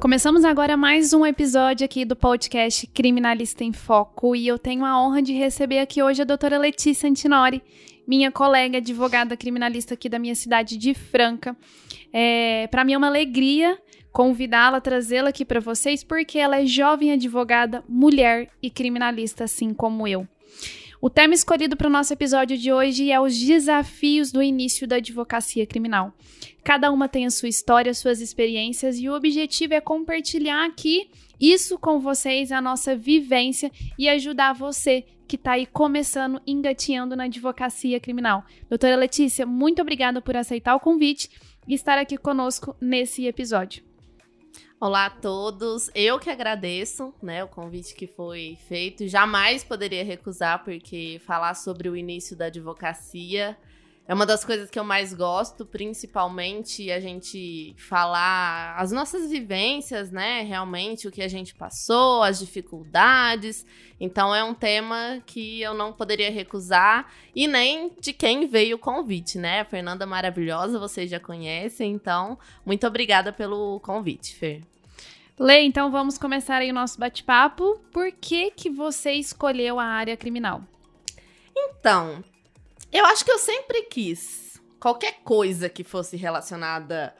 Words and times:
Começamos 0.00 0.46
agora 0.46 0.78
mais 0.78 1.12
um 1.12 1.26
episódio 1.26 1.84
aqui 1.84 2.06
do 2.06 2.16
podcast 2.16 2.86
Criminalista 2.86 3.62
em 3.64 3.70
Foco 3.70 4.34
e 4.34 4.48
eu 4.48 4.58
tenho 4.58 4.82
a 4.82 4.98
honra 4.98 5.20
de 5.20 5.34
receber 5.34 5.78
aqui 5.78 6.02
hoje 6.02 6.22
a 6.22 6.24
doutora 6.24 6.56
Letícia 6.56 7.06
Antinori, 7.06 7.62
minha 8.06 8.32
colega 8.32 8.78
advogada 8.78 9.36
criminalista 9.36 9.92
aqui 9.92 10.08
da 10.08 10.18
minha 10.18 10.34
cidade 10.34 10.78
de 10.78 10.94
Franca. 10.94 11.54
É, 12.10 12.66
para 12.68 12.82
mim 12.82 12.94
é 12.94 12.96
uma 12.96 13.08
alegria 13.08 13.78
convidá-la, 14.10 14.80
trazê-la 14.80 15.28
aqui 15.28 15.44
para 15.44 15.60
vocês, 15.60 16.02
porque 16.02 16.38
ela 16.38 16.58
é 16.58 16.64
jovem 16.64 17.12
advogada, 17.12 17.84
mulher 17.86 18.48
e 18.62 18.70
criminalista, 18.70 19.44
assim 19.44 19.74
como 19.74 20.08
eu. 20.08 20.26
O 21.02 21.08
tema 21.08 21.32
escolhido 21.32 21.78
para 21.78 21.86
o 21.86 21.90
nosso 21.90 22.12
episódio 22.12 22.58
de 22.58 22.70
hoje 22.70 23.10
é 23.10 23.18
os 23.18 23.38
desafios 23.38 24.30
do 24.30 24.42
início 24.42 24.86
da 24.86 24.96
advocacia 24.96 25.66
criminal. 25.66 26.12
Cada 26.62 26.92
uma 26.92 27.08
tem 27.08 27.24
a 27.24 27.30
sua 27.30 27.48
história, 27.48 27.94
suas 27.94 28.20
experiências 28.20 28.98
e 28.98 29.08
o 29.08 29.14
objetivo 29.14 29.72
é 29.72 29.80
compartilhar 29.80 30.66
aqui 30.66 31.10
isso 31.40 31.78
com 31.78 31.98
vocês, 32.00 32.52
a 32.52 32.60
nossa 32.60 32.94
vivência 32.94 33.72
e 33.98 34.10
ajudar 34.10 34.52
você 34.52 35.06
que 35.26 35.36
está 35.36 35.52
aí 35.52 35.64
começando, 35.64 36.38
engatinhando 36.46 37.16
na 37.16 37.24
advocacia 37.24 37.98
criminal. 37.98 38.44
Doutora 38.68 38.96
Letícia, 38.96 39.46
muito 39.46 39.80
obrigada 39.80 40.20
por 40.20 40.36
aceitar 40.36 40.74
o 40.74 40.80
convite 40.80 41.30
e 41.66 41.72
estar 41.72 41.96
aqui 41.96 42.18
conosco 42.18 42.76
nesse 42.78 43.26
episódio. 43.26 43.89
Olá 44.82 45.04
a 45.04 45.10
todos, 45.10 45.90
eu 45.94 46.18
que 46.18 46.30
agradeço, 46.30 47.12
né, 47.22 47.44
o 47.44 47.48
convite 47.48 47.94
que 47.94 48.06
foi 48.06 48.56
feito. 48.66 49.06
Jamais 49.06 49.62
poderia 49.62 50.02
recusar, 50.02 50.64
porque 50.64 51.20
falar 51.26 51.52
sobre 51.52 51.90
o 51.90 51.94
início 51.94 52.34
da 52.34 52.46
advocacia 52.46 53.58
é 54.06 54.14
uma 54.14 54.26
das 54.26 54.44
coisas 54.44 54.68
que 54.68 54.78
eu 54.78 54.82
mais 54.82 55.14
gosto, 55.14 55.64
principalmente 55.64 56.90
a 56.90 56.98
gente 56.98 57.74
falar 57.76 58.74
as 58.76 58.90
nossas 58.90 59.30
vivências, 59.30 60.10
né? 60.10 60.42
Realmente 60.42 61.06
o 61.06 61.12
que 61.12 61.22
a 61.22 61.28
gente 61.28 61.54
passou, 61.54 62.22
as 62.22 62.40
dificuldades. 62.40 63.64
Então 64.00 64.34
é 64.34 64.42
um 64.42 64.52
tema 64.52 65.22
que 65.24 65.62
eu 65.62 65.74
não 65.74 65.92
poderia 65.92 66.30
recusar 66.30 67.12
e 67.34 67.46
nem 67.46 67.92
de 68.00 68.12
quem 68.12 68.48
veio 68.48 68.76
o 68.76 68.80
convite, 68.80 69.38
né? 69.38 69.60
A 69.60 69.64
Fernanda 69.64 70.04
maravilhosa, 70.06 70.78
vocês 70.78 71.08
já 71.08 71.20
conhecem, 71.20 71.92
então 71.92 72.36
muito 72.66 72.86
obrigada 72.86 73.32
pelo 73.32 73.78
convite, 73.80 74.34
Fer. 74.34 74.62
Lê, 75.38 75.62
então 75.62 75.90
vamos 75.90 76.18
começar 76.18 76.56
aí 76.56 76.70
o 76.70 76.74
nosso 76.74 76.98
bate-papo. 76.98 77.80
Por 77.92 78.10
que 78.12 78.50
que 78.50 78.68
você 78.68 79.12
escolheu 79.12 79.78
a 79.78 79.84
área 79.84 80.16
criminal? 80.16 80.62
Então, 81.56 82.22
eu 82.92 83.04
acho 83.06 83.24
que 83.24 83.30
eu 83.30 83.38
sempre 83.38 83.82
quis 83.82 84.60
qualquer 84.80 85.20
coisa 85.22 85.68
que 85.68 85.84
fosse 85.84 86.16
relacionada 86.16 87.14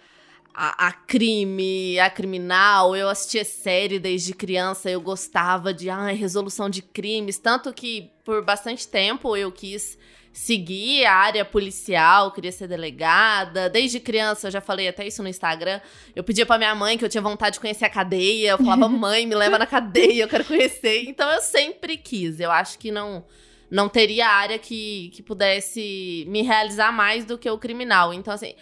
a, 0.54 0.88
a, 0.88 0.92
crime, 0.92 1.98
a 2.00 2.10
criminal. 2.10 2.96
Eu 2.96 3.08
assistia 3.08 3.44
série 3.44 3.98
desde 3.98 4.34
criança, 4.34 4.90
eu 4.90 5.00
gostava 5.00 5.72
de 5.72 5.88
ai, 5.90 6.14
resolução 6.14 6.68
de 6.68 6.82
crimes. 6.82 7.38
Tanto 7.38 7.72
que 7.72 8.10
por 8.24 8.44
bastante 8.44 8.88
tempo 8.88 9.36
eu 9.36 9.52
quis 9.52 9.98
seguir 10.32 11.04
a 11.04 11.14
área 11.14 11.44
policial, 11.44 12.32
queria 12.32 12.52
ser 12.52 12.68
delegada. 12.68 13.68
Desde 13.68 14.00
criança, 14.00 14.46
eu 14.46 14.50
já 14.50 14.60
falei 14.60 14.88
até 14.88 15.06
isso 15.06 15.22
no 15.22 15.28
Instagram. 15.28 15.80
Eu 16.14 16.24
pedia 16.24 16.46
pra 16.46 16.58
minha 16.58 16.74
mãe 16.74 16.96
que 16.96 17.04
eu 17.04 17.08
tinha 17.08 17.22
vontade 17.22 17.54
de 17.54 17.60
conhecer 17.60 17.84
a 17.84 17.90
cadeia. 17.90 18.50
Eu 18.50 18.58
falava, 18.58 18.88
mãe, 18.90 19.26
me 19.26 19.34
leva 19.34 19.58
na 19.58 19.66
cadeia, 19.66 20.24
eu 20.24 20.28
quero 20.28 20.44
conhecer. 20.44 21.04
Então 21.08 21.30
eu 21.30 21.40
sempre 21.40 21.96
quis. 21.96 22.40
Eu 22.40 22.50
acho 22.50 22.78
que 22.78 22.90
não 22.90 23.24
não 23.70 23.88
teria 23.88 24.28
área 24.28 24.58
que, 24.58 25.10
que 25.14 25.22
pudesse 25.22 26.24
me 26.28 26.42
realizar 26.42 26.92
mais 26.92 27.24
do 27.24 27.38
que 27.38 27.48
o 27.48 27.58
criminal. 27.58 28.12
Então, 28.12 28.34
assim, 28.34 28.54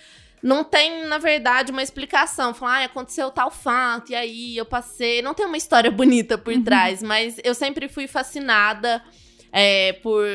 não 0.42 0.62
tem, 0.62 1.06
na 1.06 1.18
verdade, 1.18 1.72
uma 1.72 1.82
explicação. 1.82 2.52
Falar, 2.54 2.82
ah, 2.82 2.84
aconteceu 2.84 3.30
tal 3.30 3.50
fato, 3.50 4.12
e 4.12 4.14
aí 4.14 4.56
eu 4.56 4.66
passei. 4.66 5.22
Não 5.22 5.34
tem 5.34 5.46
uma 5.46 5.56
história 5.56 5.90
bonita 5.90 6.36
por 6.36 6.52
uhum. 6.52 6.62
trás, 6.62 7.02
mas 7.02 7.40
eu 7.42 7.54
sempre 7.54 7.88
fui 7.88 8.06
fascinada 8.06 9.02
é, 9.50 9.94
por 9.94 10.26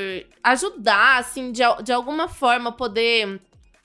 ajudar, 0.43 1.19
assim, 1.19 1.51
de, 1.51 1.61
de 1.83 1.93
alguma 1.93 2.27
forma 2.27 2.71
poder 2.71 3.39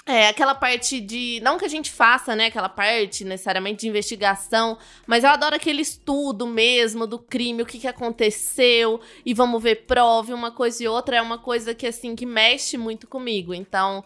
é, 0.09 0.29
aquela 0.29 0.55
parte 0.55 1.01
de. 1.03 1.39
Não 1.43 1.59
que 1.59 1.67
a 1.67 1.69
gente 1.69 1.93
faça, 1.93 2.35
né? 2.35 2.47
Aquela 2.47 2.69
parte 2.69 3.25
necessariamente 3.25 3.83
de 3.83 3.89
investigação, 3.89 4.79
mas 5.07 5.23
eu 5.23 5.29
adoro 5.29 5.55
aquele 5.55 5.83
estudo 5.83 6.47
mesmo 6.47 7.07
do 7.07 7.19
crime, 7.19 7.63
o 7.63 7.67
que, 7.67 7.79
que 7.79 7.87
aconteceu, 7.87 9.03
e 9.25 9.35
vamos 9.35 9.63
ver 9.63 9.85
prova, 9.87 10.35
uma 10.35 10.51
coisa 10.51 10.83
e 10.83 10.89
outra. 10.89 11.17
É 11.19 11.23
uma 11.23 11.37
coisa 11.37 11.75
que, 11.75 11.87
assim, 11.87 12.17
que 12.17 12.25
mexe 12.25 12.79
muito 12.79 13.07
comigo. 13.07 13.53
Então. 13.53 14.03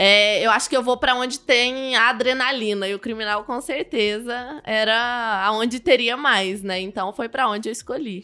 É, 0.00 0.40
eu 0.46 0.52
acho 0.52 0.70
que 0.70 0.76
eu 0.76 0.82
vou 0.82 0.96
para 0.96 1.16
onde 1.16 1.40
tem 1.40 1.96
a 1.96 2.10
adrenalina 2.10 2.86
e 2.86 2.94
o 2.94 3.00
criminal 3.00 3.42
com 3.42 3.60
certeza 3.60 4.62
era 4.62 5.42
aonde 5.44 5.80
teria 5.80 6.16
mais, 6.16 6.62
né? 6.62 6.78
Então 6.78 7.12
foi 7.12 7.28
para 7.28 7.48
onde 7.48 7.68
eu 7.68 7.72
escolhi. 7.72 8.22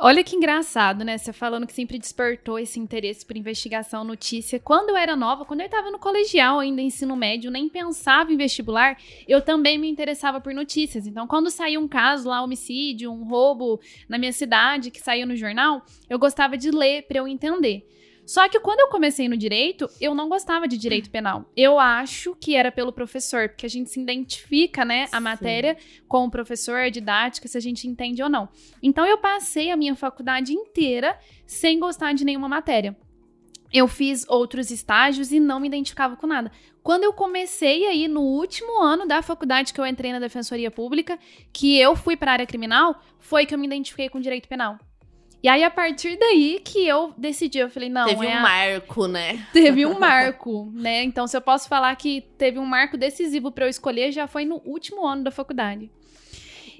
Olha 0.00 0.22
que 0.22 0.36
engraçado, 0.36 1.04
né? 1.04 1.18
Você 1.18 1.32
falando 1.32 1.66
que 1.66 1.72
sempre 1.72 1.98
despertou 1.98 2.56
esse 2.56 2.78
interesse 2.78 3.26
por 3.26 3.36
investigação, 3.36 4.04
notícia. 4.04 4.60
Quando 4.60 4.90
eu 4.90 4.96
era 4.96 5.16
nova, 5.16 5.44
quando 5.44 5.58
eu 5.58 5.66
estava 5.66 5.90
no 5.90 5.98
colegial, 5.98 6.60
ainda 6.60 6.80
ensino 6.80 7.16
médio, 7.16 7.50
nem 7.50 7.68
pensava 7.68 8.32
em 8.32 8.36
vestibular, 8.36 8.96
eu 9.26 9.42
também 9.42 9.76
me 9.76 9.90
interessava 9.90 10.40
por 10.40 10.54
notícias. 10.54 11.04
Então, 11.04 11.26
quando 11.26 11.50
saiu 11.50 11.80
um 11.80 11.88
caso 11.88 12.28
lá, 12.28 12.40
homicídio, 12.44 13.10
um 13.10 13.24
roubo 13.24 13.80
na 14.08 14.18
minha 14.18 14.32
cidade, 14.32 14.92
que 14.92 15.00
saiu 15.00 15.26
no 15.26 15.34
jornal, 15.34 15.82
eu 16.08 16.16
gostava 16.16 16.56
de 16.56 16.70
ler 16.70 17.02
para 17.08 17.18
eu 17.18 17.26
entender. 17.26 17.84
Só 18.28 18.46
que 18.46 18.60
quando 18.60 18.80
eu 18.80 18.88
comecei 18.88 19.26
no 19.26 19.38
direito, 19.38 19.88
eu 19.98 20.14
não 20.14 20.28
gostava 20.28 20.68
de 20.68 20.76
direito 20.76 21.08
penal. 21.08 21.50
Eu 21.56 21.78
acho 21.80 22.34
que 22.34 22.54
era 22.54 22.70
pelo 22.70 22.92
professor, 22.92 23.48
porque 23.48 23.64
a 23.64 23.70
gente 23.70 23.88
se 23.88 23.98
identifica, 23.98 24.84
né, 24.84 25.04
a 25.04 25.16
Sim. 25.16 25.22
matéria 25.22 25.78
com 26.06 26.26
o 26.26 26.30
professor, 26.30 26.80
a 26.80 26.90
didática, 26.90 27.48
se 27.48 27.56
a 27.56 27.60
gente 27.60 27.88
entende 27.88 28.22
ou 28.22 28.28
não. 28.28 28.50
Então 28.82 29.06
eu 29.06 29.16
passei 29.16 29.70
a 29.70 29.78
minha 29.78 29.96
faculdade 29.96 30.52
inteira 30.52 31.18
sem 31.46 31.80
gostar 31.80 32.12
de 32.12 32.22
nenhuma 32.22 32.50
matéria. 32.50 32.94
Eu 33.72 33.88
fiz 33.88 34.28
outros 34.28 34.70
estágios 34.70 35.32
e 35.32 35.40
não 35.40 35.58
me 35.58 35.68
identificava 35.68 36.14
com 36.14 36.26
nada. 36.26 36.52
Quando 36.82 37.04
eu 37.04 37.14
comecei 37.14 37.86
aí 37.86 38.08
no 38.08 38.20
último 38.20 38.82
ano 38.82 39.06
da 39.06 39.22
faculdade 39.22 39.72
que 39.72 39.80
eu 39.80 39.86
entrei 39.86 40.12
na 40.12 40.18
Defensoria 40.18 40.70
Pública, 40.70 41.18
que 41.50 41.78
eu 41.78 41.96
fui 41.96 42.14
para 42.14 42.32
a 42.32 42.34
área 42.34 42.46
criminal, 42.46 43.00
foi 43.18 43.46
que 43.46 43.54
eu 43.54 43.58
me 43.58 43.66
identifiquei 43.66 44.10
com 44.10 44.20
direito 44.20 44.48
penal. 44.48 44.78
E 45.40 45.48
aí, 45.48 45.62
a 45.62 45.70
partir 45.70 46.18
daí 46.18 46.60
que 46.64 46.86
eu 46.86 47.14
decidi, 47.16 47.58
eu 47.58 47.70
falei, 47.70 47.88
não. 47.88 48.06
Teve 48.06 48.26
é 48.26 48.30
um 48.30 48.38
a... 48.38 48.40
marco, 48.40 49.06
né? 49.06 49.46
Teve 49.52 49.86
um 49.86 49.98
marco, 49.98 50.70
né? 50.74 51.04
Então, 51.04 51.28
se 51.28 51.36
eu 51.36 51.40
posso 51.40 51.68
falar 51.68 51.94
que 51.94 52.22
teve 52.36 52.58
um 52.58 52.66
marco 52.66 52.96
decisivo 52.96 53.52
para 53.52 53.66
eu 53.66 53.68
escolher, 53.68 54.10
já 54.10 54.26
foi 54.26 54.44
no 54.44 54.60
último 54.64 55.06
ano 55.06 55.22
da 55.22 55.30
faculdade. 55.30 55.90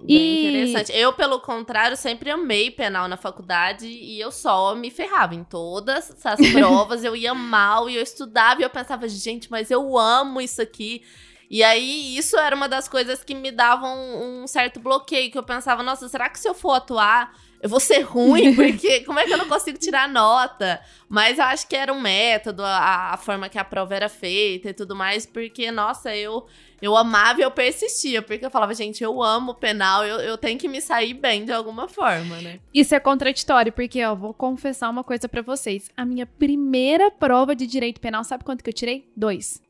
Bem 0.03 0.17
e... 0.17 0.49
interessante. 0.49 0.93
Eu, 0.93 1.13
pelo 1.13 1.41
contrário, 1.41 1.97
sempre 1.97 2.31
amei 2.31 2.71
penal 2.71 3.07
na 3.07 3.17
faculdade 3.17 3.87
e 3.87 4.19
eu 4.19 4.33
só 4.33 4.75
me 4.75 4.91
ferrava 4.91 5.37
em 5.37 5.45
todas 5.45 6.11
essas 6.11 6.41
provas. 6.51 7.05
eu 7.05 7.15
ia 7.15 7.35
mal 7.35 7.89
e 7.89 7.95
eu 7.95 8.03
estudava 8.03 8.61
e 8.61 8.65
eu 8.65 8.71
pensava, 8.71 9.09
gente, 9.09 9.49
mas 9.51 9.71
eu 9.71 9.97
amo 9.97 10.41
isso 10.41 10.61
aqui. 10.61 11.03
E 11.49 11.63
aí, 11.63 12.17
isso 12.17 12.37
era 12.37 12.55
uma 12.55 12.69
das 12.69 12.89
coisas 12.89 13.23
que 13.23 13.35
me 13.35 13.53
davam 13.53 13.97
um 14.21 14.47
certo 14.49 14.81
bloqueio, 14.81 15.31
que 15.31 15.39
eu 15.39 15.45
pensava, 15.45 15.83
nossa, 15.83 16.09
será 16.09 16.29
que 16.29 16.39
se 16.39 16.49
eu 16.49 16.55
for 16.55 16.73
atuar 16.73 17.33
eu 17.61 17.69
vou 17.69 17.81
ser 17.81 18.01
ruim, 18.01 18.55
porque 18.57 19.01
como 19.01 19.19
é 19.19 19.25
que 19.25 19.33
eu 19.33 19.39
não 19.39 19.49
consigo 19.49 19.79
tirar 19.79 20.09
nota? 20.09 20.81
Mas 21.09 21.39
eu 21.39 21.45
acho 21.45 21.67
que 21.69 21.75
era 21.75 21.93
um 21.93 22.01
método, 22.01 22.63
a, 22.65 23.15
a, 23.15 23.17
forma 23.17 23.49
que 23.49 23.59
a 23.59 23.65
prova 23.65 23.95
era 23.95 24.09
feita 24.09 24.71
e 24.71 24.75
tudo 24.75 24.95
mais, 24.95 25.27
porque, 25.27 25.71
nossa, 25.71 26.15
eu, 26.15 26.47
eu 26.81 26.97
amava 26.97 27.41
e 27.41 27.43
eu 27.43 27.51
persistia, 27.51 28.23
porque 28.23 28.45
eu 28.45 28.51
falava, 28.51 28.75
gente, 28.75 29.03
eu 29.03 29.23
amo 29.23 29.55
penal, 29.55 30.05
eu, 30.05 30.19
eu 30.21 30.39
tenho 30.39 30.59
que 30.59 30.69
me 30.69 30.81
sair 30.81 31.15
bem 31.15 31.45
de 31.45 31.53
alguma 31.53 31.89
forma, 31.89 32.41
né? 32.41 32.61
Isso 32.73 32.95
é 32.95 33.01
contraditório, 33.01 33.73
porque, 33.73 34.05
ó, 34.05 34.15
vou 34.15 34.35
confessar 34.35 34.89
uma 34.91 35.03
coisa 35.03 35.29
para 35.29 35.43
vocês. 35.43 35.91
A 35.97 36.05
minha 36.05 36.27
primeira 36.27 37.11
prova 37.11 37.57
de 37.57 37.67
direito 37.67 38.01
penal, 38.01 38.23
sabe 38.23 38.45
quanto 38.45 38.63
que 38.63 38.71
eu 38.71 38.75
tirei? 38.75 39.09
Dois. 39.17 39.61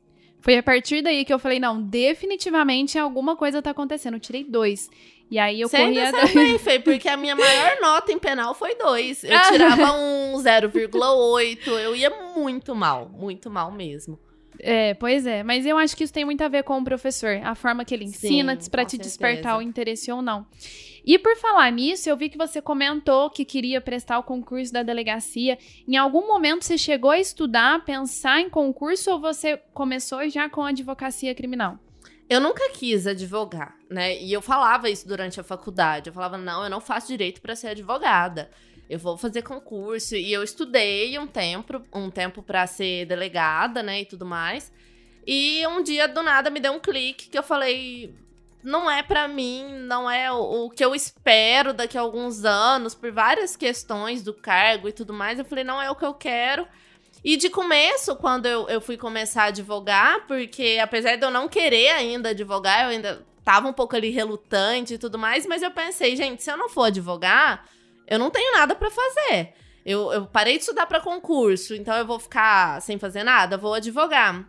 Foi 0.41 0.57
a 0.57 0.63
partir 0.63 1.01
daí 1.01 1.25
que 1.25 1.33
eu 1.33 1.39
falei, 1.39 1.59
não, 1.59 1.81
definitivamente 1.81 2.97
alguma 2.97 3.35
coisa 3.35 3.61
tá 3.61 3.71
acontecendo. 3.71 4.13
Eu 4.13 4.19
tirei 4.21 4.43
dois. 4.43 4.89
E 5.29 5.37
aí 5.37 5.61
eu 5.61 5.69
Você 5.69 5.77
corria... 5.77 6.05
Ainda 6.05 6.25
bem, 6.25 6.57
Fê, 6.57 6.79
porque 6.79 7.07
a 7.07 7.15
minha 7.15 7.35
maior 7.35 7.77
nota 7.81 8.11
em 8.11 8.17
penal 8.17 8.53
foi 8.53 8.75
dois. 8.75 9.23
Eu 9.23 9.39
tirava 9.51 9.93
um 9.93 10.33
0,8, 10.37 11.67
eu 11.67 11.95
ia 11.95 12.09
muito 12.35 12.73
mal, 12.73 13.07
muito 13.09 13.49
mal 13.49 13.71
mesmo. 13.71 14.19
É, 14.59 14.93
pois 14.95 15.25
é. 15.25 15.43
Mas 15.43 15.65
eu 15.65 15.77
acho 15.77 15.95
que 15.95 16.03
isso 16.03 16.13
tem 16.13 16.25
muito 16.25 16.43
a 16.43 16.47
ver 16.47 16.63
com 16.63 16.77
o 16.77 16.83
professor. 16.83 17.39
A 17.43 17.55
forma 17.55 17.85
que 17.85 17.93
ele 17.93 18.05
ensina 18.05 18.57
para 18.69 18.83
te 18.83 18.91
certeza. 18.91 19.09
despertar 19.09 19.57
o 19.57 19.61
interesse 19.61 20.11
ou 20.11 20.21
não. 20.21 20.45
E 21.05 21.17
por 21.17 21.35
falar 21.37 21.71
nisso, 21.71 22.09
eu 22.09 22.17
vi 22.17 22.29
que 22.29 22.37
você 22.37 22.61
comentou 22.61 23.29
que 23.29 23.45
queria 23.45 23.79
prestar 23.79 24.19
o 24.19 24.23
concurso 24.23 24.73
da 24.73 24.83
delegacia. 24.83 25.57
Em 25.87 25.95
algum 25.95 26.27
momento 26.27 26.65
você 26.65 26.77
chegou 26.77 27.11
a 27.11 27.19
estudar, 27.19 27.85
pensar 27.85 28.41
em 28.41 28.49
concurso 28.49 29.11
ou 29.11 29.19
você 29.19 29.57
começou 29.73 30.27
já 30.29 30.49
com 30.49 30.61
a 30.61 30.69
advocacia 30.69 31.33
criminal? 31.33 31.79
Eu 32.29 32.39
nunca 32.39 32.69
quis 32.69 33.07
advogar, 33.07 33.75
né? 33.89 34.15
E 34.21 34.31
eu 34.31 34.39
falava 34.39 34.87
isso 34.87 35.07
durante 35.07 35.39
a 35.39 35.43
faculdade. 35.43 36.09
Eu 36.09 36.13
falava, 36.13 36.37
não, 36.37 36.63
eu 36.63 36.69
não 36.69 36.79
faço 36.79 37.07
direito 37.07 37.41
para 37.41 37.55
ser 37.55 37.69
advogada. 37.69 38.51
Eu 38.87 38.99
vou 38.99 39.17
fazer 39.17 39.41
concurso. 39.41 40.15
E 40.15 40.31
eu 40.31 40.43
estudei 40.43 41.17
um 41.17 41.25
tempo, 41.25 41.81
um 41.91 42.11
tempo 42.11 42.43
para 42.43 42.67
ser 42.67 43.07
delegada, 43.07 43.81
né? 43.81 44.01
E 44.01 44.05
tudo 44.05 44.27
mais. 44.27 44.71
E 45.25 45.65
um 45.67 45.81
dia, 45.81 46.07
do 46.07 46.21
nada, 46.21 46.51
me 46.51 46.59
deu 46.59 46.71
um 46.71 46.79
clique 46.79 47.29
que 47.29 47.37
eu 47.37 47.43
falei. 47.43 48.13
não 48.63 48.89
é 48.89 49.01
para 49.01 49.27
mim, 49.27 49.67
não 49.87 50.09
é 50.09 50.31
o, 50.31 50.69
que 50.69 50.85
eu 50.85 50.93
espero 50.93 51.73
daqui 51.73 51.97
a 51.97 52.01
alguns 52.01 52.45
anos, 52.45 52.93
por 52.93 53.11
várias 53.11 53.55
questões 53.55 54.21
do 54.21 54.35
cargo 54.35 54.87
e 54.87 54.93
tudo 54.93 55.13
mais. 55.13 55.39
Eu 55.39 55.45
falei, 55.45 55.63
não 55.63 55.81
é 55.81 55.89
o 55.89 55.95
que 55.95 56.05
eu 56.05 56.13
quero. 56.13 56.67
E 57.23 57.35
de 57.35 57.49
começo, 57.49 58.15
quando 58.15 58.45
eu, 58.45 58.67
eu 58.69 58.79
fui 58.79 58.97
começar 58.97 59.43
a 59.43 59.47
advogar, 59.47 60.25
porque 60.27 60.79
apesar 60.81 61.15
de 61.15 61.25
eu 61.25 61.31
não 61.31 61.47
querer 61.47 61.89
ainda 61.89 62.29
advogar, 62.29 62.85
eu 62.85 62.89
ainda 62.89 63.25
tava 63.43 63.67
um 63.67 63.73
pouco 63.73 63.95
ali 63.95 64.09
relutante 64.09 64.93
e 64.93 64.97
tudo 64.97 65.17
mais, 65.17 65.45
mas 65.45 65.61
eu 65.61 65.71
pensei, 65.71 66.15
gente, 66.15 66.43
se 66.43 66.51
eu 66.51 66.57
não 66.57 66.69
for 66.69 66.83
advogar, 66.83 67.65
eu 68.07 68.17
não 68.17 68.29
tenho 68.29 68.53
nada 68.53 68.75
para 68.75 68.89
fazer. 68.89 69.53
Eu, 69.85 70.11
eu 70.11 70.25
parei 70.27 70.55
de 70.55 70.61
estudar 70.61 70.85
para 70.85 70.99
concurso, 70.99 71.73
então 71.73 71.95
eu 71.97 72.05
vou 72.05 72.19
ficar 72.19 72.81
sem 72.81 72.99
fazer 72.99 73.23
nada, 73.23 73.57
vou 73.57 73.73
advogar. 73.73 74.47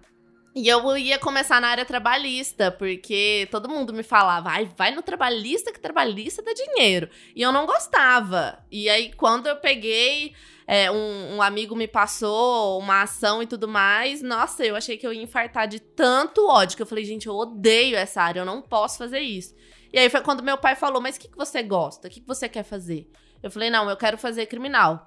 E 0.54 0.66
eu 0.66 0.96
ia 0.96 1.18
começar 1.18 1.60
na 1.60 1.68
área 1.68 1.84
trabalhista, 1.84 2.72
porque 2.72 3.46
todo 3.52 3.68
mundo 3.68 3.92
me 3.92 4.02
falava, 4.02 4.50
vai, 4.50 4.70
vai 4.76 4.90
no 4.90 5.00
trabalhista, 5.00 5.72
que 5.72 5.78
trabalhista 5.78 6.42
dá 6.42 6.52
dinheiro. 6.52 7.08
E 7.36 7.40
eu 7.40 7.52
não 7.52 7.66
gostava. 7.66 8.58
E 8.70 8.88
aí, 8.90 9.12
quando 9.12 9.46
eu 9.46 9.56
peguei, 9.56 10.34
é, 10.72 10.88
um, 10.88 11.34
um, 11.34 11.42
amigo 11.42 11.74
me 11.74 11.88
passou 11.88 12.78
uma 12.78 13.02
ação 13.02 13.42
e 13.42 13.46
tudo 13.46 13.66
mais, 13.66 14.22
nossa, 14.22 14.64
eu 14.64 14.76
achei 14.76 14.96
que 14.96 15.04
eu 15.04 15.12
ia 15.12 15.20
infartar 15.20 15.66
de 15.66 15.80
tanto 15.80 16.46
ódio, 16.46 16.76
que 16.76 16.82
eu 16.82 16.86
falei, 16.86 17.04
gente, 17.04 17.26
eu 17.26 17.34
odeio 17.34 17.96
essa 17.96 18.22
área, 18.22 18.38
eu 18.38 18.44
não 18.44 18.62
posso 18.62 18.96
fazer 18.96 19.18
isso. 19.18 19.52
E 19.92 19.98
aí 19.98 20.08
foi 20.08 20.20
quando 20.20 20.44
meu 20.44 20.56
pai 20.56 20.76
falou, 20.76 21.02
mas 21.02 21.16
o 21.16 21.18
que, 21.18 21.26
que 21.26 21.36
você 21.36 21.60
gosta? 21.60 22.06
O 22.06 22.10
que, 22.10 22.20
que 22.20 22.26
você 22.26 22.48
quer 22.48 22.62
fazer? 22.62 23.10
Eu 23.42 23.50
falei, 23.50 23.68
não, 23.68 23.90
eu 23.90 23.96
quero 23.96 24.16
fazer 24.16 24.46
criminal. 24.46 25.06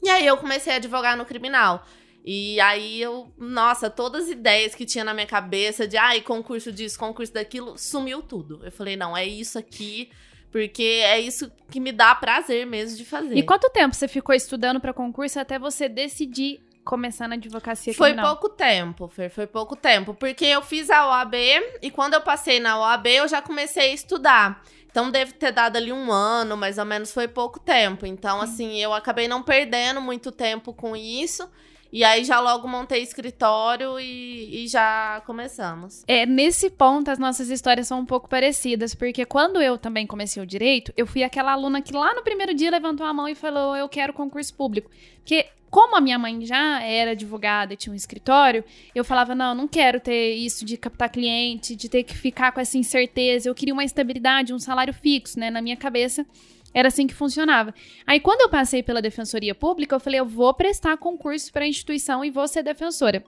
E 0.00 0.08
aí 0.08 0.24
eu 0.24 0.36
comecei 0.36 0.72
a 0.72 0.76
advogar 0.76 1.16
no 1.16 1.26
criminal. 1.26 1.84
E 2.24 2.60
aí 2.60 3.02
eu, 3.02 3.34
nossa, 3.36 3.90
todas 3.90 4.26
as 4.26 4.30
ideias 4.30 4.72
que 4.72 4.86
tinha 4.86 5.02
na 5.02 5.12
minha 5.12 5.26
cabeça 5.26 5.84
de, 5.84 5.96
ai, 5.96 6.20
concurso 6.20 6.70
disso, 6.70 6.96
concurso 6.96 7.32
daquilo, 7.32 7.76
sumiu 7.76 8.22
tudo. 8.22 8.64
Eu 8.64 8.70
falei, 8.70 8.94
não, 8.94 9.16
é 9.16 9.26
isso 9.26 9.58
aqui, 9.58 10.12
porque 10.52 11.00
é 11.02 11.18
isso 11.18 11.50
que 11.70 11.80
me 11.80 11.90
dá 11.90 12.14
prazer 12.14 12.66
mesmo 12.66 12.98
de 12.98 13.04
fazer. 13.04 13.34
E 13.34 13.42
quanto 13.42 13.70
tempo 13.70 13.96
você 13.96 14.06
ficou 14.06 14.34
estudando 14.34 14.78
para 14.78 14.92
concurso 14.92 15.40
até 15.40 15.58
você 15.58 15.88
decidir 15.88 16.60
começar 16.84 17.26
na 17.28 17.36
advocacia 17.36 17.94
Foi 17.94 18.14
pouco 18.14 18.48
tempo, 18.48 19.08
Fer, 19.08 19.30
foi 19.30 19.46
pouco 19.46 19.74
tempo, 19.74 20.14
porque 20.14 20.44
eu 20.44 20.62
fiz 20.62 20.90
a 20.90 21.06
OAB 21.08 21.34
e 21.80 21.90
quando 21.90 22.14
eu 22.14 22.20
passei 22.20 22.60
na 22.60 22.78
OAB 22.78 23.06
eu 23.06 23.28
já 23.28 23.40
comecei 23.40 23.90
a 23.90 23.94
estudar. 23.94 24.62
Então 24.90 25.10
deve 25.10 25.32
ter 25.32 25.52
dado 25.52 25.76
ali 25.76 25.90
um 25.90 26.12
ano, 26.12 26.54
mais 26.54 26.76
ou 26.76 26.84
menos, 26.84 27.12
foi 27.12 27.26
pouco 27.26 27.58
tempo. 27.58 28.04
Então, 28.04 28.42
assim, 28.42 28.76
eu 28.76 28.92
acabei 28.92 29.26
não 29.26 29.42
perdendo 29.42 30.02
muito 30.02 30.30
tempo 30.30 30.74
com 30.74 30.94
isso. 30.94 31.48
E 31.92 32.02
aí 32.02 32.24
já 32.24 32.40
logo 32.40 32.66
montei 32.66 33.02
escritório 33.02 34.00
e, 34.00 34.64
e, 34.64 34.68
já 34.68 35.22
começamos. 35.26 36.02
É, 36.08 36.24
nesse 36.24 36.70
ponto 36.70 37.10
as 37.10 37.18
nossas 37.18 37.50
histórias 37.50 37.86
são 37.86 38.00
um 38.00 38.06
pouco 38.06 38.30
parecidas, 38.30 38.94
porque 38.94 39.26
quando 39.26 39.60
eu 39.60 39.76
também 39.76 40.06
comecei 40.06 40.42
o 40.42 40.46
direito, 40.46 40.90
eu 40.96 41.06
fui 41.06 41.22
aquela 41.22 41.52
aluna 41.52 41.82
que 41.82 41.92
lá 41.92 42.14
no 42.14 42.22
primeiro 42.22 42.54
dia 42.54 42.70
levantou 42.70 43.04
a 43.04 43.12
mão 43.12 43.28
e 43.28 43.34
falou: 43.34 43.76
"Eu 43.76 43.90
quero 43.90 44.14
concurso 44.14 44.54
público". 44.54 44.90
Porque 45.18 45.46
como 45.70 45.94
a 45.94 46.00
minha 46.00 46.18
mãe 46.18 46.46
já 46.46 46.82
era 46.82 47.10
advogada 47.10 47.74
e 47.74 47.76
tinha 47.76 47.92
um 47.92 47.96
escritório, 47.96 48.64
eu 48.94 49.04
falava: 49.04 49.34
"Não, 49.34 49.54
não 49.54 49.68
quero 49.68 50.00
ter 50.00 50.32
isso 50.32 50.64
de 50.64 50.78
captar 50.78 51.10
cliente, 51.10 51.76
de 51.76 51.90
ter 51.90 52.04
que 52.04 52.16
ficar 52.16 52.52
com 52.52 52.60
essa 52.60 52.78
incerteza. 52.78 53.50
Eu 53.50 53.54
queria 53.54 53.74
uma 53.74 53.84
estabilidade, 53.84 54.54
um 54.54 54.58
salário 54.58 54.94
fixo, 54.94 55.38
né, 55.38 55.50
na 55.50 55.60
minha 55.60 55.76
cabeça". 55.76 56.24
Era 56.74 56.88
assim 56.88 57.06
que 57.06 57.14
funcionava. 57.14 57.74
Aí, 58.06 58.20
quando 58.20 58.40
eu 58.40 58.48
passei 58.48 58.82
pela 58.82 59.02
Defensoria 59.02 59.54
Pública, 59.54 59.94
eu 59.94 60.00
falei: 60.00 60.20
eu 60.20 60.26
vou 60.26 60.52
prestar 60.54 60.96
concurso 60.96 61.52
para 61.52 61.64
a 61.64 61.68
instituição 61.68 62.24
e 62.24 62.30
vou 62.30 62.46
ser 62.48 62.62
defensora. 62.62 63.22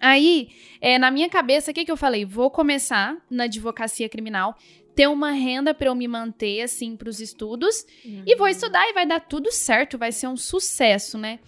Aí, 0.00 0.50
é, 0.80 0.98
na 0.98 1.10
minha 1.10 1.28
cabeça, 1.28 1.70
o 1.70 1.74
que, 1.74 1.84
que 1.84 1.90
eu 1.90 1.96
falei? 1.96 2.24
Vou 2.24 2.50
começar 2.50 3.16
na 3.28 3.44
advocacia 3.44 4.08
criminal, 4.08 4.56
ter 4.94 5.08
uma 5.08 5.32
renda 5.32 5.74
para 5.74 5.88
eu 5.88 5.94
me 5.94 6.06
manter, 6.06 6.62
assim, 6.62 6.96
para 6.96 7.08
os 7.08 7.20
estudos, 7.20 7.84
uhum. 8.04 8.22
e 8.26 8.36
vou 8.36 8.46
uhum. 8.46 8.52
estudar 8.52 8.88
e 8.88 8.92
vai 8.92 9.06
dar 9.06 9.20
tudo 9.20 9.50
certo, 9.50 9.98
vai 9.98 10.12
ser 10.12 10.28
um 10.28 10.36
sucesso, 10.36 11.18
né? 11.18 11.40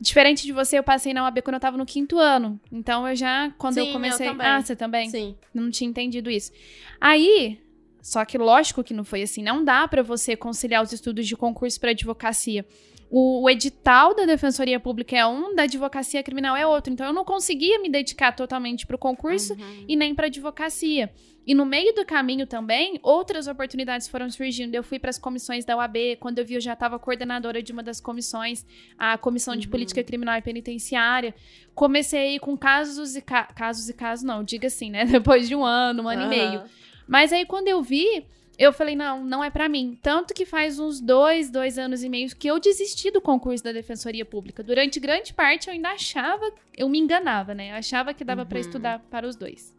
Diferente 0.00 0.44
de 0.44 0.52
você, 0.52 0.78
eu 0.78 0.82
passei 0.84 1.12
na 1.12 1.24
UAB 1.24 1.42
quando 1.42 1.54
eu 1.54 1.60
tava 1.60 1.76
no 1.76 1.84
quinto 1.84 2.18
ano. 2.18 2.60
Então 2.70 3.06
eu 3.08 3.16
já, 3.16 3.52
quando 3.58 3.74
Sim, 3.74 3.88
eu 3.88 3.92
comecei. 3.92 4.28
Eu 4.28 4.36
ah, 4.38 4.60
você 4.60 4.76
também? 4.76 5.10
Sim. 5.10 5.34
Não 5.52 5.70
tinha 5.70 5.90
entendido 5.90 6.30
isso. 6.30 6.52
Aí, 7.00 7.60
só 8.02 8.24
que 8.24 8.38
lógico 8.38 8.84
que 8.84 8.94
não 8.94 9.04
foi 9.04 9.22
assim. 9.22 9.42
Não 9.42 9.64
dá 9.64 9.86
para 9.86 10.02
você 10.02 10.36
conciliar 10.36 10.82
os 10.82 10.92
estudos 10.92 11.26
de 11.26 11.36
concurso 11.36 11.78
para 11.80 11.90
advocacia. 11.90 12.64
O, 13.10 13.42
o, 13.44 13.50
edital 13.50 14.14
da 14.14 14.26
Defensoria 14.26 14.78
Pública 14.78 15.16
é 15.16 15.26
um, 15.26 15.54
da 15.54 15.62
advocacia 15.62 16.22
criminal 16.22 16.54
é 16.54 16.66
outro. 16.66 16.92
Então 16.92 17.06
eu 17.06 17.12
não 17.12 17.24
conseguia 17.24 17.80
me 17.80 17.88
dedicar 17.88 18.32
totalmente 18.32 18.86
para 18.86 18.96
o 18.96 18.98
concurso 18.98 19.54
uhum. 19.54 19.84
e 19.88 19.96
nem 19.96 20.14
para 20.14 20.26
advocacia. 20.26 21.10
E 21.46 21.54
no 21.54 21.64
meio 21.64 21.94
do 21.94 22.04
caminho 22.04 22.46
também, 22.46 23.00
outras 23.02 23.46
oportunidades 23.48 24.06
foram 24.06 24.28
surgindo. 24.28 24.74
Eu 24.74 24.82
fui 24.82 24.98
para 24.98 25.08
as 25.08 25.18
comissões 25.18 25.64
da 25.64 25.78
UAB, 25.78 26.16
quando 26.20 26.38
eu 26.38 26.44
vi 26.44 26.54
eu 26.54 26.60
já 26.60 26.74
estava 26.74 26.98
coordenadora 26.98 27.62
de 27.62 27.72
uma 27.72 27.82
das 27.82 28.02
comissões, 28.02 28.66
a 28.98 29.16
Comissão 29.16 29.56
de 29.56 29.66
uhum. 29.66 29.70
Política 29.70 30.04
Criminal 30.04 30.36
e 30.36 30.42
Penitenciária. 30.42 31.34
Comecei 31.74 32.38
com 32.38 32.54
casos 32.54 33.16
e 33.16 33.22
ca 33.22 33.44
casos 33.44 33.88
e 33.88 33.94
casos, 33.94 34.22
não, 34.22 34.44
diga 34.44 34.66
assim, 34.66 34.90
né? 34.90 35.06
Depois 35.10 35.48
de 35.48 35.54
um 35.54 35.64
ano, 35.64 36.02
um 36.02 36.08
ano 36.08 36.26
uhum. 36.26 36.26
e 36.26 36.36
meio 36.36 36.62
mas 37.08 37.32
aí 37.32 37.44
quando 37.44 37.66
eu 37.66 37.82
vi, 37.82 38.26
eu 38.58 38.72
falei, 38.72 38.96
não, 38.96 39.24
não 39.24 39.42
é 39.42 39.50
para 39.50 39.68
mim. 39.68 39.96
Tanto 40.02 40.34
que 40.34 40.44
faz 40.44 40.80
uns 40.80 41.00
dois, 41.00 41.48
dois 41.48 41.78
anos 41.78 42.02
e 42.02 42.08
meio 42.08 42.34
que 42.36 42.48
eu 42.48 42.58
desisti 42.58 43.08
do 43.10 43.20
concurso 43.20 43.62
da 43.62 43.70
Defensoria 43.70 44.24
Pública. 44.24 44.64
Durante 44.64 44.98
grande 44.98 45.32
parte 45.32 45.68
eu 45.68 45.74
ainda 45.74 45.90
achava, 45.90 46.52
eu 46.76 46.88
me 46.88 46.98
enganava, 46.98 47.54
né? 47.54 47.70
Eu 47.70 47.76
achava 47.76 48.12
que 48.12 48.24
dava 48.24 48.42
uhum. 48.42 48.48
para 48.48 48.58
estudar 48.58 48.98
para 49.10 49.28
os 49.28 49.36
dois. 49.36 49.76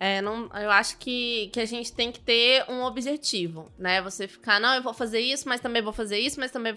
É, 0.00 0.20
não, 0.20 0.48
eu 0.54 0.70
acho 0.70 0.98
que, 0.98 1.48
que 1.52 1.60
a 1.60 1.64
gente 1.64 1.92
tem 1.92 2.10
que 2.10 2.20
ter 2.20 2.64
um 2.68 2.82
objetivo, 2.82 3.70
né? 3.78 4.02
Você 4.02 4.26
ficar, 4.26 4.60
não, 4.60 4.74
eu 4.74 4.82
vou 4.82 4.94
fazer 4.94 5.20
isso, 5.20 5.48
mas 5.48 5.60
também 5.60 5.82
vou 5.82 5.92
fazer 5.92 6.18
isso, 6.18 6.40
mas 6.40 6.50
também. 6.50 6.76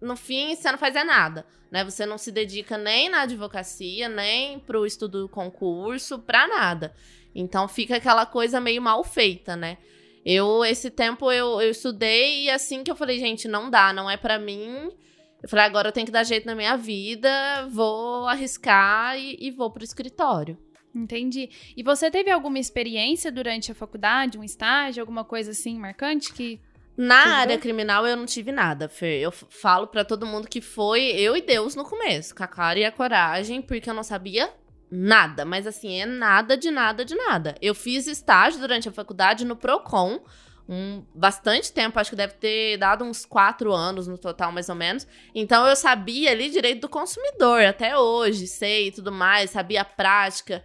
No 0.00 0.16
fim, 0.16 0.54
você 0.54 0.70
não 0.70 0.78
faz 0.78 0.96
é 0.96 1.04
nada, 1.04 1.44
né? 1.70 1.84
Você 1.84 2.06
não 2.06 2.16
se 2.16 2.32
dedica 2.32 2.78
nem 2.78 3.08
na 3.08 3.22
advocacia, 3.22 4.08
nem 4.08 4.58
pro 4.58 4.86
estudo 4.86 5.22
do 5.22 5.28
concurso, 5.28 6.18
pra 6.20 6.48
nada. 6.48 6.94
Então 7.34 7.68
fica 7.68 7.96
aquela 7.96 8.26
coisa 8.26 8.60
meio 8.60 8.82
mal 8.82 9.02
feita, 9.04 9.56
né? 9.56 9.78
Eu, 10.24 10.64
esse 10.64 10.90
tempo, 10.90 11.30
eu, 11.32 11.60
eu 11.60 11.70
estudei 11.70 12.44
e 12.44 12.50
assim 12.50 12.84
que 12.84 12.90
eu 12.90 12.96
falei, 12.96 13.18
gente, 13.18 13.48
não 13.48 13.70
dá, 13.70 13.92
não 13.92 14.10
é 14.10 14.16
para 14.16 14.38
mim. 14.38 14.90
Eu 15.42 15.48
falei, 15.48 15.64
agora 15.64 15.88
eu 15.88 15.92
tenho 15.92 16.06
que 16.06 16.12
dar 16.12 16.24
jeito 16.24 16.46
na 16.46 16.54
minha 16.54 16.76
vida, 16.76 17.30
vou 17.70 18.26
arriscar 18.26 19.18
e, 19.18 19.36
e 19.40 19.50
vou 19.50 19.70
pro 19.70 19.82
escritório. 19.82 20.58
Entendi. 20.94 21.48
E 21.76 21.82
você 21.82 22.10
teve 22.10 22.30
alguma 22.30 22.58
experiência 22.58 23.32
durante 23.32 23.72
a 23.72 23.74
faculdade, 23.74 24.36
um 24.36 24.44
estágio, 24.44 25.00
alguma 25.00 25.24
coisa 25.24 25.52
assim 25.52 25.78
marcante 25.78 26.32
que 26.32 26.60
na 26.96 27.36
área 27.36 27.56
criminal 27.56 28.06
eu 28.06 28.16
não 28.16 28.26
tive 28.26 28.52
nada, 28.52 28.88
Fer. 28.88 29.22
Eu 29.22 29.30
falo 29.30 29.86
para 29.86 30.04
todo 30.04 30.26
mundo 30.26 30.48
que 30.48 30.60
foi 30.60 31.02
eu 31.02 31.34
e 31.34 31.40
Deus 31.40 31.74
no 31.74 31.84
começo, 31.84 32.34
com 32.34 32.42
a 32.42 32.48
cara 32.48 32.78
e 32.78 32.84
a 32.84 32.92
coragem, 32.92 33.62
porque 33.62 33.88
eu 33.88 33.94
não 33.94 34.02
sabia 34.02 34.52
nada, 34.90 35.44
mas 35.44 35.66
assim, 35.66 36.00
é 36.00 36.06
nada 36.06 36.56
de 36.56 36.70
nada 36.70 37.04
de 37.04 37.14
nada. 37.14 37.54
Eu 37.62 37.74
fiz 37.74 38.06
estágio 38.06 38.60
durante 38.60 38.88
a 38.88 38.92
faculdade 38.92 39.44
no 39.44 39.56
Procon, 39.56 40.20
um 40.68 41.04
bastante 41.14 41.72
tempo, 41.72 41.98
acho 41.98 42.10
que 42.10 42.16
deve 42.16 42.34
ter 42.34 42.76
dado 42.76 43.04
uns 43.04 43.24
quatro 43.24 43.72
anos 43.72 44.06
no 44.06 44.16
total, 44.16 44.52
mais 44.52 44.68
ou 44.68 44.74
menos. 44.74 45.06
Então 45.34 45.66
eu 45.66 45.74
sabia 45.74 46.30
ali 46.30 46.48
direito 46.48 46.82
do 46.82 46.88
consumidor, 46.88 47.62
até 47.64 47.98
hoje, 47.98 48.46
sei 48.46 48.92
tudo 48.92 49.10
mais, 49.10 49.50
sabia 49.50 49.82
a 49.82 49.84
prática. 49.84 50.64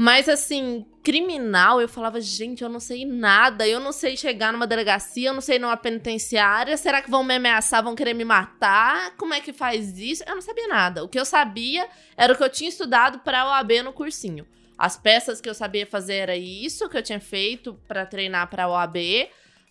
Mas 0.00 0.28
assim, 0.28 0.86
criminal, 1.02 1.80
eu 1.80 1.88
falava, 1.88 2.20
gente, 2.20 2.62
eu 2.62 2.68
não 2.68 2.78
sei 2.78 3.04
nada, 3.04 3.66
eu 3.66 3.80
não 3.80 3.90
sei 3.90 4.16
chegar 4.16 4.52
numa 4.52 4.64
delegacia, 4.64 5.28
eu 5.28 5.34
não 5.34 5.40
sei 5.40 5.58
numa 5.58 5.76
penitenciária, 5.76 6.76
será 6.76 7.02
que 7.02 7.10
vão 7.10 7.24
me 7.24 7.34
ameaçar, 7.34 7.82
vão 7.82 7.96
querer 7.96 8.14
me 8.14 8.24
matar? 8.24 9.16
Como 9.16 9.34
é 9.34 9.40
que 9.40 9.52
faz 9.52 9.98
isso? 9.98 10.22
Eu 10.24 10.36
não 10.36 10.40
sabia 10.40 10.68
nada. 10.68 11.02
O 11.02 11.08
que 11.08 11.18
eu 11.18 11.24
sabia 11.24 11.88
era 12.16 12.32
o 12.32 12.36
que 12.36 12.44
eu 12.44 12.48
tinha 12.48 12.68
estudado 12.68 13.18
para 13.24 13.44
o 13.44 13.48
OAB 13.48 13.82
no 13.82 13.92
cursinho. 13.92 14.46
As 14.78 14.96
peças 14.96 15.40
que 15.40 15.48
eu 15.48 15.54
sabia 15.54 15.84
fazer 15.84 16.14
era 16.14 16.36
isso 16.36 16.88
que 16.88 16.96
eu 16.96 17.02
tinha 17.02 17.18
feito 17.18 17.74
para 17.88 18.06
treinar 18.06 18.48
para 18.48 18.68
o 18.68 18.74
OAB, 18.74 18.98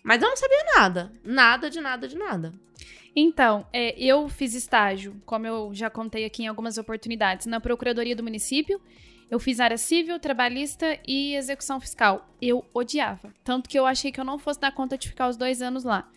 mas 0.04 0.22
eu 0.22 0.28
não 0.28 0.36
sabia 0.36 0.66
nada, 0.76 1.10
nada 1.24 1.70
de 1.70 1.80
nada 1.80 2.06
de 2.06 2.18
nada. 2.18 2.54
Então, 3.16 3.66
é, 3.72 3.98
eu 3.98 4.28
fiz 4.28 4.54
estágio, 4.54 5.22
como 5.26 5.48
eu 5.48 5.70
já 5.74 5.90
contei 5.90 6.26
aqui 6.26 6.44
em 6.44 6.48
algumas 6.48 6.78
oportunidades, 6.78 7.46
na 7.46 7.62
Procuradoria 7.62 8.14
do 8.14 8.24
Município 8.24 8.82
eu 9.30 9.40
fiz 9.40 9.60
área 9.60 9.78
civil, 9.78 10.20
trabalhista 10.20 10.98
e 11.08 11.36
execução 11.36 11.80
fiscal. 11.80 12.30
Eu 12.42 12.64
odiava. 12.74 13.34
Tanto 13.44 13.70
que 13.70 13.78
eu 13.78 13.86
achei 13.86 14.12
que 14.12 14.20
eu 14.20 14.26
não 14.26 14.40
fosse 14.40 14.60
dar 14.60 14.72
conta 14.72 14.98
de 14.98 15.08
ficar 15.08 15.28
os 15.28 15.38
dois 15.38 15.62
anos 15.62 15.84
lá. 15.84 16.10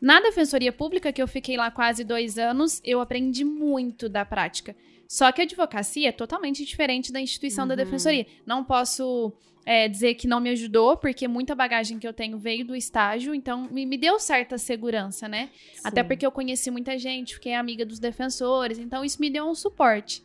Na 0.00 0.20
Defensoria 0.20 0.72
Pública, 0.72 1.12
que 1.12 1.22
eu 1.22 1.28
fiquei 1.28 1.56
lá 1.56 1.70
quase 1.70 2.02
dois 2.02 2.36
anos, 2.36 2.80
eu 2.84 3.00
aprendi 3.00 3.44
muito 3.44 4.08
da 4.08 4.24
prática. 4.24 4.76
Só 5.08 5.30
que 5.30 5.40
a 5.40 5.44
advocacia 5.44 6.08
é 6.08 6.12
totalmente 6.12 6.64
diferente 6.64 7.12
da 7.12 7.20
instituição 7.20 7.64
uhum. 7.64 7.68
da 7.68 7.74
Defensoria. 7.74 8.26
Não 8.44 8.64
posso 8.64 9.32
é, 9.64 9.88
dizer 9.88 10.14
que 10.14 10.26
não 10.26 10.40
me 10.40 10.50
ajudou, 10.50 10.96
porque 10.96 11.28
muita 11.28 11.54
bagagem 11.54 11.98
que 11.98 12.06
eu 12.06 12.12
tenho 12.12 12.38
veio 12.38 12.64
do 12.64 12.74
estágio, 12.74 13.34
então 13.34 13.68
me, 13.70 13.86
me 13.86 13.96
deu 13.96 14.18
certa 14.18 14.58
segurança, 14.58 15.28
né? 15.28 15.50
Sim. 15.74 15.80
Até 15.84 16.02
porque 16.02 16.26
eu 16.26 16.32
conheci 16.32 16.70
muita 16.70 16.98
gente, 16.98 17.34
fiquei 17.34 17.54
amiga 17.54 17.86
dos 17.86 17.98
defensores, 17.98 18.78
então 18.78 19.04
isso 19.04 19.20
me 19.20 19.30
deu 19.30 19.48
um 19.48 19.54
suporte. 19.54 20.22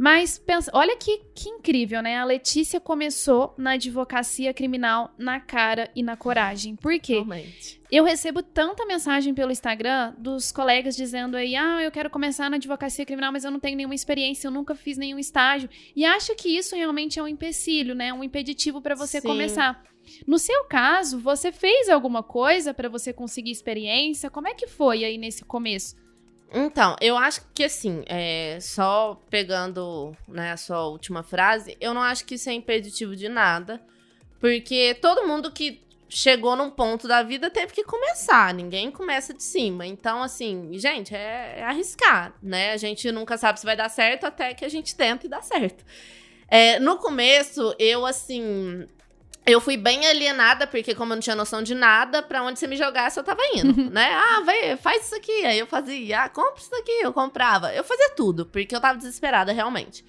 Mas 0.00 0.38
pensa, 0.38 0.70
olha 0.72 0.96
que, 0.96 1.18
que 1.34 1.50
incrível, 1.50 2.00
né? 2.00 2.16
A 2.16 2.24
Letícia 2.24 2.80
começou 2.80 3.54
na 3.58 3.72
advocacia 3.72 4.54
criminal 4.54 5.14
na 5.18 5.38
cara 5.38 5.90
e 5.94 6.02
na 6.02 6.16
coragem. 6.16 6.74
Por 6.74 6.98
quê? 6.98 7.16
Realmente. 7.16 7.78
Eu 7.92 8.02
recebo 8.02 8.42
tanta 8.42 8.86
mensagem 8.86 9.34
pelo 9.34 9.52
Instagram 9.52 10.14
dos 10.16 10.50
colegas 10.50 10.96
dizendo 10.96 11.36
aí: 11.36 11.54
ah, 11.54 11.82
eu 11.82 11.90
quero 11.90 12.08
começar 12.08 12.48
na 12.48 12.56
advocacia 12.56 13.04
criminal, 13.04 13.30
mas 13.30 13.44
eu 13.44 13.50
não 13.50 13.60
tenho 13.60 13.76
nenhuma 13.76 13.94
experiência, 13.94 14.48
eu 14.48 14.50
nunca 14.50 14.74
fiz 14.74 14.96
nenhum 14.96 15.18
estágio. 15.18 15.68
E 15.94 16.02
acha 16.02 16.34
que 16.34 16.48
isso 16.48 16.74
realmente 16.74 17.18
é 17.18 17.22
um 17.22 17.28
empecilho, 17.28 17.94
né? 17.94 18.10
Um 18.10 18.24
impeditivo 18.24 18.80
para 18.80 18.94
você 18.94 19.20
Sim. 19.20 19.28
começar. 19.28 19.84
No 20.26 20.38
seu 20.38 20.64
caso, 20.64 21.20
você 21.20 21.52
fez 21.52 21.90
alguma 21.90 22.22
coisa 22.22 22.72
para 22.72 22.88
você 22.88 23.12
conseguir 23.12 23.50
experiência? 23.50 24.30
Como 24.30 24.48
é 24.48 24.54
que 24.54 24.66
foi 24.66 25.04
aí 25.04 25.18
nesse 25.18 25.44
começo? 25.44 25.94
Então, 26.52 26.96
eu 27.00 27.16
acho 27.16 27.42
que 27.54 27.64
assim, 27.64 28.02
é, 28.06 28.58
só 28.60 29.20
pegando 29.30 30.16
né, 30.26 30.52
a 30.52 30.56
sua 30.56 30.86
última 30.86 31.22
frase, 31.22 31.76
eu 31.80 31.94
não 31.94 32.02
acho 32.02 32.24
que 32.24 32.34
isso 32.34 32.50
é 32.50 32.52
impeditivo 32.52 33.14
de 33.14 33.28
nada. 33.28 33.80
Porque 34.40 34.94
todo 35.00 35.26
mundo 35.26 35.52
que 35.52 35.82
chegou 36.08 36.56
num 36.56 36.70
ponto 36.70 37.06
da 37.06 37.22
vida 37.22 37.48
teve 37.48 37.72
que 37.72 37.84
começar, 37.84 38.52
ninguém 38.52 38.90
começa 38.90 39.32
de 39.32 39.42
cima. 39.42 39.86
Então, 39.86 40.22
assim, 40.22 40.70
gente, 40.72 41.14
é, 41.14 41.58
é 41.58 41.62
arriscar, 41.62 42.34
né? 42.42 42.72
A 42.72 42.76
gente 42.76 43.12
nunca 43.12 43.38
sabe 43.38 43.60
se 43.60 43.66
vai 43.66 43.76
dar 43.76 43.88
certo 43.88 44.24
até 44.24 44.52
que 44.52 44.64
a 44.64 44.68
gente 44.68 44.96
tenta 44.96 45.26
e 45.26 45.30
dá 45.30 45.40
certo. 45.40 45.84
É, 46.48 46.80
no 46.80 46.98
começo, 46.98 47.74
eu, 47.78 48.04
assim, 48.04 48.86
eu 49.46 49.60
fui 49.60 49.76
bem 49.76 50.06
alienada, 50.06 50.66
porque 50.66 50.94
como 50.94 51.12
eu 51.12 51.16
não 51.16 51.20
tinha 51.20 51.36
noção 51.36 51.62
de 51.62 51.74
nada, 51.74 52.22
pra 52.22 52.42
onde 52.42 52.58
você 52.58 52.66
me 52.66 52.76
jogasse, 52.76 53.18
eu 53.18 53.24
tava 53.24 53.40
indo, 53.54 53.90
né? 53.90 54.10
Ah, 54.12 54.42
vai, 54.44 54.76
faz 54.76 55.06
isso 55.06 55.14
aqui. 55.14 55.44
Aí 55.44 55.58
eu 55.58 55.66
fazia, 55.66 56.24
ah, 56.24 56.28
compra 56.28 56.60
isso 56.60 56.74
aqui, 56.74 57.00
eu 57.02 57.12
comprava. 57.12 57.72
Eu 57.72 57.82
fazia 57.82 58.10
tudo, 58.10 58.46
porque 58.46 58.74
eu 58.74 58.80
tava 58.80 58.98
desesperada, 58.98 59.52
realmente. 59.52 60.04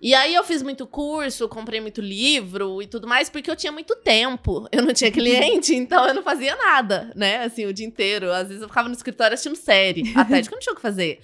E 0.00 0.14
aí 0.14 0.34
eu 0.34 0.44
fiz 0.44 0.62
muito 0.62 0.86
curso, 0.86 1.48
comprei 1.48 1.80
muito 1.80 2.00
livro 2.00 2.80
e 2.80 2.86
tudo 2.86 3.08
mais, 3.08 3.28
porque 3.28 3.50
eu 3.50 3.56
tinha 3.56 3.72
muito 3.72 3.96
tempo. 3.96 4.68
Eu 4.70 4.82
não 4.82 4.94
tinha 4.94 5.10
cliente, 5.10 5.74
então 5.76 6.06
eu 6.06 6.14
não 6.14 6.22
fazia 6.22 6.54
nada, 6.54 7.10
né? 7.16 7.44
Assim, 7.44 7.66
o 7.66 7.72
dia 7.72 7.86
inteiro. 7.86 8.30
Às 8.32 8.46
vezes 8.48 8.62
eu 8.62 8.68
ficava 8.68 8.88
no 8.88 8.94
escritório 8.94 9.34
assistindo 9.34 9.56
série, 9.56 10.12
até 10.14 10.40
de 10.40 10.48
que 10.48 10.54
eu 10.54 10.56
não 10.56 10.62
tinha 10.62 10.72
o 10.72 10.76
que 10.76 10.82
fazer. 10.82 11.20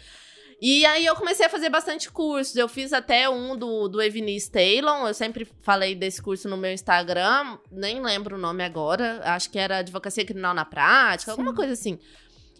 E 0.61 0.84
aí 0.87 1.04
eu 1.04 1.14
comecei 1.14 1.44
a 1.46 1.49
fazer 1.50 1.68
bastante 1.68 2.11
cursos. 2.11 2.56
Eu 2.56 2.68
fiz 2.68 2.92
até 2.92 3.28
um 3.28 3.56
do, 3.56 3.88
do 3.88 4.00
Evinis 4.00 4.49
Talon. 4.49 5.06
Eu 5.06 5.14
sempre 5.14 5.46
falei 5.62 5.94
desse 5.94 6.23
curso 6.23 6.49
no 6.49 6.56
meu 6.56 6.73
Instagram. 6.73 7.58
Nem 7.70 8.00
lembro 8.02 8.37
o 8.37 8.38
nome 8.38 8.64
agora. 8.64 9.20
Acho 9.25 9.50
que 9.50 9.58
era 9.58 9.78
Advocacia 9.78 10.25
Criminal 10.25 10.54
na 10.54 10.64
Prática, 10.64 11.32
alguma 11.32 11.50
Sim. 11.50 11.56
coisa 11.56 11.73
assim. 11.73 11.99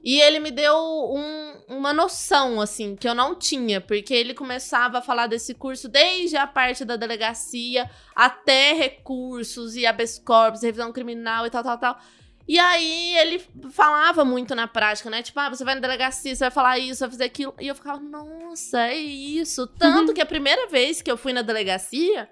E 0.07 0.21
ele 0.21 0.39
me 0.39 0.51
deu 0.51 0.77
um- 0.77 1.77
uma 1.77 1.95
noção, 1.95 2.61
assim, 2.61 2.95
que 2.95 3.09
eu 3.09 3.15
não 3.15 3.35
tinha, 3.35 3.81
porque 3.81 4.13
ele 4.13 4.35
começava 4.35 4.99
a 4.99 5.03
falar 5.03 5.27
desse 5.27 5.55
curso 5.55 5.89
desde 5.89 6.37
a 6.37 6.47
parte 6.47 6.85
da 6.85 6.95
delegacia 6.97 7.91
até 8.15 8.75
recursos 8.75 9.77
e 9.77 9.87
habeas 9.87 10.19
corpus, 10.19 10.63
revisão 10.63 10.93
criminal 10.93 11.47
e 11.47 11.51
tal, 11.51 11.63
tal, 11.63 11.79
tal. 11.79 11.99
E 12.47 12.59
aí 12.59 13.17
ele 13.17 13.43
falava 13.71 14.25
muito 14.25 14.55
na 14.55 14.69
prática, 14.69 15.09
né? 15.09 15.23
Tipo, 15.23 15.41
ah, 15.41 15.49
você 15.49 15.65
vai 15.65 15.75
na 15.75 15.81
delegacia, 15.81 16.35
você 16.35 16.45
vai 16.45 16.51
falar 16.51 16.79
isso, 16.79 17.01
vai 17.01 17.11
fazer 17.11 17.25
aquilo. 17.25 17.55
E 17.59 17.67
eu 17.67 17.75
ficava, 17.75 17.99
nossa, 17.99 18.89
é 18.89 18.97
isso. 18.97 19.67
Tanto 19.67 20.13
que 20.13 20.21
a 20.21 20.27
primeira 20.27 20.67
vez 20.67 21.01
que 21.01 21.11
eu 21.11 21.17
fui 21.17 21.33
na 21.33 21.41
delegacia, 21.41 22.29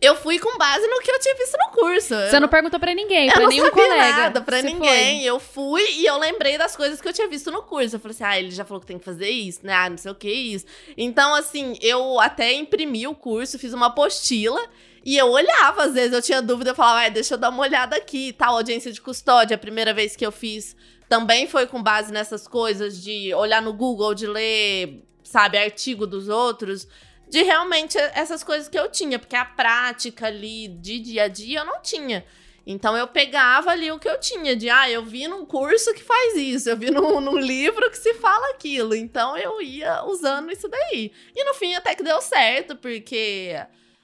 eu 0.00 0.14
fui 0.14 0.38
com 0.38 0.56
base 0.56 0.86
no 0.86 1.00
que 1.00 1.10
eu 1.10 1.18
tinha 1.18 1.34
visto 1.34 1.56
no 1.58 1.70
curso. 1.72 2.14
Você 2.14 2.38
não 2.38 2.46
perguntou 2.46 2.78
pra 2.78 2.94
ninguém, 2.94 3.26
Eu 3.26 3.32
pra 3.32 3.42
não 3.42 3.48
nenhum 3.48 3.70
colega. 3.70 4.16
nada 4.16 4.40
pra 4.40 4.58
Você 4.60 4.66
ninguém. 4.66 5.24
Eu 5.24 5.40
fui 5.40 5.82
e 5.94 6.06
eu 6.06 6.16
lembrei 6.18 6.56
das 6.56 6.76
coisas 6.76 7.00
que 7.00 7.08
eu 7.08 7.12
tinha 7.12 7.26
visto 7.26 7.50
no 7.50 7.62
curso. 7.62 7.96
Eu 7.96 8.00
falei 8.00 8.14
assim, 8.14 8.24
ah, 8.24 8.38
ele 8.38 8.50
já 8.52 8.64
falou 8.64 8.80
que 8.80 8.86
tem 8.86 8.98
que 8.98 9.04
fazer 9.04 9.30
isso, 9.30 9.60
né? 9.66 9.72
Ah, 9.72 9.90
não 9.90 9.96
sei 9.96 10.12
o 10.12 10.14
que 10.14 10.30
isso. 10.30 10.66
Então, 10.96 11.34
assim, 11.34 11.76
eu 11.80 12.20
até 12.20 12.52
imprimi 12.52 13.06
o 13.08 13.14
curso, 13.16 13.58
fiz 13.58 13.72
uma 13.72 13.86
apostila 13.86 14.60
e 15.04 15.16
eu 15.16 15.26
olhava, 15.30 15.84
às 15.84 15.94
vezes 15.94 16.12
eu 16.12 16.22
tinha 16.22 16.40
dúvida, 16.40 16.70
eu 16.70 16.74
falava, 16.74 17.06
ah, 17.06 17.08
deixa 17.08 17.34
eu 17.34 17.38
dar 17.38 17.50
uma 17.50 17.62
olhada 17.62 17.96
aqui, 17.96 18.32
tal, 18.32 18.56
audiência 18.56 18.90
de 18.90 19.00
custódia. 19.00 19.54
A 19.54 19.58
primeira 19.58 19.92
vez 19.92 20.16
que 20.16 20.24
eu 20.24 20.32
fiz 20.32 20.74
também 21.08 21.46
foi 21.46 21.66
com 21.66 21.82
base 21.82 22.12
nessas 22.12 22.48
coisas 22.48 23.02
de 23.02 23.34
olhar 23.34 23.60
no 23.60 23.72
Google, 23.72 24.14
de 24.14 24.26
ler, 24.26 25.02
sabe, 25.22 25.58
artigo 25.58 26.06
dos 26.06 26.28
outros 26.28 26.88
de 27.28 27.42
realmente 27.42 27.98
essas 27.98 28.44
coisas 28.44 28.68
que 28.68 28.78
eu 28.78 28.88
tinha, 28.88 29.18
porque 29.18 29.36
a 29.36 29.44
prática 29.44 30.26
ali 30.26 30.68
de 30.68 31.00
dia 31.00 31.24
a 31.24 31.28
dia 31.28 31.60
eu 31.60 31.64
não 31.64 31.80
tinha. 31.82 32.24
Então 32.66 32.96
eu 32.96 33.06
pegava 33.08 33.70
ali 33.70 33.90
o 33.90 33.98
que 33.98 34.08
eu 34.08 34.18
tinha, 34.18 34.56
de 34.56 34.70
ah, 34.70 34.88
eu 34.88 35.04
vi 35.04 35.26
num 35.26 35.44
curso 35.44 35.92
que 35.92 36.02
faz 36.02 36.34
isso, 36.36 36.70
eu 36.70 36.76
vi 36.76 36.90
num, 36.90 37.18
num 37.20 37.38
livro 37.38 37.90
que 37.90 37.98
se 37.98 38.14
fala 38.14 38.50
aquilo. 38.50 38.94
Então 38.94 39.36
eu 39.36 39.60
ia 39.60 40.04
usando 40.04 40.50
isso 40.50 40.68
daí. 40.68 41.12
E 41.34 41.44
no 41.44 41.54
fim 41.54 41.74
até 41.74 41.94
que 41.94 42.02
deu 42.02 42.20
certo, 42.22 42.76
porque 42.76 43.56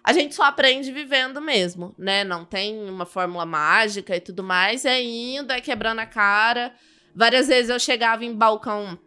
a 0.03 0.13
gente 0.13 0.35
só 0.35 0.45
aprende 0.45 0.91
vivendo 0.91 1.41
mesmo, 1.41 1.95
né? 1.99 2.25
Não 2.25 2.45
tem 2.45 2.89
uma 2.89 3.05
fórmula 3.05 3.45
mágica 3.45 4.17
e 4.17 4.21
tudo 4.21 4.43
mais, 4.43 4.85
é 4.85 5.01
indo, 5.03 5.53
é 5.53 5.61
quebrando 5.61 6.01
a 6.01 6.07
cara. 6.07 6.73
Várias 7.15 7.49
vezes 7.49 7.71
eu 7.71 7.79
chegava 7.79 8.25
em 8.25 8.35
balcão 8.35 8.99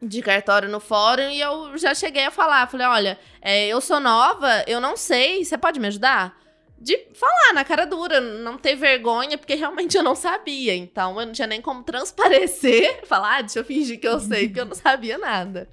de 0.00 0.22
cartório 0.22 0.68
no 0.68 0.80
fórum 0.80 1.28
e 1.28 1.40
eu 1.40 1.76
já 1.76 1.94
cheguei 1.94 2.24
a 2.24 2.30
falar, 2.30 2.68
falei, 2.68 2.86
olha, 2.86 3.18
é, 3.42 3.66
eu 3.66 3.80
sou 3.80 4.00
nova, 4.00 4.64
eu 4.66 4.80
não 4.80 4.96
sei, 4.96 5.44
você 5.44 5.58
pode 5.58 5.80
me 5.80 5.88
ajudar? 5.88 6.38
De 6.80 6.96
falar 7.12 7.52
na 7.52 7.64
cara 7.64 7.84
dura, 7.84 8.20
não 8.20 8.56
ter 8.56 8.76
vergonha, 8.76 9.36
porque 9.36 9.56
realmente 9.56 9.96
eu 9.96 10.02
não 10.02 10.14
sabia. 10.14 10.74
Então 10.74 11.18
eu 11.18 11.26
não 11.26 11.32
tinha 11.32 11.48
nem 11.48 11.60
como 11.60 11.82
transparecer, 11.84 13.04
falar, 13.04 13.38
ah, 13.38 13.40
deixa 13.42 13.58
eu 13.58 13.64
fingir 13.64 14.00
que 14.00 14.06
eu 14.06 14.20
sei, 14.20 14.46
porque 14.46 14.60
eu 14.60 14.66
não 14.66 14.76
sabia 14.76 15.18
nada. 15.18 15.68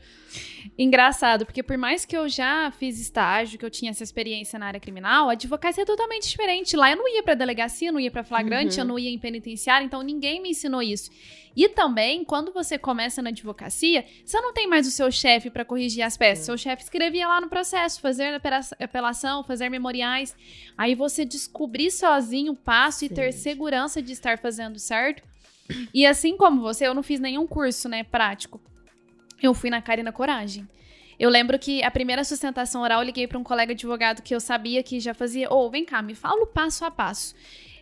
Engraçado, 0.77 1.45
porque 1.45 1.61
por 1.63 1.77
mais 1.77 2.05
que 2.05 2.15
eu 2.17 2.27
já 2.27 2.71
fiz 2.71 2.99
estágio, 2.99 3.57
que 3.59 3.65
eu 3.65 3.69
tinha 3.69 3.91
essa 3.91 4.03
experiência 4.03 4.57
na 4.57 4.67
área 4.67 4.79
criminal, 4.79 5.29
a 5.29 5.33
advocacia 5.33 5.83
é 5.83 5.85
totalmente 5.85 6.27
diferente. 6.29 6.75
Lá 6.75 6.91
eu 6.91 6.97
não 6.97 7.07
ia 7.07 7.23
pra 7.23 7.33
delegacia, 7.35 7.91
não 7.91 7.99
ia 7.99 8.11
pra 8.11 8.23
flagrante, 8.23 8.75
Uhum. 8.75 8.81
eu 8.81 8.85
não 8.85 8.99
ia 8.99 9.09
em 9.09 9.19
penitenciário, 9.19 9.85
então 9.85 10.01
ninguém 10.01 10.41
me 10.41 10.49
ensinou 10.49 10.81
isso. 10.81 11.09
E 11.55 11.69
também, 11.69 12.25
quando 12.25 12.51
você 12.51 12.77
começa 12.77 13.21
na 13.21 13.29
advocacia, 13.29 14.05
você 14.25 14.41
não 14.41 14.53
tem 14.53 14.67
mais 14.67 14.85
o 14.87 14.91
seu 14.91 15.09
chefe 15.09 15.49
pra 15.49 15.63
corrigir 15.63 16.03
as 16.03 16.17
peças. 16.17 16.45
Seu 16.45 16.57
chefe 16.57 16.83
escrevia 16.83 17.27
lá 17.27 17.39
no 17.39 17.47
processo, 17.47 18.01
fazer 18.01 18.33
apela- 18.33 18.59
apelação, 18.79 19.43
fazer 19.43 19.69
memoriais. 19.69 20.35
Aí 20.77 20.95
você 20.95 21.23
descobrir 21.23 21.91
sozinho 21.91 22.51
o 22.51 22.55
passo 22.57 23.05
e 23.05 23.09
ter 23.09 23.31
Sim. 23.31 23.39
segurança 23.39 24.01
de 24.01 24.11
estar 24.11 24.37
fazendo 24.37 24.77
certo. 24.79 25.23
E 25.93 26.05
assim 26.05 26.35
como 26.35 26.61
você, 26.61 26.85
eu 26.85 26.93
não 26.93 27.01
fiz 27.01 27.19
nenhum 27.21 27.47
curso, 27.47 27.87
né, 27.87 28.03
prático. 28.03 28.59
Eu 29.41 29.53
fui 29.53 29.69
na 29.69 29.81
cara 29.81 30.01
e 30.01 30.03
na 30.03 30.11
coragem. 30.11 30.67
Eu 31.17 31.29
lembro 31.29 31.57
que 31.57 31.81
a 31.83 31.89
primeira 31.89 32.23
sustentação 32.23 32.81
oral 32.81 33.01
eu 33.01 33.05
liguei 33.05 33.27
para 33.27 33.37
um 33.37 33.43
colega 33.43 33.71
advogado 33.71 34.21
que 34.21 34.35
eu 34.35 34.39
sabia 34.39 34.83
que 34.83 34.99
já 34.99 35.13
fazia. 35.13 35.51
Ô, 35.51 35.69
vem 35.69 35.85
cá, 35.85 36.01
me 36.01 36.13
fala 36.13 36.43
o 36.43 36.47
passo 36.47 36.83
a 36.83 36.91
passo. 36.91 37.35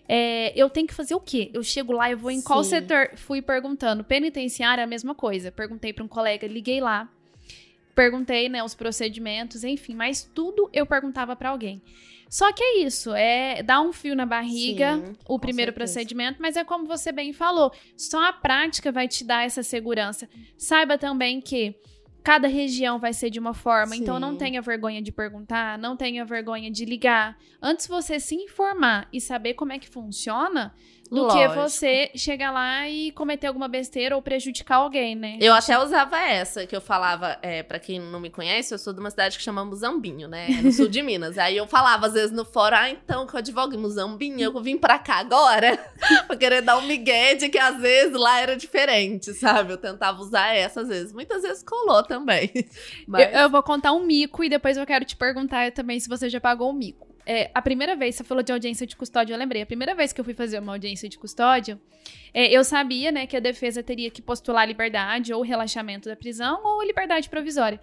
É, 0.07 0.53
eu 0.55 0.69
tenho 0.69 0.86
que 0.86 0.93
fazer 0.93 1.15
o 1.15 1.19
quê? 1.19 1.50
Eu 1.53 1.63
chego 1.63 1.93
lá, 1.93 2.12
eu 2.12 2.17
vou 2.17 2.29
em 2.29 2.41
qual 2.41 2.63
Sim. 2.63 2.72
setor? 2.72 3.12
Fui 3.15 3.41
perguntando. 3.41 4.03
Penitenciária, 4.03 4.81
é 4.81 4.83
a 4.83 4.88
mesma 4.88 5.15
coisa. 5.15 5.51
Perguntei 5.51 5.93
para 5.93 6.03
um 6.03 6.07
colega, 6.07 6.45
liguei 6.45 6.81
lá. 6.81 7.10
Perguntei, 7.95 8.50
né, 8.50 8.63
os 8.63 8.74
procedimentos, 8.74 9.63
enfim, 9.63 9.93
mas 9.93 10.24
tudo 10.33 10.67
eu 10.74 10.86
perguntava 10.86 11.36
para 11.36 11.50
alguém. 11.50 11.81
Só 12.33 12.51
que 12.51 12.63
é 12.63 12.79
isso, 12.79 13.13
é 13.13 13.61
dar 13.61 13.79
um 13.79 13.93
fio 13.93 14.15
na 14.15 14.25
barriga, 14.25 14.95
Sim, 14.97 15.13
o 15.27 15.37
primeiro 15.37 15.71
certeza. 15.71 15.93
procedimento, 15.93 16.41
mas 16.41 16.57
é 16.57 16.63
como 16.63 16.83
você 16.83 17.11
bem 17.11 17.31
falou, 17.31 17.71
só 17.95 18.27
a 18.27 18.33
prática 18.33 18.91
vai 18.91 19.07
te 19.07 19.23
dar 19.23 19.45
essa 19.45 19.61
segurança. 19.61 20.27
Saiba 20.57 20.97
também 20.97 21.39
que 21.39 21.75
cada 22.23 22.47
região 22.47 22.97
vai 22.97 23.13
ser 23.13 23.29
de 23.29 23.37
uma 23.37 23.53
forma, 23.53 23.95
então 23.95 24.19
não 24.19 24.31
Sim. 24.31 24.37
tenha 24.39 24.61
vergonha 24.63 24.99
de 24.99 25.11
perguntar, 25.11 25.77
não 25.77 25.95
tenha 25.95 26.25
vergonha 26.25 26.71
de 26.71 26.85
ligar. 26.85 27.37
Antes 27.61 27.85
você 27.85 28.19
se 28.19 28.33
informar 28.33 29.07
e 29.13 29.21
saber 29.21 29.53
como 29.53 29.71
é 29.71 29.77
que 29.77 29.87
funciona, 29.87 30.73
do 31.10 31.27
que 31.27 31.48
Lógico. 31.48 31.55
você 31.55 32.12
chegar 32.15 32.51
lá 32.51 32.88
e 32.89 33.12
cometer 33.12 33.48
alguma 33.48 33.67
besteira 33.67 34.15
ou 34.15 34.22
prejudicar 34.22 34.77
alguém, 34.77 35.15
né? 35.15 35.38
Eu 35.39 35.53
até 35.53 35.77
usava 35.77 36.17
essa, 36.19 36.65
que 36.65 36.75
eu 36.75 36.81
falava, 36.81 37.38
é, 37.41 37.62
para 37.62 37.79
quem 37.79 38.00
não 38.00 38.19
me 38.19 38.29
conhece, 38.29 38.74
eu 38.74 38.79
sou 38.79 38.93
de 38.93 39.00
uma 39.00 39.10
cidade 39.10 39.38
que 39.38 39.43
chama 39.43 39.63
Muzambinho, 39.63 40.27
né? 40.27 40.48
É 40.50 40.62
no 40.62 40.72
sul 40.72 40.88
de 40.88 41.01
Minas. 41.01 41.38
Aí 41.38 41.55
eu 41.55 41.67
falava, 41.67 42.07
às 42.07 42.13
vezes, 42.13 42.31
no 42.31 42.43
fórum, 42.43 42.75
ah, 42.75 42.89
então, 42.89 43.27
que 43.27 43.36
eu 43.36 43.38
advogo 43.39 43.75
em 43.75 43.77
Muzambinho, 43.77 44.41
eu 44.41 44.62
vim 44.62 44.77
pra 44.77 44.98
cá 44.98 45.15
agora 45.15 45.77
pra 46.25 46.36
querer 46.36 46.62
dar 46.62 46.77
um 46.77 46.88
migué 46.88 47.36
de 47.36 47.50
que 47.50 47.60
às 47.60 47.79
vezes 47.79 48.13
lá 48.17 48.39
era 48.39 48.55
diferente, 48.55 49.33
sabe? 49.33 49.74
Eu 49.74 49.77
tentava 49.77 50.19
usar 50.19 50.55
essa 50.55 50.81
às 50.81 50.88
vezes. 50.88 51.13
Muitas 51.13 51.43
vezes 51.43 51.63
colou 51.63 52.01
também. 52.03 52.51
Mas... 53.07 53.33
Eu, 53.33 53.41
eu 53.41 53.50
vou 53.50 53.62
contar 53.62 53.93
um 53.93 54.05
mico 54.05 54.43
e 54.43 54.50
depois 54.50 54.77
eu 54.77 54.86
quero 54.86 55.05
te 55.05 55.15
perguntar 55.15 55.72
também 55.72 56.00
se 56.00 56.10
você 56.10 56.29
já 56.29 56.41
pagou 56.41 56.69
um 56.72 56.74
mico. 56.74 57.12
É, 57.25 57.49
a 57.53 57.61
primeira 57.61 57.95
vez, 57.95 58.15
você 58.15 58.23
falou 58.23 58.43
de 58.43 58.51
audiência 58.51 58.85
de 58.85 58.95
custódia, 58.95 59.33
eu 59.33 59.37
lembrei. 59.37 59.61
A 59.61 59.65
primeira 59.65 59.95
vez 59.95 60.11
que 60.11 60.19
eu 60.19 60.25
fui 60.25 60.33
fazer 60.33 60.59
uma 60.59 60.73
audiência 60.73 61.07
de 61.07 61.17
custódia, 61.17 61.79
é, 62.33 62.51
eu 62.51 62.63
sabia, 62.63 63.11
né, 63.11 63.25
que 63.25 63.37
a 63.37 63.39
defesa 63.39 63.81
teria 63.81 64.11
que 64.11 64.21
postular 64.21 64.67
liberdade 64.67 65.33
ou 65.33 65.41
relaxamento 65.41 66.09
da 66.09 66.15
prisão 66.15 66.61
ou 66.63 66.83
liberdade 66.83 67.29
provisória. 67.29 67.79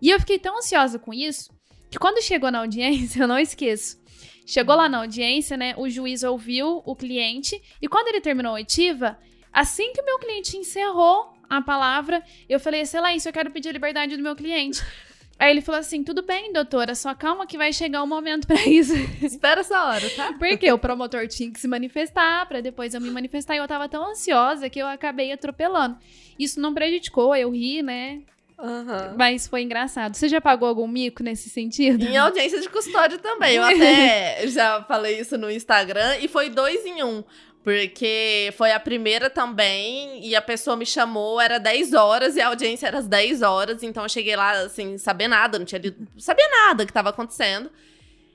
E 0.00 0.10
eu 0.10 0.18
fiquei 0.20 0.38
tão 0.38 0.58
ansiosa 0.58 0.98
com 0.98 1.12
isso 1.12 1.50
que 1.90 1.98
quando 1.98 2.22
chegou 2.22 2.50
na 2.50 2.60
audiência, 2.60 3.20
eu 3.22 3.28
não 3.28 3.38
esqueço. 3.38 3.98
Chegou 4.46 4.74
lá 4.74 4.88
na 4.88 4.98
audiência, 4.98 5.56
né, 5.56 5.74
o 5.76 5.88
juiz 5.90 6.22
ouviu 6.22 6.82
o 6.86 6.96
cliente 6.96 7.60
e 7.82 7.88
quando 7.88 8.08
ele 8.08 8.20
terminou 8.20 8.52
a 8.52 8.54
oitiva, 8.54 9.18
assim 9.52 9.92
que 9.92 10.00
o 10.00 10.04
meu 10.04 10.18
cliente 10.18 10.56
encerrou 10.56 11.34
a 11.50 11.60
palavra, 11.60 12.22
eu 12.48 12.58
falei, 12.58 12.80
excelência, 12.82 13.28
eu 13.28 13.32
quero 13.32 13.50
pedir 13.50 13.68
a 13.68 13.72
liberdade 13.72 14.16
do 14.16 14.22
meu 14.22 14.34
cliente. 14.34 14.82
Aí 15.38 15.50
ele 15.50 15.60
falou 15.60 15.80
assim: 15.80 16.02
tudo 16.02 16.22
bem, 16.22 16.52
doutora, 16.52 16.94
só 16.94 17.14
calma 17.14 17.46
que 17.46 17.56
vai 17.56 17.72
chegar 17.72 18.02
o 18.02 18.06
momento 18.06 18.46
pra 18.46 18.60
isso. 18.66 18.94
Espera 19.22 19.60
essa 19.60 19.84
hora, 19.84 20.10
tá? 20.10 20.32
Porque 20.38 20.70
o 20.72 20.78
promotor 20.78 21.28
tinha 21.28 21.50
que 21.50 21.60
se 21.60 21.68
manifestar 21.68 22.46
pra 22.46 22.60
depois 22.60 22.92
eu 22.94 23.00
me 23.00 23.10
manifestar. 23.10 23.54
E 23.54 23.58
eu 23.58 23.68
tava 23.68 23.88
tão 23.88 24.10
ansiosa 24.10 24.68
que 24.68 24.80
eu 24.80 24.86
acabei 24.86 25.30
atropelando. 25.32 25.96
Isso 26.38 26.60
não 26.60 26.74
prejudicou, 26.74 27.34
eu 27.36 27.50
ri, 27.50 27.82
né? 27.82 28.22
Aham. 28.58 29.14
Mas 29.16 29.46
foi 29.46 29.62
engraçado. 29.62 30.16
Você 30.16 30.28
já 30.28 30.40
pagou 30.40 30.68
algum 30.68 30.88
mico 30.88 31.22
nesse 31.22 31.48
sentido? 31.48 32.04
Em 32.04 32.16
audiência 32.16 32.60
de 32.60 32.68
custódia 32.68 33.16
também. 33.18 33.54
Eu 33.54 33.62
até 33.62 34.46
já 34.48 34.82
falei 34.82 35.20
isso 35.20 35.38
no 35.38 35.48
Instagram 35.48 36.16
e 36.20 36.26
foi 36.26 36.50
dois 36.50 36.84
em 36.84 37.04
um. 37.04 37.22
Porque 37.68 38.50
foi 38.56 38.72
a 38.72 38.80
primeira 38.80 39.28
também, 39.28 40.26
e 40.26 40.34
a 40.34 40.40
pessoa 40.40 40.74
me 40.74 40.86
chamou, 40.86 41.38
era 41.38 41.58
10 41.58 41.92
horas, 41.92 42.34
e 42.34 42.40
a 42.40 42.48
audiência 42.48 42.86
era 42.86 42.96
às 42.96 43.06
10 43.06 43.42
horas, 43.42 43.82
então 43.82 44.04
eu 44.04 44.08
cheguei 44.08 44.34
lá, 44.34 44.52
assim, 44.52 44.96
saber 44.96 45.28
nada, 45.28 45.58
não 45.58 45.66
tinha 45.66 45.78
lido, 45.78 46.08
sabia 46.16 46.48
nada 46.48 46.86
que 46.86 46.92
tava 46.94 47.10
acontecendo. 47.10 47.70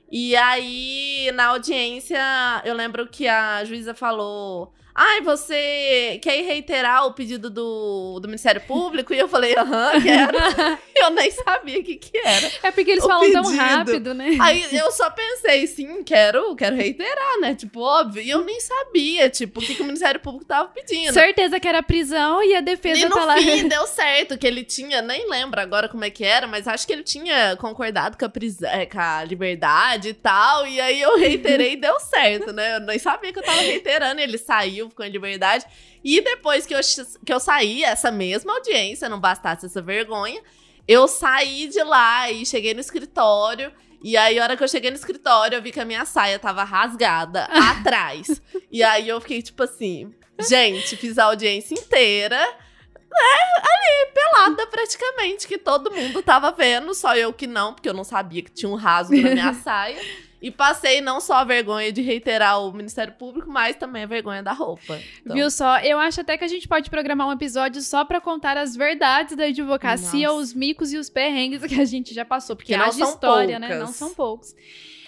E 0.08 0.36
aí, 0.36 1.32
na 1.34 1.46
audiência, 1.46 2.16
eu 2.64 2.76
lembro 2.76 3.08
que 3.08 3.26
a 3.26 3.64
juíza 3.64 3.92
falou: 3.92 4.72
Ai, 4.96 5.20
você 5.22 6.20
quer 6.22 6.42
reiterar 6.44 7.04
o 7.06 7.12
pedido 7.14 7.50
do, 7.50 8.20
do 8.20 8.28
Ministério 8.28 8.60
Público? 8.60 9.12
E 9.12 9.18
eu 9.18 9.26
falei, 9.28 9.56
aham, 9.56 10.00
quero. 10.00 10.38
eu 10.94 11.10
nem 11.10 11.30
sabia 11.32 11.80
o 11.80 11.82
que, 11.82 11.96
que 11.96 12.16
era. 12.18 12.48
É 12.62 12.70
porque 12.70 12.92
eles 12.92 13.04
O 13.04 13.08
falam 13.08 13.32
tão 13.32 13.42
pedido. 13.42 13.60
rápido, 13.60 14.14
né? 14.14 14.36
Aí 14.40 14.64
eu 14.76 14.92
só 14.92 15.10
pensei, 15.10 15.66
sim, 15.66 16.04
quero, 16.04 16.54
quero 16.54 16.76
reiterar, 16.76 17.40
né? 17.40 17.56
Tipo, 17.56 17.80
óbvio. 17.80 18.22
E 18.22 18.30
eu 18.30 18.44
nem 18.44 18.60
sabia, 18.60 19.28
tipo, 19.28 19.60
o 19.60 19.62
que, 19.64 19.74
que 19.74 19.82
o 19.82 19.84
Ministério 19.84 20.20
Público 20.20 20.44
tava 20.44 20.68
pedindo. 20.68 21.12
Certeza 21.12 21.58
que 21.58 21.66
era 21.66 21.82
prisão 21.82 22.40
e 22.42 22.54
a 22.54 22.60
defesa 22.60 23.00
E 23.00 23.04
no 23.08 23.16
tá 23.16 23.24
lá. 23.24 23.36
fim 23.36 23.66
deu 23.68 23.86
certo, 23.88 24.38
que 24.38 24.46
ele 24.46 24.62
tinha, 24.62 25.02
nem 25.02 25.28
lembro 25.28 25.60
agora 25.60 25.88
como 25.88 26.04
é 26.04 26.10
que 26.10 26.24
era, 26.24 26.46
mas 26.46 26.68
acho 26.68 26.86
que 26.86 26.92
ele 26.92 27.02
tinha 27.02 27.56
concordado 27.56 28.16
com 28.16 28.24
a, 28.24 28.28
prisão, 28.28 28.70
é, 28.70 28.86
com 28.86 29.00
a 29.00 29.24
liberdade 29.24 30.10
e 30.10 30.14
tal. 30.14 30.66
E 30.68 30.80
aí 30.80 31.00
eu 31.02 31.18
reiterei 31.18 31.72
e 31.72 31.76
deu 31.76 31.98
certo, 31.98 32.52
né? 32.52 32.76
Eu 32.76 32.80
nem 32.80 32.98
sabia 32.98 33.32
que 33.32 33.38
eu 33.40 33.42
tava 33.44 33.60
reiterando. 33.60 34.20
Ele 34.20 34.38
saiu, 34.38 34.83
ficou 34.88 35.04
em 35.04 35.10
liberdade. 35.10 35.64
E 36.02 36.20
depois 36.20 36.66
que 36.66 36.74
eu, 36.74 36.80
que 37.24 37.32
eu 37.32 37.40
saí, 37.40 37.82
essa 37.84 38.10
mesma 38.10 38.54
audiência, 38.54 39.08
não 39.08 39.20
bastasse 39.20 39.66
essa 39.66 39.80
vergonha, 39.80 40.42
eu 40.86 41.08
saí 41.08 41.68
de 41.68 41.82
lá 41.82 42.30
e 42.30 42.44
cheguei 42.44 42.74
no 42.74 42.80
escritório. 42.80 43.72
E 44.02 44.16
aí, 44.16 44.38
a 44.38 44.42
hora 44.42 44.56
que 44.56 44.62
eu 44.62 44.68
cheguei 44.68 44.90
no 44.90 44.96
escritório, 44.96 45.56
eu 45.56 45.62
vi 45.62 45.72
que 45.72 45.80
a 45.80 45.84
minha 45.84 46.04
saia 46.04 46.38
tava 46.38 46.62
rasgada 46.62 47.44
atrás. 47.70 48.42
E 48.70 48.82
aí 48.82 49.08
eu 49.08 49.20
fiquei 49.20 49.40
tipo 49.40 49.62
assim, 49.62 50.14
gente, 50.48 50.96
fiz 50.96 51.18
a 51.18 51.24
audiência 51.24 51.74
inteira, 51.74 52.36
né? 52.36 53.26
Ali, 53.56 54.12
pelada 54.12 54.66
praticamente, 54.66 55.46
que 55.46 55.56
todo 55.56 55.90
mundo 55.90 56.22
tava 56.22 56.50
vendo, 56.52 56.92
só 56.94 57.16
eu 57.16 57.32
que 57.32 57.46
não, 57.46 57.72
porque 57.72 57.88
eu 57.88 57.94
não 57.94 58.04
sabia 58.04 58.42
que 58.42 58.50
tinha 58.50 58.68
um 58.68 58.74
rasgo 58.74 59.16
na 59.16 59.30
minha 59.30 59.54
saia. 59.62 60.00
E 60.44 60.50
passei 60.50 61.00
não 61.00 61.22
só 61.22 61.36
a 61.36 61.44
vergonha 61.44 61.90
de 61.90 62.02
reiterar 62.02 62.60
o 62.60 62.70
Ministério 62.70 63.14
Público, 63.14 63.50
mas 63.50 63.76
também 63.76 64.02
a 64.02 64.06
vergonha 64.06 64.42
da 64.42 64.52
roupa. 64.52 65.00
Então, 65.22 65.34
Viu 65.34 65.50
só? 65.50 65.78
Eu 65.78 65.98
acho 65.98 66.20
até 66.20 66.36
que 66.36 66.44
a 66.44 66.48
gente 66.48 66.68
pode 66.68 66.90
programar 66.90 67.26
um 67.26 67.32
episódio 67.32 67.80
só 67.80 68.04
pra 68.04 68.20
contar 68.20 68.58
as 68.58 68.76
verdades 68.76 69.34
da 69.34 69.44
advocacia, 69.44 70.28
Nossa. 70.28 70.40
os 70.40 70.52
micos 70.52 70.92
e 70.92 70.98
os 70.98 71.08
perrengues 71.08 71.64
que 71.64 71.80
a 71.80 71.84
gente 71.86 72.12
já 72.12 72.26
passou. 72.26 72.54
Porque 72.54 72.74
Que 72.74 72.78
não 72.78 72.92
são 72.92 73.08
história, 73.08 73.58
né? 73.58 73.68
poucas. 73.68 73.86
Não 73.86 73.94
são 73.94 74.14
poucos. 74.14 74.54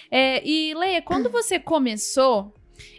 É, 0.09 0.41
e, 0.43 0.73
Leia, 0.73 1.03
quando 1.03 1.29
você 1.29 1.59
começou, 1.59 2.51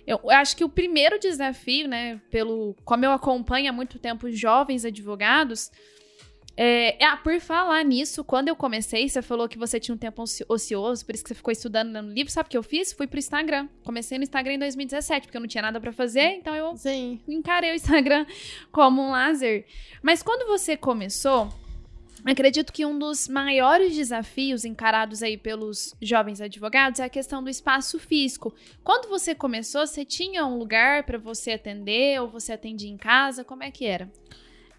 eu 0.07 0.31
acho 0.31 0.57
que 0.57 0.63
o 0.63 0.69
primeiro 0.69 1.19
desafio, 1.19 1.89
né, 1.89 2.21
pelo 2.31 2.77
como 2.85 3.05
eu 3.05 3.11
acompanho 3.11 3.69
há 3.69 3.73
muito 3.73 3.99
tempo 3.99 4.31
jovens 4.31 4.85
advogados, 4.85 5.73
é, 6.61 6.99
ah, 7.05 7.17
por 7.17 7.39
falar 7.39 7.85
nisso, 7.85 8.25
quando 8.25 8.49
eu 8.49 8.57
comecei, 8.57 9.09
você 9.09 9.23
falou 9.23 9.49
que 9.49 9.57
você 9.57 9.79
tinha 9.79 9.95
um 9.95 9.99
tempo 9.99 10.21
oci- 10.23 10.45
ocioso, 10.49 11.07
por 11.07 11.15
isso 11.15 11.23
que 11.23 11.29
você 11.29 11.35
ficou 11.37 11.53
estudando 11.53 12.03
no 12.03 12.13
livro. 12.13 12.33
Sabe 12.33 12.49
o 12.49 12.51
que 12.51 12.59
eu 12.59 12.65
fiz? 12.65 12.93
Fui 12.93 13.07
pro 13.07 13.17
Instagram. 13.21 13.69
Comecei 13.85 14.19
no 14.19 14.25
Instagram 14.25 14.55
em 14.55 14.59
2017, 14.59 15.29
porque 15.29 15.37
eu 15.37 15.41
não 15.41 15.47
tinha 15.47 15.63
nada 15.63 15.81
pra 15.81 15.93
fazer, 15.93 16.33
então 16.33 16.57
eu 16.57 16.77
Sim. 16.77 17.21
encarei 17.29 17.71
o 17.71 17.75
Instagram 17.77 18.27
como 18.73 19.01
um 19.01 19.11
lazer. 19.13 19.67
Mas 20.03 20.21
quando 20.21 20.49
você 20.49 20.77
começou, 20.77 21.49
acredito 22.25 22.73
que 22.73 22.85
um 22.85 22.99
dos 22.99 23.29
maiores 23.29 23.95
desafios 23.95 24.65
encarados 24.65 25.23
aí 25.23 25.37
pelos 25.37 25.95
jovens 26.03 26.41
advogados 26.41 26.99
é 26.99 27.05
a 27.05 27.09
questão 27.09 27.41
do 27.41 27.49
espaço 27.49 28.01
físico. 28.01 28.53
Quando 28.83 29.09
você 29.09 29.33
começou, 29.33 29.87
você 29.87 30.05
tinha 30.05 30.45
um 30.45 30.59
lugar 30.59 31.05
pra 31.05 31.19
você 31.19 31.53
atender 31.53 32.21
ou 32.21 32.29
você 32.29 32.53
atendia 32.53 32.91
em 32.91 32.97
casa? 32.97 33.45
Como 33.45 33.63
é 33.63 33.71
que 33.71 33.87
era? 33.87 34.11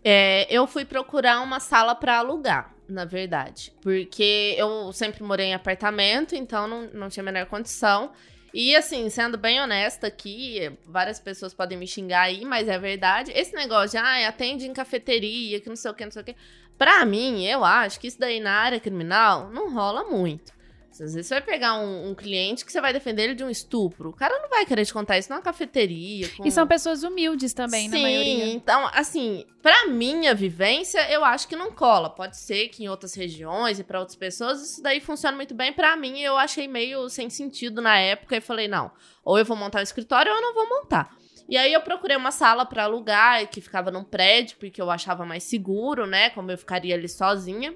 É, 0.03 0.47
eu 0.49 0.65
fui 0.65 0.85
procurar 0.85 1.41
uma 1.41 1.59
sala 1.59 1.93
pra 1.93 2.17
alugar, 2.17 2.73
na 2.87 3.05
verdade. 3.05 3.73
Porque 3.81 4.55
eu 4.57 4.91
sempre 4.93 5.23
morei 5.23 5.47
em 5.47 5.53
apartamento, 5.53 6.35
então 6.35 6.67
não, 6.67 6.83
não 6.93 7.09
tinha 7.09 7.23
a 7.23 7.25
menor 7.25 7.45
condição. 7.47 8.11
E 8.53 8.75
assim, 8.75 9.09
sendo 9.09 9.37
bem 9.37 9.61
honesta 9.61 10.07
aqui, 10.07 10.71
várias 10.85 11.19
pessoas 11.19 11.53
podem 11.53 11.77
me 11.77 11.85
xingar 11.85 12.21
aí, 12.21 12.43
mas 12.45 12.67
é 12.67 12.79
verdade. 12.79 13.31
Esse 13.35 13.53
negócio 13.53 13.91
de, 13.91 13.97
ah, 13.97 14.27
atende 14.27 14.67
em 14.67 14.73
cafeteria, 14.73 15.59
que 15.59 15.69
não 15.69 15.75
sei 15.75 15.91
o 15.91 15.93
que, 15.93 16.05
não 16.05 16.11
sei 16.11 16.21
o 16.21 16.25
que. 16.25 16.35
Pra 16.77 17.05
mim, 17.05 17.45
eu 17.45 17.63
acho 17.63 17.99
que 17.99 18.07
isso 18.07 18.19
daí 18.19 18.39
na 18.39 18.53
área 18.53 18.79
criminal 18.79 19.49
não 19.51 19.73
rola 19.73 20.05
muito. 20.05 20.51
Às 20.91 21.13
vezes 21.13 21.27
você 21.27 21.35
vai 21.35 21.41
pegar 21.41 21.79
um, 21.79 22.09
um 22.09 22.15
cliente 22.15 22.65
que 22.65 22.71
você 22.71 22.81
vai 22.81 22.91
defender 22.91 23.23
ele 23.23 23.35
de 23.35 23.43
um 23.43 23.49
estupro. 23.49 24.09
O 24.09 24.13
cara 24.13 24.39
não 24.41 24.49
vai 24.49 24.65
querer 24.65 24.85
te 24.85 24.93
contar 24.93 25.17
isso 25.17 25.29
numa 25.29 25.41
cafeteria. 25.41 26.27
Com... 26.35 26.45
E 26.45 26.51
são 26.51 26.67
pessoas 26.67 27.03
humildes 27.03 27.53
também, 27.53 27.89
Sim, 27.89 27.95
na 27.95 28.01
maioria. 28.01 28.45
então, 28.53 28.89
assim, 28.93 29.45
pra 29.61 29.87
minha 29.87 30.33
vivência, 30.33 31.09
eu 31.11 31.23
acho 31.23 31.47
que 31.47 31.55
não 31.55 31.71
cola. 31.71 32.09
Pode 32.09 32.37
ser 32.37 32.69
que 32.69 32.83
em 32.83 32.89
outras 32.89 33.13
regiões 33.13 33.79
e 33.79 33.83
pra 33.83 33.99
outras 33.99 34.17
pessoas 34.17 34.61
isso 34.61 34.81
daí 34.81 34.99
funciona 34.99 35.37
muito 35.37 35.53
bem. 35.53 35.71
Pra 35.71 35.95
mim, 35.95 36.19
eu 36.19 36.37
achei 36.37 36.67
meio 36.67 37.07
sem 37.09 37.29
sentido 37.29 37.81
na 37.81 37.97
época 37.97 38.35
e 38.35 38.41
falei, 38.41 38.67
não, 38.67 38.91
ou 39.23 39.37
eu 39.37 39.45
vou 39.45 39.55
montar 39.55 39.79
um 39.79 39.83
escritório 39.83 40.31
ou 40.31 40.37
eu 40.37 40.41
não 40.41 40.53
vou 40.53 40.67
montar. 40.67 41.15
E 41.47 41.57
aí 41.57 41.73
eu 41.73 41.81
procurei 41.81 42.15
uma 42.15 42.31
sala 42.31 42.63
pra 42.63 42.83
alugar 42.83 43.47
que 43.49 43.59
ficava 43.59 43.89
num 43.89 44.03
prédio, 44.03 44.57
porque 44.59 44.79
eu 44.79 44.91
achava 44.91 45.25
mais 45.25 45.43
seguro, 45.43 46.05
né? 46.05 46.29
Como 46.29 46.51
eu 46.51 46.57
ficaria 46.57 46.93
ali 46.93 47.09
sozinha. 47.09 47.73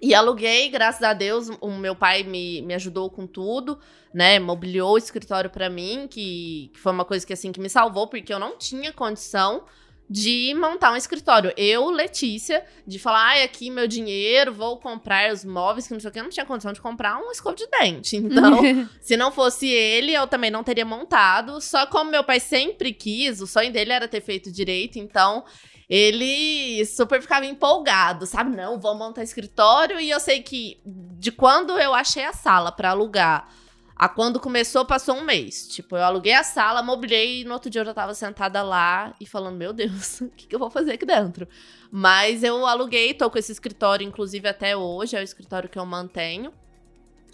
E 0.00 0.14
aluguei, 0.14 0.68
graças 0.68 1.02
a 1.02 1.12
Deus, 1.12 1.48
o 1.60 1.70
meu 1.70 1.96
pai 1.96 2.22
me, 2.22 2.60
me 2.62 2.74
ajudou 2.74 3.08
com 3.08 3.26
tudo, 3.26 3.78
né? 4.12 4.38
Mobiliou 4.38 4.94
o 4.94 4.98
escritório 4.98 5.48
pra 5.48 5.70
mim, 5.70 6.06
que, 6.08 6.70
que 6.72 6.78
foi 6.78 6.92
uma 6.92 7.04
coisa 7.04 7.26
que 7.26 7.32
assim 7.32 7.50
que 7.50 7.60
me 7.60 7.68
salvou, 7.68 8.06
porque 8.06 8.32
eu 8.32 8.38
não 8.38 8.58
tinha 8.58 8.92
condição 8.92 9.64
de 10.08 10.54
montar 10.54 10.92
um 10.92 10.96
escritório. 10.96 11.52
Eu, 11.56 11.90
Letícia, 11.90 12.64
de 12.86 12.98
falar, 12.98 13.26
ai, 13.26 13.42
aqui 13.42 13.70
meu 13.70 13.88
dinheiro, 13.88 14.52
vou 14.52 14.76
comprar 14.78 15.32
os 15.32 15.44
móveis, 15.44 15.86
que 15.86 15.92
não 15.92 16.00
sei 16.00 16.10
o 16.10 16.12
que, 16.12 16.18
eu 16.18 16.22
não 16.22 16.30
tinha 16.30 16.46
condição 16.46 16.72
de 16.72 16.80
comprar 16.80 17.18
um 17.18 17.30
escova 17.30 17.56
de 17.56 17.66
dente. 17.66 18.16
Então, 18.36 18.60
se 19.00 19.16
não 19.16 19.32
fosse 19.32 19.66
ele, 19.66 20.12
eu 20.12 20.26
também 20.26 20.50
não 20.50 20.62
teria 20.62 20.84
montado. 20.84 21.60
Só 21.60 21.86
como 21.86 22.10
meu 22.10 22.22
pai 22.22 22.38
sempre 22.38 22.92
quis, 22.92 23.40
o 23.40 23.46
sonho 23.46 23.72
dele 23.72 23.92
era 23.92 24.06
ter 24.06 24.20
feito 24.20 24.52
direito, 24.52 24.98
então 24.98 25.44
ele 25.88 26.84
super 26.86 27.22
ficava 27.22 27.46
empolgado, 27.46 28.26
sabe? 28.26 28.56
Não, 28.56 28.78
vou 28.78 28.94
montar 28.94 29.22
escritório. 29.22 30.00
E 30.00 30.10
eu 30.10 30.18
sei 30.18 30.42
que 30.42 30.80
de 30.84 31.30
quando 31.30 31.78
eu 31.78 31.94
achei 31.94 32.24
a 32.24 32.32
sala 32.32 32.72
pra 32.72 32.90
alugar 32.90 33.48
a 33.94 34.08
quando 34.08 34.38
começou, 34.38 34.84
passou 34.84 35.16
um 35.16 35.24
mês. 35.24 35.68
Tipo, 35.68 35.96
eu 35.96 36.02
aluguei 36.02 36.34
a 36.34 36.42
sala, 36.42 36.82
mobilei 36.82 37.40
e 37.40 37.44
no 37.44 37.54
outro 37.54 37.70
dia 37.70 37.80
eu 37.80 37.86
já 37.86 37.94
tava 37.94 38.12
sentada 38.14 38.62
lá 38.62 39.14
e 39.20 39.26
falando: 39.26 39.56
Meu 39.56 39.72
Deus, 39.72 40.20
o 40.22 40.28
que, 40.28 40.46
que 40.46 40.54
eu 40.54 40.58
vou 40.58 40.70
fazer 40.70 40.92
aqui 40.92 41.06
dentro? 41.06 41.48
Mas 41.90 42.42
eu 42.42 42.66
aluguei, 42.66 43.14
tô 43.14 43.30
com 43.30 43.38
esse 43.38 43.52
escritório, 43.52 44.06
inclusive 44.06 44.46
até 44.48 44.76
hoje, 44.76 45.16
é 45.16 45.20
o 45.20 45.22
escritório 45.22 45.68
que 45.68 45.78
eu 45.78 45.86
mantenho. 45.86 46.52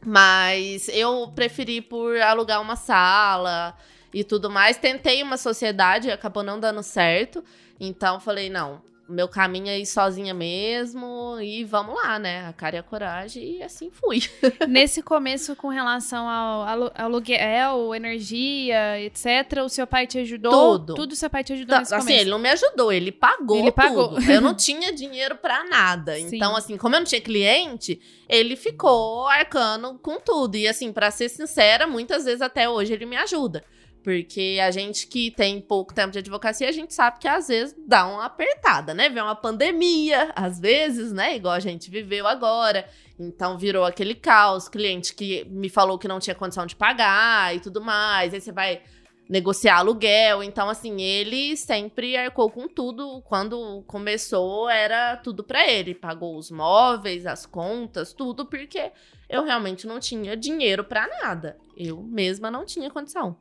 Mas 0.05 0.89
eu 0.89 1.33
preferi 1.35 1.81
por 1.81 2.17
alugar 2.21 2.61
uma 2.61 2.77
sala 2.77 3.75
e 4.13 4.23
tudo 4.23 4.51
mais. 4.51 4.77
Tentei 4.77 5.23
uma 5.23 5.37
sociedade, 5.37 6.11
acabou 6.11 6.43
não 6.43 6.61
dando 6.61 6.83
certo. 6.83 7.43
Então 7.85 8.21
falei, 8.21 8.49
não, 8.49 8.81
meu 9.09 9.27
caminho 9.29 9.69
é 9.69 9.79
ir 9.79 9.85
sozinha 9.85 10.33
mesmo 10.33 11.37
e 11.41 11.65
vamos 11.65 11.97
lá, 11.97 12.17
né? 12.19 12.47
A 12.47 12.53
cara 12.53 12.77
e 12.77 12.79
a 12.79 12.83
coragem 12.83 13.57
e 13.57 13.63
assim 13.63 13.91
fui. 13.91 14.21
Nesse 14.69 15.03
começo, 15.03 15.57
com 15.57 15.67
relação 15.69 16.29
ao 16.29 16.63
alu- 16.63 16.93
aluguel, 16.95 17.93
energia, 17.95 19.01
etc., 19.01 19.59
o 19.65 19.69
seu 19.69 19.87
pai 19.87 20.07
te 20.07 20.19
ajudou? 20.19 20.79
Tudo. 20.79 20.95
Tudo 20.95 21.17
seu 21.17 21.29
pai 21.29 21.43
te 21.43 21.53
ajudou 21.53 21.77
nesse 21.79 21.93
assim, 21.95 22.05
começo? 22.07 22.21
ele 22.23 22.31
não 22.31 22.39
me 22.39 22.49
ajudou, 22.51 22.93
ele 22.93 23.11
pagou 23.13 23.57
Ele 23.59 23.73
pagou. 23.73 24.09
tudo. 24.15 24.31
Eu 24.31 24.41
não 24.41 24.55
tinha 24.57 24.93
dinheiro 24.93 25.37
pra 25.37 25.65
nada. 25.65 26.15
Sim. 26.17 26.37
Então, 26.37 26.55
assim, 26.57 26.77
como 26.77 26.95
eu 26.95 27.01
não 27.01 27.07
tinha 27.07 27.21
cliente, 27.21 28.01
ele 28.29 28.55
ficou 28.57 29.27
arcando 29.27 29.99
com 29.99 30.21
tudo. 30.21 30.57
E 30.57 30.69
assim, 30.69 30.93
pra 30.93 31.11
ser 31.11 31.29
sincera, 31.29 31.87
muitas 31.87 32.25
vezes 32.25 32.41
até 32.41 32.69
hoje 32.69 32.93
ele 32.93 33.05
me 33.07 33.17
ajuda. 33.17 33.65
Porque 34.03 34.59
a 34.61 34.71
gente 34.71 35.07
que 35.07 35.31
tem 35.31 35.61
pouco 35.61 35.95
tempo 35.95 36.11
de 36.11 36.19
advocacia, 36.19 36.69
a 36.69 36.73
gente 36.73 36.93
sabe 36.93 37.19
que 37.21 37.29
às 37.29 37.49
vezes 37.49 37.75
dá 37.87 38.07
uma 38.07 38.25
apertada, 38.25 38.93
né? 38.93 39.09
Vem 39.09 39.23
uma 39.23 39.37
pandemia, 39.37 40.33
às 40.35 40.59
vezes, 40.59 41.13
né? 41.13 41.37
Igual 41.37 41.55
a 41.55 41.61
gente 41.61 41.91
viveu 41.91 42.27
agora. 42.27 42.89
Então 43.19 43.57
virou 43.57 43.85
aquele 43.85 44.15
caos, 44.15 44.69
cliente 44.69 45.15
que 45.15 45.45
me 45.45 45.69
falou 45.69 45.99
que 45.99 46.09
não 46.09 46.19
tinha 46.19 46.35
condição 46.35 46.67
de 46.67 46.75
pagar 46.75 47.55
e 47.55 47.61
tudo 47.61 47.81
mais. 47.81 48.35
Aí 48.35 48.41
você 48.41 48.51
vai 48.51 48.83
negociar 49.29 49.79
aluguel. 49.79 50.43
Então, 50.43 50.69
assim, 50.69 51.01
ele 51.01 51.57
sempre 51.57 52.17
arcou 52.17 52.51
com 52.51 52.69
tudo. 52.69 53.23
Quando 53.23 53.83
começou, 53.87 54.69
era 54.69 55.17
tudo 55.17 55.43
para 55.43 55.67
ele. 55.71 55.95
Pagou 55.95 56.37
os 56.37 56.51
móveis, 56.51 57.25
as 57.25 57.47
contas, 57.47 58.13
tudo, 58.13 58.45
porque 58.45 58.93
eu 59.29 59.45
realmente 59.45 59.87
não 59.87 59.99
tinha 59.99 60.37
dinheiro 60.37 60.85
para 60.85 61.09
nada. 61.09 61.57
Eu 61.75 62.03
mesma 62.03 62.51
não 62.51 62.67
tinha 62.67 62.91
condição. 62.91 63.37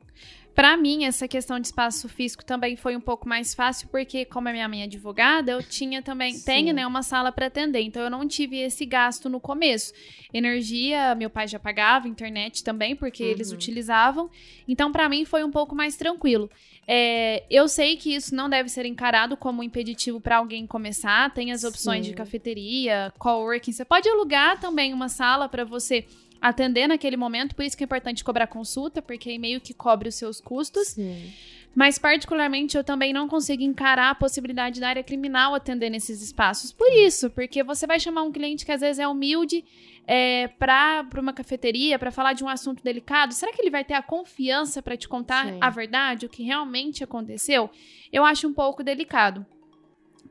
Para 0.54 0.76
mim, 0.76 1.04
essa 1.04 1.26
questão 1.26 1.58
de 1.58 1.66
espaço 1.66 2.08
físico 2.08 2.44
também 2.44 2.76
foi 2.76 2.94
um 2.94 3.00
pouco 3.00 3.26
mais 3.26 3.54
fácil, 3.54 3.88
porque 3.88 4.24
como 4.26 4.48
a 4.48 4.52
minha 4.52 4.68
mãe 4.68 4.82
é 4.82 4.84
advogada, 4.84 5.52
eu 5.52 5.62
tinha 5.62 6.02
também, 6.02 6.34
Sim. 6.34 6.44
tenho, 6.44 6.74
né, 6.74 6.86
uma 6.86 7.02
sala 7.02 7.32
para 7.32 7.46
atender, 7.46 7.80
então 7.80 8.02
eu 8.02 8.10
não 8.10 8.28
tive 8.28 8.58
esse 8.58 8.84
gasto 8.84 9.30
no 9.30 9.40
começo. 9.40 9.92
Energia, 10.32 11.14
meu 11.14 11.30
pai 11.30 11.48
já 11.48 11.58
pagava, 11.58 12.06
internet 12.06 12.62
também, 12.62 12.94
porque 12.94 13.22
uhum. 13.22 13.30
eles 13.30 13.50
utilizavam, 13.50 14.30
então 14.68 14.92
para 14.92 15.08
mim 15.08 15.24
foi 15.24 15.42
um 15.42 15.50
pouco 15.50 15.74
mais 15.74 15.96
tranquilo. 15.96 16.50
É, 16.86 17.44
eu 17.48 17.68
sei 17.68 17.96
que 17.96 18.14
isso 18.14 18.34
não 18.34 18.50
deve 18.50 18.68
ser 18.68 18.84
encarado 18.84 19.36
como 19.36 19.62
impeditivo 19.62 20.20
para 20.20 20.36
alguém 20.36 20.66
começar, 20.66 21.32
tem 21.32 21.52
as 21.52 21.64
opções 21.64 22.04
Sim. 22.04 22.10
de 22.10 22.16
cafeteria, 22.16 23.12
coworking, 23.18 23.72
você 23.72 23.84
pode 23.84 24.08
alugar 24.08 24.60
também 24.60 24.92
uma 24.92 25.08
sala 25.08 25.48
para 25.48 25.64
você 25.64 26.04
atender 26.42 26.88
naquele 26.88 27.16
momento, 27.16 27.54
por 27.54 27.64
isso 27.64 27.76
que 27.76 27.84
é 27.84 27.86
importante 27.86 28.24
cobrar 28.24 28.48
consulta, 28.48 29.00
porque 29.00 29.38
meio 29.38 29.60
que 29.60 29.72
cobre 29.72 30.08
os 30.08 30.16
seus 30.16 30.40
custos. 30.40 30.88
Sim. 30.88 31.32
Mas, 31.74 31.98
particularmente, 31.98 32.76
eu 32.76 32.84
também 32.84 33.14
não 33.14 33.26
consigo 33.26 33.62
encarar 33.62 34.10
a 34.10 34.14
possibilidade 34.14 34.78
da 34.78 34.88
área 34.88 35.02
criminal 35.02 35.54
atender 35.54 35.88
nesses 35.88 36.20
espaços. 36.20 36.70
Por 36.70 36.92
isso, 36.92 37.30
porque 37.30 37.62
você 37.62 37.86
vai 37.86 37.98
chamar 37.98 38.24
um 38.24 38.32
cliente 38.32 38.66
que 38.66 38.72
às 38.72 38.82
vezes 38.82 38.98
é 38.98 39.08
humilde 39.08 39.64
é, 40.06 40.48
para 40.48 41.06
uma 41.18 41.32
cafeteria, 41.32 41.98
para 41.98 42.10
falar 42.10 42.34
de 42.34 42.44
um 42.44 42.48
assunto 42.48 42.82
delicado. 42.82 43.32
Será 43.32 43.52
que 43.52 43.62
ele 43.62 43.70
vai 43.70 43.84
ter 43.84 43.94
a 43.94 44.02
confiança 44.02 44.82
para 44.82 44.96
te 44.96 45.08
contar 45.08 45.46
Sim. 45.46 45.58
a 45.62 45.70
verdade, 45.70 46.26
o 46.26 46.28
que 46.28 46.42
realmente 46.42 47.02
aconteceu? 47.04 47.70
Eu 48.12 48.24
acho 48.24 48.46
um 48.46 48.52
pouco 48.52 48.82
delicado. 48.82 49.46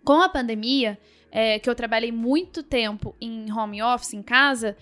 Com 0.04 0.22
a 0.22 0.30
pandemia, 0.30 1.00
é, 1.32 1.58
que 1.58 1.70
eu 1.70 1.74
trabalhei 1.74 2.12
muito 2.12 2.62
tempo 2.62 3.16
em 3.20 3.52
home 3.52 3.82
office, 3.82 4.14
em 4.14 4.22
casa, 4.22 4.78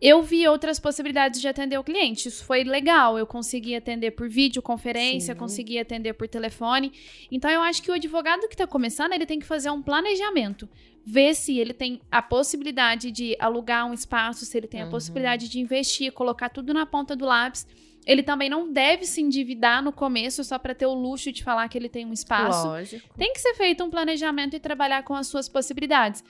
eu 0.00 0.22
vi 0.22 0.48
outras 0.48 0.80
possibilidades 0.80 1.40
de 1.40 1.46
atender 1.46 1.78
o 1.78 1.84
cliente. 1.84 2.28
Isso 2.28 2.44
foi 2.44 2.64
legal. 2.64 3.18
Eu 3.18 3.26
consegui 3.26 3.76
atender 3.76 4.12
por 4.12 4.28
videoconferência, 4.28 5.34
Sim. 5.34 5.38
consegui 5.38 5.78
atender 5.78 6.14
por 6.14 6.26
telefone. 6.26 6.92
Então, 7.30 7.50
eu 7.50 7.60
acho 7.60 7.82
que 7.82 7.90
o 7.90 7.94
advogado 7.94 8.48
que 8.48 8.54
está 8.54 8.66
começando, 8.66 9.12
ele 9.12 9.26
tem 9.26 9.38
que 9.38 9.46
fazer 9.46 9.70
um 9.70 9.82
planejamento. 9.82 10.66
Ver 11.04 11.34
se 11.34 11.58
ele 11.58 11.74
tem 11.74 12.00
a 12.10 12.22
possibilidade 12.22 13.10
de 13.10 13.36
alugar 13.38 13.86
um 13.86 13.92
espaço, 13.92 14.46
se 14.46 14.56
ele 14.56 14.66
tem 14.66 14.80
a 14.80 14.84
uhum. 14.84 14.90
possibilidade 14.90 15.48
de 15.48 15.60
investir, 15.60 16.12
colocar 16.12 16.48
tudo 16.48 16.72
na 16.72 16.86
ponta 16.86 17.14
do 17.14 17.26
lápis. 17.26 17.66
Ele 18.06 18.22
também 18.22 18.48
não 18.48 18.72
deve 18.72 19.04
se 19.04 19.20
endividar 19.20 19.82
no 19.82 19.92
começo 19.92 20.42
só 20.42 20.58
para 20.58 20.74
ter 20.74 20.86
o 20.86 20.94
luxo 20.94 21.30
de 21.30 21.44
falar 21.44 21.68
que 21.68 21.76
ele 21.76 21.88
tem 21.88 22.06
um 22.06 22.12
espaço. 22.14 22.66
Lógico. 22.66 23.14
Tem 23.16 23.32
que 23.34 23.40
ser 23.40 23.54
feito 23.54 23.84
um 23.84 23.90
planejamento 23.90 24.56
e 24.56 24.60
trabalhar 24.60 25.02
com 25.02 25.14
as 25.14 25.26
suas 25.26 25.48
possibilidades 25.50 26.24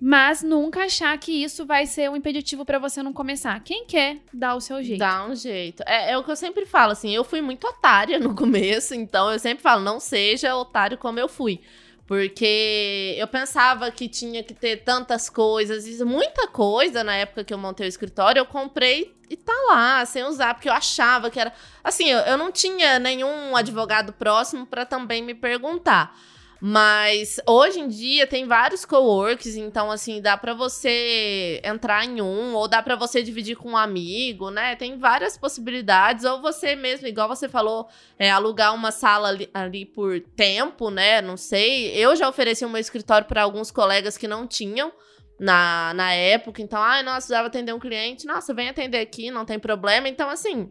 mas 0.00 0.42
nunca 0.42 0.84
achar 0.84 1.16
que 1.18 1.30
isso 1.30 1.66
vai 1.66 1.86
ser 1.86 2.08
um 2.08 2.16
impeditivo 2.16 2.64
para 2.64 2.78
você 2.78 3.02
não 3.02 3.12
começar. 3.12 3.60
Quem 3.60 3.84
quer, 3.84 4.18
dá 4.32 4.54
o 4.54 4.60
seu 4.60 4.82
jeito. 4.82 4.98
Dá 4.98 5.26
um 5.26 5.34
jeito. 5.34 5.82
É, 5.86 6.12
é, 6.12 6.18
o 6.18 6.24
que 6.24 6.30
eu 6.30 6.36
sempre 6.36 6.64
falo, 6.64 6.92
assim, 6.92 7.14
eu 7.14 7.22
fui 7.22 7.42
muito 7.42 7.66
otária 7.66 8.18
no 8.18 8.34
começo, 8.36 8.94
então 8.94 9.30
eu 9.30 9.38
sempre 9.38 9.62
falo, 9.62 9.82
não 9.82 10.00
seja 10.00 10.56
otário 10.56 10.96
como 10.96 11.20
eu 11.20 11.28
fui. 11.28 11.60
Porque 12.06 13.14
eu 13.18 13.28
pensava 13.28 13.88
que 13.90 14.08
tinha 14.08 14.42
que 14.42 14.52
ter 14.52 14.78
tantas 14.78 15.30
coisas, 15.30 15.86
muita 16.00 16.48
coisa 16.48 17.04
na 17.04 17.14
época 17.14 17.44
que 17.44 17.54
eu 17.54 17.58
montei 17.58 17.86
o 17.86 17.88
escritório, 17.88 18.40
eu 18.40 18.46
comprei 18.46 19.14
e 19.28 19.36
tá 19.36 19.52
lá, 19.68 20.04
sem 20.04 20.24
usar, 20.24 20.54
porque 20.54 20.68
eu 20.68 20.72
achava 20.72 21.30
que 21.30 21.38
era. 21.38 21.52
Assim, 21.84 22.10
eu, 22.10 22.18
eu 22.20 22.36
não 22.36 22.50
tinha 22.50 22.98
nenhum 22.98 23.54
advogado 23.54 24.12
próximo 24.12 24.66
para 24.66 24.84
também 24.84 25.22
me 25.22 25.34
perguntar. 25.34 26.18
Mas 26.60 27.40
hoje 27.46 27.80
em 27.80 27.88
dia 27.88 28.26
tem 28.26 28.46
vários 28.46 28.84
coworks, 28.84 29.56
então 29.56 29.90
assim, 29.90 30.20
dá 30.20 30.36
para 30.36 30.52
você 30.52 31.58
entrar 31.64 32.04
em 32.04 32.20
um 32.20 32.54
ou 32.54 32.68
dá 32.68 32.82
para 32.82 32.94
você 32.96 33.22
dividir 33.22 33.56
com 33.56 33.70
um 33.70 33.76
amigo, 33.76 34.50
né? 34.50 34.76
Tem 34.76 34.98
várias 34.98 35.38
possibilidades 35.38 36.26
ou 36.26 36.42
você 36.42 36.76
mesmo, 36.76 37.06
igual 37.06 37.28
você 37.28 37.48
falou, 37.48 37.88
é, 38.18 38.30
alugar 38.30 38.74
uma 38.74 38.90
sala 38.90 39.28
ali, 39.28 39.48
ali, 39.54 39.86
por 39.86 40.20
tempo, 40.20 40.90
né? 40.90 41.22
Não 41.22 41.36
sei. 41.36 41.92
Eu 41.96 42.14
já 42.14 42.28
ofereci 42.28 42.64
um 42.64 42.68
meu 42.68 42.80
escritório 42.80 43.26
para 43.26 43.42
alguns 43.42 43.70
colegas 43.70 44.18
que 44.18 44.28
não 44.28 44.46
tinham 44.46 44.92
na, 45.38 45.94
na 45.94 46.12
época, 46.12 46.60
então, 46.60 46.82
ai, 46.82 47.02
nossa, 47.02 47.20
precisava 47.20 47.46
atender 47.46 47.72
um 47.72 47.78
cliente, 47.78 48.26
nossa, 48.26 48.52
vem 48.52 48.68
atender 48.68 48.98
aqui, 48.98 49.30
não 49.30 49.46
tem 49.46 49.58
problema. 49.58 50.06
Então, 50.06 50.28
assim, 50.28 50.70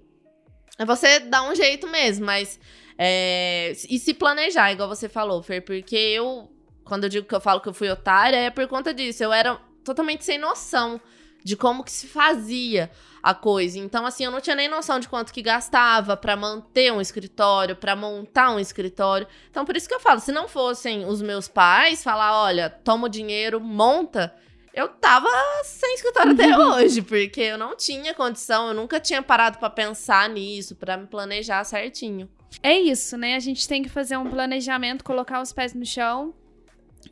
você 0.86 1.20
dá 1.20 1.44
um 1.44 1.56
jeito 1.56 1.88
mesmo, 1.88 2.26
mas 2.26 2.60
é, 2.98 3.72
e 3.89 3.98
se 3.98 4.13
planejar, 4.13 4.72
igual 4.72 4.89
você 4.89 5.08
falou, 5.08 5.42
Fer, 5.42 5.62
porque 5.62 5.96
eu, 5.96 6.52
quando 6.84 7.06
eu 7.06 7.10
digo 7.10 7.26
que 7.26 7.34
eu 7.34 7.39
falo 7.39 7.62
que 7.62 7.70
eu 7.70 7.74
fui 7.74 7.89
otária, 7.89 8.36
é 8.36 8.50
por 8.50 8.68
conta 8.68 8.94
disso. 8.94 9.24
Eu 9.24 9.32
era 9.32 9.56
totalmente 9.86 10.26
sem 10.26 10.38
noção 10.38 11.00
de 11.44 11.56
como 11.56 11.84
que 11.84 11.92
se 11.92 12.08
fazia 12.08 12.92
a 13.24 13.34
coisa. 13.34 13.80
Então, 13.80 14.06
assim, 14.06 14.26
eu 14.26 14.32
não 14.32 14.42
tinha 14.42 14.56
nem 14.56 14.68
noção 14.68 15.00
de 15.00 15.08
quanto 15.08 15.34
que 15.34 15.42
gastava 15.42 16.18
para 16.18 16.36
manter 16.36 16.92
um 16.92 17.00
escritório, 17.00 17.76
para 17.76 17.96
montar 17.96 18.52
um 18.52 18.60
escritório. 18.60 19.28
Então, 19.50 19.65
por 19.65 19.78
isso 19.78 19.88
que 19.88 19.96
eu 19.96 20.00
falo, 20.00 20.20
se 20.20 20.32
não 20.32 20.48
fossem 20.48 21.06
os 21.06 21.22
meus 21.22 21.48
pais 21.48 22.04
falar, 22.04 22.42
olha, 22.44 22.70
toma 22.70 23.08
o 23.08 23.10
dinheiro, 23.10 23.62
monta, 23.62 24.34
eu 24.80 24.88
tava 24.88 25.30
sem 25.63 25.94
escritório 25.96 26.32
até 26.32 26.58
hoje, 26.58 27.02
porque 27.02 27.42
eu 27.42 27.58
não 27.58 27.76
tinha 27.76 28.13
condição, 28.13 28.70
eu 28.70 28.74
nunca 28.74 29.00
tinha 29.00 29.22
parado 29.22 29.58
para 29.58 29.70
pensar 29.70 30.30
nisso, 30.30 30.76
para 30.76 30.96
me 30.96 31.06
planejar 31.06 31.63
certinho. 31.63 32.30
É 32.63 32.80
isso, 32.80 33.18
né? 33.18 33.36
A 33.36 33.39
gente 33.39 33.68
tem 33.68 33.84
que 33.84 33.89
fazer 33.89 34.18
um 34.18 34.30
planejamento, 34.30 35.04
colocar 35.04 35.42
os 35.42 35.52
pés 35.52 35.74
no 35.74 35.86
chão 35.86 36.34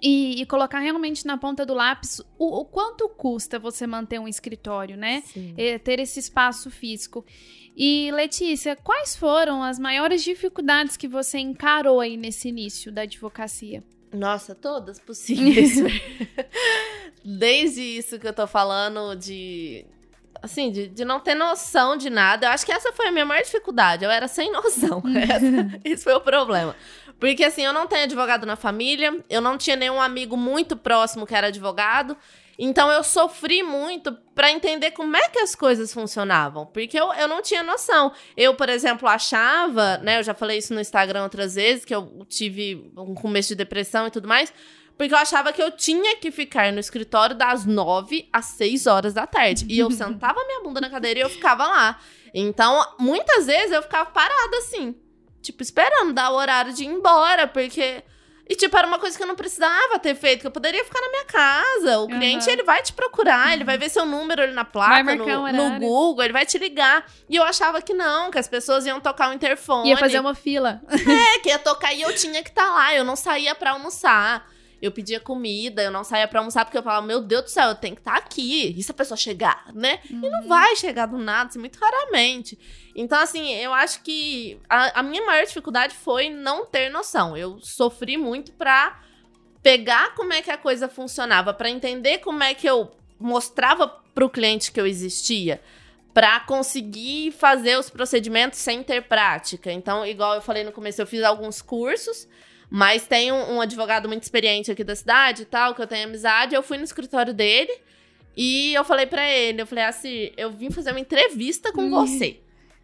e, 0.02 0.42
e, 0.42 0.46
colocar 0.46 0.80
realmente 0.80 1.26
na 1.26 1.38
ponta 1.38 1.66
do 1.66 1.74
lápis 1.74 2.20
o, 2.38 2.62
o, 2.62 2.66
quanto 2.66 3.08
custa 3.10 3.60
você 3.60 3.86
manter 3.86 4.20
um 4.20 4.28
escritório, 4.28 4.98
né? 4.98 5.24
É, 5.58 5.78
ter 5.78 6.00
esse 6.00 6.20
espaço 6.20 6.70
físico. 6.70 7.26
E 7.76 8.12
Letícia, 8.12 8.76
quais 8.76 9.16
foram 9.16 9.62
as 9.62 9.78
maiores 9.78 10.24
dificuldades 10.24 10.98
que 10.98 11.08
você 11.08 11.38
encarou 11.38 12.00
aí 12.00 12.18
nesse 12.18 12.50
início 12.50 12.92
da 12.92 13.04
advocacia? 13.04 13.84
Nossa, 14.12 14.56
todas 14.56 15.00
possíveis. 15.00 15.76
Desde 17.30 17.82
isso 17.82 18.18
que 18.18 18.26
eu 18.26 18.32
tô 18.32 18.48
falando 18.48 19.14
de 19.14 19.86
assim, 20.42 20.72
de, 20.72 20.88
de 20.88 21.04
não 21.04 21.20
ter 21.20 21.36
noção 21.36 21.98
de 21.98 22.10
nada. 22.10 22.48
Eu 22.48 22.52
acho 22.52 22.66
que 22.66 22.72
essa 22.72 22.94
foi 22.94 23.08
a 23.08 23.12
minha 23.12 23.26
maior 23.26 23.44
dificuldade. 23.44 24.06
Eu 24.06 24.12
era 24.12 24.30
sem 24.30 24.50
noção. 24.54 25.04
Esse 25.84 26.06
foi 26.06 26.14
o 26.14 26.22
problema. 26.22 26.74
Porque, 27.20 27.44
assim, 27.44 27.66
eu 27.66 27.74
não 27.74 27.86
tenho 27.86 28.04
advogado 28.04 28.46
na 28.46 28.56
família, 28.56 29.20
eu 29.30 29.42
não 29.42 29.58
tinha 29.58 29.76
nenhum 29.76 30.00
amigo 30.00 30.38
muito 30.38 30.78
próximo 30.78 31.28
que 31.28 31.36
era 31.36 31.48
advogado. 31.48 32.16
Então, 32.58 32.90
eu 32.92 33.04
sofri 33.04 33.62
muito 33.62 34.14
para 34.34 34.50
entender 34.50 34.92
como 34.92 35.18
é 35.18 35.28
que 35.28 35.40
as 35.40 35.54
coisas 35.54 35.94
funcionavam. 35.94 36.66
Porque 36.66 36.98
eu, 36.98 37.12
eu 37.14 37.28
não 37.28 37.42
tinha 37.42 37.62
noção. 37.62 38.14
Eu, 38.38 38.56
por 38.56 38.70
exemplo, 38.70 39.08
achava, 39.08 39.98
né? 39.98 40.20
Eu 40.20 40.24
já 40.24 40.34
falei 40.34 40.60
isso 40.60 40.74
no 40.74 40.80
Instagram 40.80 41.24
outras 41.24 41.56
vezes, 41.56 41.84
que 41.84 41.94
eu 41.94 42.26
tive 42.30 42.90
um 42.96 43.14
começo 43.14 43.50
de 43.50 43.56
depressão 43.56 44.08
e 44.08 44.12
tudo 44.12 44.28
mais. 44.30 44.54
Porque 44.98 45.14
eu 45.14 45.18
achava 45.18 45.54
que 45.54 45.62
eu 45.62 45.72
tinha 45.72 46.18
que 46.18 46.32
ficar 46.32 46.74
no 46.74 46.80
escritório 46.80 47.36
das 47.36 47.66
nove 47.66 48.28
às 48.34 48.46
seis 48.46 48.88
horas 48.88 49.14
da 49.14 49.28
tarde. 49.28 49.66
E 49.70 49.78
eu 49.78 49.92
sentava 49.92 50.44
minha 50.46 50.62
bunda 50.62 50.82
na 50.82 50.90
cadeira 50.90 51.20
e 51.20 51.22
eu 51.22 51.30
ficava 51.30 51.68
lá. 51.68 52.00
Então, 52.34 52.84
muitas 53.00 53.46
vezes 53.46 53.72
eu 53.72 53.82
ficava 53.82 54.10
parada 54.10 54.58
assim, 54.58 54.96
tipo, 55.42 55.62
esperando 55.62 56.14
dar 56.14 56.32
o 56.32 56.36
horário 56.36 56.74
de 56.74 56.84
ir 56.84 56.88
embora, 56.88 57.48
porque. 57.48 58.04
E, 58.50 58.56
tipo, 58.56 58.78
era 58.78 58.88
uma 58.88 58.98
coisa 58.98 59.18
que 59.18 59.22
eu 59.22 59.28
não 59.28 59.36
precisava 59.36 60.00
ter 60.00 60.16
feito, 60.16 60.40
que 60.40 60.48
eu 60.48 60.52
poderia 60.52 60.82
ficar 60.86 61.02
na 61.02 61.10
minha 61.10 61.26
casa. 61.26 62.00
O 62.00 62.04
uhum. 62.04 62.08
cliente, 62.08 62.50
ele 62.50 62.64
vai 62.64 62.82
te 62.82 62.94
procurar, 62.94 63.54
ele 63.54 63.66
vai 63.66 63.78
ver 63.78 63.90
seu 63.90 64.06
número 64.06 64.42
ali 64.42 64.54
na 64.54 64.64
placa, 64.64 65.16
no, 65.16 65.52
no, 65.52 65.80
Google, 65.82 66.24
ele 66.24 66.32
vai 66.32 66.46
te 66.46 66.58
ligar. 66.58 67.06
E 67.30 67.36
eu 67.36 67.44
achava 67.44 67.82
que 67.82 67.94
não, 67.94 68.32
que 68.32 68.40
as 68.40 68.48
pessoas 68.48 68.86
iam 68.86 69.02
tocar 69.02 69.30
o 69.30 69.34
interfone. 69.34 69.90
Ia 69.90 69.98
fazer 69.98 70.22
uma 70.22 70.34
fila. 70.34 70.82
É, 70.90 71.40
que 71.40 71.50
ia 71.50 71.60
tocar 71.60 71.94
e 71.94 72.02
eu 72.02 72.16
tinha 72.16 72.42
que 72.42 72.50
estar 72.50 72.68
tá 72.68 72.74
lá, 72.74 72.96
eu 72.96 73.04
não 73.04 73.18
saía 73.18 73.54
pra 73.54 73.72
almoçar 73.72 74.48
eu 74.82 74.92
pedia 74.92 75.20
comida, 75.20 75.82
eu 75.82 75.92
não 75.92 76.04
saía 76.04 76.28
pra 76.28 76.40
almoçar 76.40 76.64
porque 76.64 76.78
eu 76.78 76.84
falava, 76.84 77.06
meu 77.06 77.22
Deus 77.22 77.44
do 77.44 77.50
céu, 77.50 77.70
eu 77.70 77.76
tenho 77.76 77.96
que 77.96 78.02
estar 78.02 78.14
tá 78.14 78.18
aqui. 78.18 78.76
E 78.78 78.84
se 78.84 78.92
a 78.92 78.94
pessoa 78.94 79.18
chegar, 79.18 79.72
né? 79.74 80.00
Uhum. 80.10 80.22
E 80.24 80.30
não 80.30 80.42
uhum. 80.42 80.48
vai 80.48 80.76
chegar 80.76 81.08
do 81.08 81.18
nada, 81.18 81.50
assim, 81.50 81.60
muito 81.60 81.80
raramente. 81.80 82.58
Então, 82.96 83.20
assim, 83.20 83.54
eu 83.56 83.74
acho 83.74 84.02
que 84.04 84.60
a, 84.70 85.00
a, 85.00 85.04
minha 85.04 85.26
maior 85.26 85.46
dificuldade 85.46 85.96
foi 85.96 86.30
não 86.30 86.66
ter 86.66 86.90
noção. 86.90 87.36
Eu 87.36 87.60
sofri 87.60 88.18
muito 88.18 88.52
pra 88.54 89.02
pegar 89.64 90.14
como 90.16 90.34
é 90.34 90.42
que 90.42 90.52
a 90.52 90.58
coisa 90.58 90.88
funcionava, 90.88 91.54
para 91.54 91.70
entender 91.70 92.20
como 92.20 92.44
é 92.44 92.54
que 92.54 92.68
eu 92.68 92.92
mostrava 93.20 93.88
pro 93.88 94.30
cliente 94.30 94.72
que 94.72 94.80
eu 94.80 94.86
existia 94.86 95.62
para 96.14 96.40
conseguir 96.40 97.32
fazer 97.32 97.78
os 97.78 97.92
procedimentos 97.92 98.58
sem 98.58 98.82
ter 98.82 99.04
prática. 99.04 99.72
Então, 99.72 100.04
igual 100.04 100.34
eu 100.34 100.42
falei 100.42 100.64
no 100.64 100.72
começo, 100.72 101.00
eu 101.00 101.06
fiz 101.06 101.22
alguns 101.22 101.62
cursos 101.62 102.28
mas 102.70 103.08
tem 103.08 103.32
um, 103.32 103.56
um, 103.56 103.62
advogado 103.62 104.08
muito 104.08 104.24
experiente 104.24 104.72
aqui 104.72 104.84
da 104.84 104.96
cidade 104.96 105.44
e 105.44 105.46
tal, 105.46 105.74
que 105.74 105.82
eu 105.82 105.88
tenho 105.88 106.08
amizade. 106.08 106.54
Eu 106.54 106.64
fui 106.64 106.78
no 106.78 106.84
escritório 106.84 107.34
dele 107.34 107.72
e 108.36 108.74
eu 108.74 108.84
falei 108.84 109.06
para 109.06 109.28
ele, 109.30 109.62
eu 109.62 109.68
falei 109.68 109.86
assim, 109.86 110.32
eu 110.36 110.52
vim 110.52 110.70
fazer 110.70 110.92
uma 110.92 111.00
entrevista 111.00 111.72
com 111.72 111.84
hum. 111.84 111.90
você. 111.90 112.40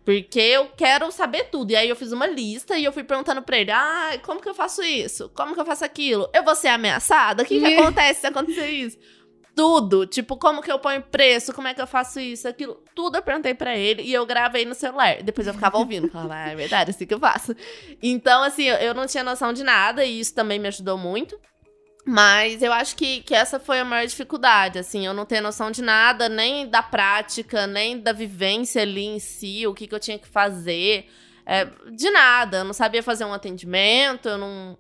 Porque 0.06 0.40
eu 0.40 0.68
quero 0.76 1.10
saber 1.12 1.46
tudo. 1.46 1.72
E 1.72 1.76
aí 1.76 1.88
eu 1.88 1.96
fiz 1.96 2.12
uma 2.12 2.28
lista 2.28 2.78
e 2.78 2.84
eu 2.84 2.92
fui 2.92 3.04
perguntando 3.04 3.42
pra 3.42 3.58
ele: 3.58 3.72
ah, 3.72 4.20
como 4.24 4.42
que 4.42 4.50
eu 4.50 4.54
faço 4.54 4.84
isso? 4.84 5.32
Como 5.34 5.54
que 5.54 5.60
eu 5.60 5.66
faço 5.66 5.86
aquilo? 5.86 6.30
Eu 6.34 6.44
vou 6.44 6.56
ser 6.56 6.68
ameaçada? 6.68 7.44
O 7.44 7.46
que, 7.46 7.60
que 7.60 7.66
acontece 7.66 8.22
se 8.22 8.28
acontecer 8.28 8.70
isso? 8.70 8.98
Tudo. 9.56 10.06
Tipo, 10.06 10.36
como 10.36 10.62
que 10.62 10.72
eu 10.72 10.80
ponho 10.80 11.02
preço? 11.02 11.54
Como 11.54 11.68
é 11.68 11.74
que 11.74 11.82
eu 11.82 11.88
faço 11.88 12.20
isso, 12.20 12.48
aquilo? 12.48 12.84
Tudo 12.96 13.18
eu 13.18 13.22
perguntei 13.22 13.54
pra 13.54 13.78
ele 13.78 14.02
e 14.02 14.14
eu 14.14 14.26
gravei 14.26 14.66
no 14.66 14.74
celular. 14.74 15.22
Depois 15.22 15.48
eu 15.48 15.54
ficava 15.54 15.78
ouvindo. 15.78 16.10
Falava, 16.10 16.36
ah, 16.36 16.50
é 16.50 16.56
verdade, 16.56 16.90
é 16.90 16.94
assim 16.94 17.06
que 17.06 17.14
eu 17.14 17.20
faço. 17.20 17.56
Então, 18.02 18.44
assim, 18.44 18.64
eu 18.64 18.94
não 18.94 19.06
tinha 19.06 19.24
noção 19.24 19.54
de 19.54 19.64
nada 19.64 20.04
e 20.04 20.20
isso 20.20 20.34
também 20.34 20.58
me 20.58 20.68
ajudou 20.68 20.98
muito. 20.98 21.40
Mas 22.06 22.62
eu 22.62 22.74
acho 22.74 22.96
que, 22.96 23.22
que 23.22 23.34
essa 23.34 23.60
foi 23.60 23.80
a 23.80 23.86
maior 23.86 24.06
dificuldade, 24.06 24.78
assim, 24.78 25.06
eu 25.06 25.14
não 25.14 25.26
ter 25.26 25.40
noção 25.40 25.72
de 25.72 25.82
nada, 25.82 26.28
nem 26.28 26.68
da 26.68 26.84
prática, 26.84 27.66
nem 27.66 27.98
da 27.98 28.12
vivência 28.12 28.82
ali 28.82 29.06
em 29.06 29.20
si, 29.20 29.66
o 29.66 29.74
que, 29.74 29.88
que 29.88 29.96
eu 29.96 30.00
tinha 30.02 30.20
que 30.20 30.28
fazer, 30.28 31.08
é, 31.46 31.66
de 31.96 32.12
nada. 32.12 32.58
Eu 32.58 32.64
não 32.66 32.74
sabia 32.74 33.02
fazer 33.02 33.24
um 33.24 33.34
atendimento, 33.34 34.28
eu 34.28 34.38
não 34.38 34.78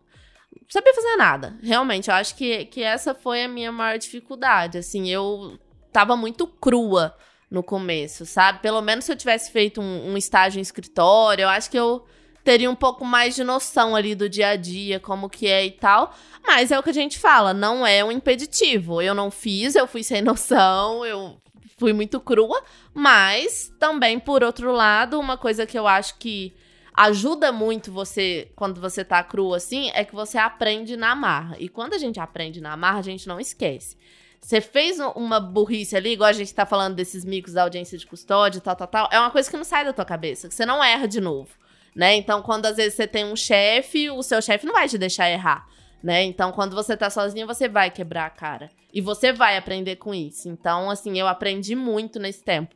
sabia 0.69 0.93
fazer 0.93 1.15
nada. 1.15 1.57
Realmente, 1.61 2.09
eu 2.09 2.15
acho 2.15 2.35
que, 2.35 2.65
que 2.65 2.81
essa 2.81 3.13
foi 3.13 3.43
a 3.43 3.47
minha 3.47 3.71
maior 3.71 3.97
dificuldade, 3.97 4.77
assim, 4.77 5.09
eu 5.09 5.59
tava 5.91 6.15
muito 6.15 6.47
crua 6.47 7.15
no 7.49 7.61
começo, 7.61 8.25
sabe? 8.25 8.59
Pelo 8.59 8.81
menos 8.81 9.05
se 9.05 9.11
eu 9.11 9.15
tivesse 9.15 9.51
feito 9.51 9.79
um, 9.79 10.11
um 10.11 10.17
estágio 10.17 10.59
em 10.59 10.61
escritório, 10.61 11.43
eu 11.43 11.49
acho 11.49 11.69
que 11.69 11.77
eu 11.77 12.03
teria 12.43 12.69
um 12.69 12.75
pouco 12.75 13.05
mais 13.05 13.35
de 13.35 13.43
noção 13.43 13.95
ali 13.95 14.15
do 14.15 14.27
dia 14.27 14.49
a 14.49 14.55
dia, 14.55 14.99
como 14.99 15.29
que 15.29 15.47
é 15.47 15.65
e 15.65 15.71
tal. 15.71 16.13
Mas 16.45 16.71
é 16.71 16.79
o 16.79 16.83
que 16.83 16.89
a 16.89 16.93
gente 16.93 17.19
fala, 17.19 17.53
não 17.53 17.85
é 17.85 18.03
um 18.03 18.11
impeditivo. 18.11 19.01
Eu 19.01 19.13
não 19.13 19.31
fiz, 19.31 19.75
eu 19.75 19.87
fui 19.87 20.03
sem 20.03 20.21
noção, 20.23 21.05
eu 21.05 21.37
fui 21.77 21.93
muito 21.93 22.19
crua, 22.19 22.61
mas 22.93 23.71
também, 23.79 24.19
por 24.19 24.43
outro 24.43 24.71
lado, 24.71 25.19
uma 25.19 25.37
coisa 25.37 25.65
que 25.65 25.77
eu 25.77 25.87
acho 25.87 26.17
que 26.17 26.53
ajuda 26.93 27.51
muito 27.51 27.91
você 27.91 28.51
quando 28.55 28.79
você 28.79 29.03
tá 29.03 29.23
cru 29.23 29.53
assim 29.53 29.89
é 29.93 30.03
que 30.03 30.13
você 30.13 30.37
aprende 30.37 30.95
na 30.95 31.15
marra. 31.15 31.55
E 31.59 31.67
quando 31.69 31.93
a 31.93 31.97
gente 31.97 32.19
aprende 32.19 32.61
na 32.61 32.75
marra, 32.77 32.99
a 32.99 33.03
gente 33.03 33.27
não 33.27 33.39
esquece. 33.39 33.97
Você 34.39 34.59
fez 34.59 34.99
uma 35.15 35.39
burrice 35.39 35.95
ali, 35.95 36.11
igual 36.11 36.29
a 36.29 36.33
gente 36.33 36.53
tá 36.53 36.65
falando 36.65 36.95
desses 36.95 37.23
micos 37.23 37.53
da 37.53 37.63
audiência 37.63 37.97
de 37.97 38.05
custódia, 38.05 38.59
tal, 38.59 38.75
tal, 38.75 38.87
tal. 38.87 39.09
É 39.11 39.17
uma 39.17 39.31
coisa 39.31 39.49
que 39.49 39.55
não 39.55 39.63
sai 39.63 39.85
da 39.85 39.93
tua 39.93 40.03
cabeça, 40.03 40.49
que 40.49 40.53
você 40.53 40.65
não 40.65 40.83
erra 40.83 41.07
de 41.07 41.21
novo 41.21 41.63
né? 41.95 42.15
Então, 42.15 42.41
quando 42.41 42.65
às 42.65 42.77
vezes 42.77 42.95
você 42.95 43.07
tem 43.07 43.25
um 43.25 43.35
chefe, 43.35 44.09
o 44.09 44.23
seu 44.23 44.41
chefe 44.41 44.65
não 44.65 44.73
vai 44.73 44.87
te 44.87 44.97
deixar 44.97 45.29
errar, 45.29 45.67
né? 46.01 46.23
Então, 46.23 46.51
quando 46.51 46.75
você 46.75 46.97
tá 46.97 47.09
sozinho, 47.09 47.47
você 47.47 47.67
vai 47.67 47.91
quebrar 47.91 48.25
a 48.25 48.29
cara. 48.29 48.71
E 48.93 49.01
você 49.01 49.31
vai 49.31 49.57
aprender 49.57 49.95
com 49.97 50.13
isso. 50.13 50.49
Então, 50.49 50.89
assim, 50.89 51.17
eu 51.19 51.27
aprendi 51.27 51.75
muito 51.75 52.19
nesse 52.19 52.43
tempo. 52.43 52.75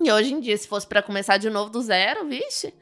E 0.00 0.10
hoje 0.10 0.32
em 0.32 0.40
dia, 0.40 0.56
se 0.56 0.68
fosse 0.68 0.86
para 0.86 1.02
começar 1.02 1.38
de 1.38 1.50
novo 1.50 1.70
do 1.70 1.80
zero, 1.82 2.26
vixe, 2.26 2.72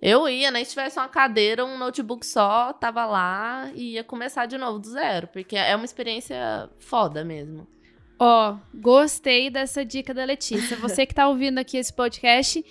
eu 0.00 0.28
ia, 0.28 0.50
nem 0.50 0.60
né? 0.60 0.64
se 0.64 0.70
tivesse 0.70 0.98
uma 0.98 1.08
cadeira, 1.08 1.64
um 1.64 1.78
notebook 1.78 2.24
só, 2.24 2.72
tava 2.72 3.04
lá 3.06 3.70
e 3.74 3.94
ia 3.94 4.04
começar 4.04 4.46
de 4.46 4.58
novo 4.58 4.78
do 4.78 4.88
zero, 4.88 5.28
porque 5.28 5.56
é 5.56 5.74
uma 5.74 5.84
experiência 5.84 6.70
foda 6.78 7.24
mesmo. 7.24 7.66
Ó, 8.18 8.52
oh, 8.52 8.78
gostei 8.78 9.50
dessa 9.50 9.84
dica 9.84 10.14
da 10.14 10.24
Letícia. 10.24 10.76
Você 10.78 11.04
que 11.04 11.14
tá 11.14 11.28
ouvindo 11.28 11.58
aqui 11.58 11.76
esse 11.76 11.92
podcast, 11.92 12.64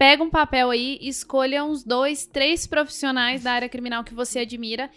Pega 0.00 0.24
um 0.24 0.30
papel 0.30 0.70
aí, 0.70 0.98
escolha 1.02 1.62
uns 1.62 1.84
dois, 1.84 2.24
três 2.24 2.66
profissionais 2.66 3.42
da 3.42 3.52
área 3.52 3.68
criminal 3.68 4.02
que 4.02 4.14
você 4.14 4.38
admira. 4.38 4.90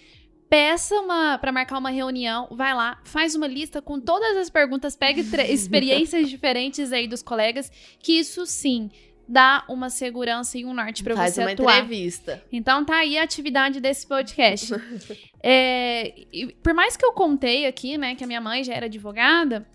Peça 0.50 0.96
uma 0.96 1.38
para 1.38 1.52
marcar 1.52 1.78
uma 1.78 1.90
reunião, 1.90 2.48
vai 2.52 2.74
lá, 2.74 3.02
faz 3.04 3.36
uma 3.36 3.46
lista 3.46 3.82
com 3.82 4.00
todas 4.00 4.38
as 4.38 4.50
perguntas, 4.50 4.96
pegue 4.96 5.20
experiências 5.52 6.30
diferentes 6.30 6.94
aí 6.94 7.06
dos 7.06 7.22
colegas, 7.22 7.70
que 8.00 8.14
isso 8.14 8.46
sim 8.46 8.90
dá 9.28 9.64
uma 9.68 9.90
segurança 9.90 10.58
e 10.58 10.66
um 10.66 10.74
norte 10.74 11.04
para 11.04 11.16
você 11.16 11.42
uma 11.42 11.52
atuar. 11.52 11.78
entrevista. 11.78 12.44
Então 12.52 12.84
tá 12.84 12.98
aí 12.98 13.18
a 13.18 13.24
atividade 13.24 13.80
desse 13.80 14.06
podcast. 14.06 14.74
é, 15.42 16.14
por 16.62 16.74
mais 16.74 16.98
que 16.98 17.06
eu 17.06 17.14
contei 17.14 17.66
aqui, 17.66 17.98
né, 17.98 18.16
que 18.16 18.24
a 18.24 18.28
minha 18.28 18.42
mãe 18.42 18.64
já 18.64 18.74
era 18.74 18.86
advogada, 18.86 19.66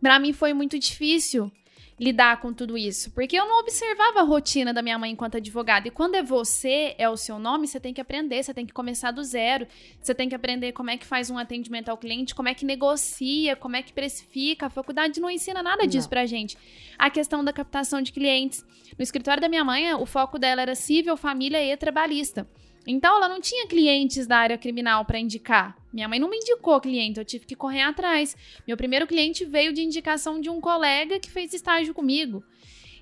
para 0.00 0.18
mim 0.18 0.32
foi 0.32 0.52
muito 0.52 0.78
difícil 0.78 1.52
lidar 2.00 2.40
com 2.40 2.50
tudo 2.50 2.78
isso, 2.78 3.10
porque 3.10 3.36
eu 3.36 3.46
não 3.46 3.60
observava 3.60 4.20
a 4.20 4.22
rotina 4.22 4.72
da 4.72 4.80
minha 4.80 4.98
mãe 4.98 5.10
enquanto 5.10 5.36
advogada. 5.36 5.86
E 5.86 5.90
quando 5.90 6.14
é 6.14 6.22
você, 6.22 6.94
é 6.96 7.06
o 7.10 7.16
seu 7.16 7.38
nome, 7.38 7.68
você 7.68 7.78
tem 7.78 7.92
que 7.92 8.00
aprender, 8.00 8.42
você 8.42 8.54
tem 8.54 8.64
que 8.64 8.72
começar 8.72 9.10
do 9.10 9.22
zero. 9.22 9.66
Você 10.00 10.14
tem 10.14 10.26
que 10.26 10.34
aprender 10.34 10.72
como 10.72 10.88
é 10.88 10.96
que 10.96 11.04
faz 11.04 11.28
um 11.28 11.36
atendimento 11.36 11.90
ao 11.90 11.98
cliente, 11.98 12.34
como 12.34 12.48
é 12.48 12.54
que 12.54 12.64
negocia, 12.64 13.54
como 13.54 13.76
é 13.76 13.82
que 13.82 13.92
precifica. 13.92 14.66
A 14.66 14.70
faculdade 14.70 15.20
não 15.20 15.28
ensina 15.28 15.62
nada 15.62 15.86
disso 15.86 16.06
não. 16.06 16.10
pra 16.10 16.24
gente. 16.24 16.56
A 16.98 17.10
questão 17.10 17.44
da 17.44 17.52
captação 17.52 18.00
de 18.00 18.12
clientes. 18.12 18.64
No 18.98 19.02
escritório 19.02 19.42
da 19.42 19.48
minha 19.48 19.62
mãe, 19.62 19.92
o 19.92 20.06
foco 20.06 20.38
dela 20.38 20.62
era 20.62 20.74
civil, 20.74 21.18
família 21.18 21.62
e 21.62 21.76
trabalhista. 21.76 22.48
Então 22.86 23.16
ela 23.16 23.28
não 23.28 23.40
tinha 23.40 23.66
clientes 23.66 24.26
da 24.26 24.38
área 24.38 24.58
criminal 24.58 25.04
para 25.04 25.18
indicar. 25.18 25.76
Minha 25.92 26.08
mãe 26.08 26.18
não 26.18 26.30
me 26.30 26.36
indicou 26.36 26.80
cliente, 26.80 27.18
eu 27.18 27.24
tive 27.24 27.44
que 27.44 27.54
correr 27.54 27.82
atrás. 27.82 28.36
Meu 28.66 28.76
primeiro 28.76 29.06
cliente 29.06 29.44
veio 29.44 29.72
de 29.72 29.82
indicação 29.82 30.40
de 30.40 30.48
um 30.48 30.60
colega 30.60 31.18
que 31.18 31.30
fez 31.30 31.52
estágio 31.52 31.92
comigo. 31.92 32.42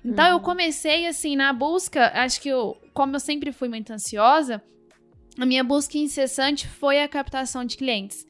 Então 0.03 0.25
uhum. 0.25 0.31
eu 0.33 0.39
comecei 0.39 1.05
assim 1.05 1.35
na 1.35 1.51
busca, 1.53 2.11
acho 2.13 2.41
que 2.41 2.49
eu, 2.49 2.77
como 2.93 3.15
eu 3.15 3.19
sempre 3.19 3.51
fui 3.51 3.67
muito 3.67 3.91
ansiosa, 3.91 4.61
a 5.37 5.45
minha 5.45 5.63
busca 5.63 5.97
incessante 5.97 6.67
foi 6.67 7.01
a 7.01 7.07
captação 7.07 7.63
de 7.63 7.77
clientes. 7.77 8.27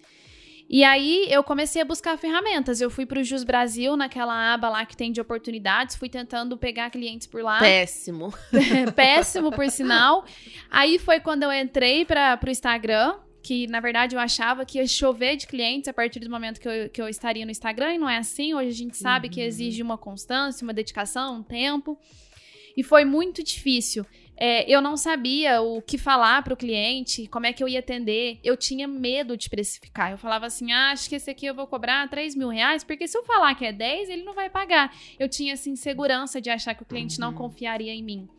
E 0.69 0.83
aí 0.83 1.25
eu 1.31 1.43
comecei 1.43 1.81
a 1.81 1.85
buscar 1.85 2.15
ferramentas. 2.15 2.79
Eu 2.79 2.91
fui 2.91 3.03
para 3.03 3.19
o 3.19 3.23
Jus 3.23 3.43
Brasil, 3.43 3.97
naquela 3.97 4.53
aba 4.53 4.69
lá 4.69 4.85
que 4.85 4.95
tem 4.95 5.11
de 5.11 5.19
oportunidades, 5.19 5.95
fui 5.95 6.07
tentando 6.07 6.55
pegar 6.55 6.91
clientes 6.91 7.25
por 7.25 7.41
lá. 7.41 7.57
Péssimo. 7.57 8.31
Péssimo, 8.95 9.51
por 9.51 9.67
sinal. 9.71 10.23
Aí 10.69 10.99
foi 10.99 11.19
quando 11.19 11.41
eu 11.41 11.51
entrei 11.51 12.05
para 12.05 12.39
o 12.45 12.49
Instagram, 12.49 13.15
que 13.41 13.65
na 13.65 13.79
verdade 13.79 14.15
eu 14.15 14.19
achava 14.19 14.63
que 14.63 14.77
ia 14.77 14.85
chover 14.85 15.37
de 15.37 15.47
clientes 15.47 15.87
a 15.87 15.93
partir 15.93 16.19
do 16.19 16.29
momento 16.29 16.59
que 16.59 16.69
eu, 16.69 16.89
que 16.89 17.01
eu 17.01 17.09
estaria 17.09 17.45
no 17.45 17.51
Instagram, 17.51 17.95
e 17.95 17.97
não 17.97 18.07
é 18.07 18.17
assim. 18.17 18.53
Hoje 18.53 18.69
a 18.69 18.73
gente 18.73 18.95
sabe 18.95 19.27
uhum. 19.27 19.33
que 19.33 19.41
exige 19.41 19.81
uma 19.81 19.97
constância, 19.97 20.63
uma 20.63 20.73
dedicação, 20.73 21.37
um 21.37 21.43
tempo. 21.43 21.97
E 22.77 22.83
foi 22.83 23.03
muito 23.03 23.43
difícil. 23.43 24.05
É, 24.41 24.63
eu 24.71 24.79
não 24.79 24.95
sabia 24.95 25.61
o 25.61 25.81
que 25.81 25.97
falar 25.97 26.41
para 26.43 26.53
o 26.53 26.57
cliente, 26.57 27.27
como 27.27 27.45
é 27.45 27.51
que 27.51 27.61
eu 27.61 27.67
ia 27.67 27.79
atender. 27.79 28.39
Eu 28.41 28.55
tinha 28.55 28.87
medo 28.87 29.35
de 29.35 29.49
precificar. 29.49 30.11
Eu 30.11 30.17
falava 30.17 30.45
assim: 30.45 30.71
ah, 30.71 30.91
acho 30.91 31.09
que 31.09 31.15
esse 31.15 31.29
aqui 31.29 31.45
eu 31.45 31.53
vou 31.53 31.67
cobrar 31.67 32.09
3 32.09 32.35
mil 32.35 32.47
reais, 32.47 32.81
porque 32.81 33.05
se 33.05 33.17
eu 33.17 33.25
falar 33.25 33.53
que 33.55 33.65
é 33.65 33.73
10, 33.73 34.09
ele 34.09 34.23
não 34.23 34.33
vai 34.33 34.49
pagar. 34.49 34.95
Eu 35.19 35.27
tinha 35.27 35.51
essa 35.51 35.69
insegurança 35.69 36.39
de 36.39 36.49
achar 36.49 36.73
que 36.73 36.83
o 36.83 36.85
cliente 36.85 37.19
não 37.19 37.31
uhum. 37.31 37.35
confiaria 37.35 37.93
em 37.93 38.01
mim. 38.01 38.29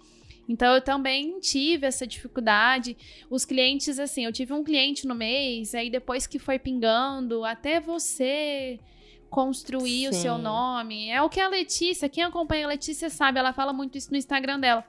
Então 0.48 0.74
eu 0.74 0.80
também 0.80 1.38
tive 1.38 1.86
essa 1.86 2.06
dificuldade. 2.06 2.96
Os 3.28 3.44
clientes, 3.44 3.98
assim, 3.98 4.24
eu 4.24 4.32
tive 4.32 4.54
um 4.54 4.64
cliente 4.64 5.06
no 5.06 5.14
mês, 5.14 5.74
aí 5.74 5.90
depois 5.90 6.26
que 6.26 6.38
foi 6.38 6.58
pingando, 6.58 7.44
até 7.44 7.78
você 7.78 8.80
construir 9.28 10.04
Sim. 10.04 10.08
o 10.08 10.12
seu 10.14 10.38
nome. 10.38 11.10
É 11.10 11.20
o 11.20 11.28
que 11.28 11.40
a 11.40 11.48
Letícia, 11.48 12.08
quem 12.08 12.24
acompanha 12.24 12.64
a 12.64 12.68
Letícia 12.68 13.10
sabe, 13.10 13.38
ela 13.38 13.52
fala 13.52 13.74
muito 13.74 13.98
isso 13.98 14.10
no 14.10 14.16
Instagram 14.16 14.58
dela. 14.58 14.82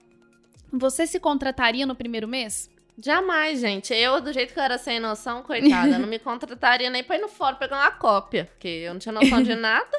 Você 0.72 1.06
se 1.06 1.20
contrataria 1.20 1.86
no 1.86 1.96
primeiro 1.96 2.28
mês? 2.28 2.70
Jamais, 2.98 3.60
gente. 3.60 3.94
Eu, 3.94 4.22
do 4.22 4.32
jeito 4.32 4.54
que 4.54 4.60
eu 4.60 4.64
era 4.64 4.78
sem 4.78 5.00
noção, 5.00 5.42
coitada, 5.42 5.98
não 5.98 6.08
me 6.08 6.20
contrataria 6.20 6.90
nem 6.90 7.04
pra 7.04 7.18
ir 7.18 7.22
no 7.22 7.28
fórum 7.28 7.58
pegar 7.58 7.78
uma 7.78 7.92
cópia, 7.92 8.46
porque 8.46 8.68
eu 8.68 8.94
não 8.94 9.00
tinha 9.00 9.14
noção 9.14 9.42
de 9.42 9.54
nada. 9.56 9.98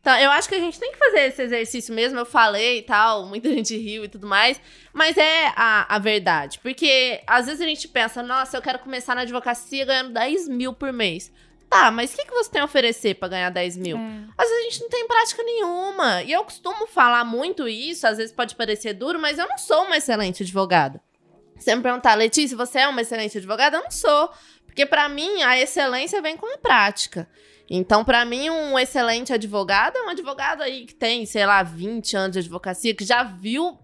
Então, 0.00 0.16
eu 0.18 0.30
acho 0.30 0.48
que 0.50 0.54
a 0.54 0.60
gente 0.60 0.78
tem 0.78 0.92
que 0.92 0.98
fazer 0.98 1.20
esse 1.28 1.42
exercício 1.42 1.94
mesmo. 1.94 2.18
Eu 2.18 2.26
falei 2.26 2.80
e 2.80 2.82
tal, 2.82 3.24
muita 3.24 3.48
gente 3.48 3.74
riu 3.74 4.04
e 4.04 4.08
tudo 4.08 4.26
mais. 4.26 4.60
Mas 4.92 5.16
é 5.16 5.46
a, 5.56 5.96
a 5.96 5.98
verdade. 5.98 6.58
Porque 6.58 7.22
às 7.26 7.46
vezes 7.46 7.62
a 7.62 7.64
gente 7.64 7.88
pensa, 7.88 8.22
nossa, 8.22 8.56
eu 8.56 8.62
quero 8.62 8.78
começar 8.80 9.14
na 9.14 9.22
advocacia 9.22 9.84
ganhando 9.86 10.12
10 10.12 10.48
mil 10.48 10.74
por 10.74 10.92
mês. 10.92 11.32
Tá, 11.74 11.90
mas 11.90 12.12
o 12.12 12.16
que, 12.16 12.24
que 12.24 12.32
você 12.32 12.48
tem 12.48 12.62
a 12.62 12.66
oferecer 12.66 13.16
para 13.16 13.26
ganhar 13.26 13.50
10 13.50 13.76
mil? 13.78 13.96
É. 13.96 14.00
Às 14.38 14.48
vezes 14.48 14.60
a 14.60 14.70
gente 14.70 14.82
não 14.82 14.88
tem 14.88 15.08
prática 15.08 15.42
nenhuma. 15.42 16.22
E 16.22 16.30
eu 16.30 16.44
costumo 16.44 16.86
falar 16.86 17.24
muito 17.24 17.66
isso, 17.66 18.06
às 18.06 18.16
vezes 18.16 18.32
pode 18.32 18.54
parecer 18.54 18.92
duro, 18.92 19.18
mas 19.18 19.40
eu 19.40 19.48
não 19.48 19.58
sou 19.58 19.82
uma 19.82 19.96
excelente 19.96 20.44
advogada. 20.44 21.02
Você 21.58 21.74
me 21.74 21.82
perguntar, 21.82 22.14
Letícia, 22.14 22.56
você 22.56 22.78
é 22.78 22.86
uma 22.86 23.00
excelente 23.00 23.38
advogada? 23.38 23.78
Eu 23.78 23.82
não 23.82 23.90
sou. 23.90 24.30
Porque 24.64 24.86
para 24.86 25.08
mim, 25.08 25.42
a 25.42 25.58
excelência 25.58 26.22
vem 26.22 26.36
com 26.36 26.46
a 26.46 26.58
prática. 26.58 27.28
Então, 27.68 28.04
para 28.04 28.24
mim, 28.24 28.50
um 28.50 28.78
excelente 28.78 29.32
advogado 29.32 29.96
é 29.96 30.02
um 30.02 30.10
advogado 30.10 30.62
aí 30.62 30.86
que 30.86 30.94
tem, 30.94 31.26
sei 31.26 31.44
lá, 31.44 31.60
20 31.64 32.16
anos 32.16 32.34
de 32.34 32.38
advocacia, 32.38 32.94
que 32.94 33.04
já 33.04 33.24
viu 33.24 33.76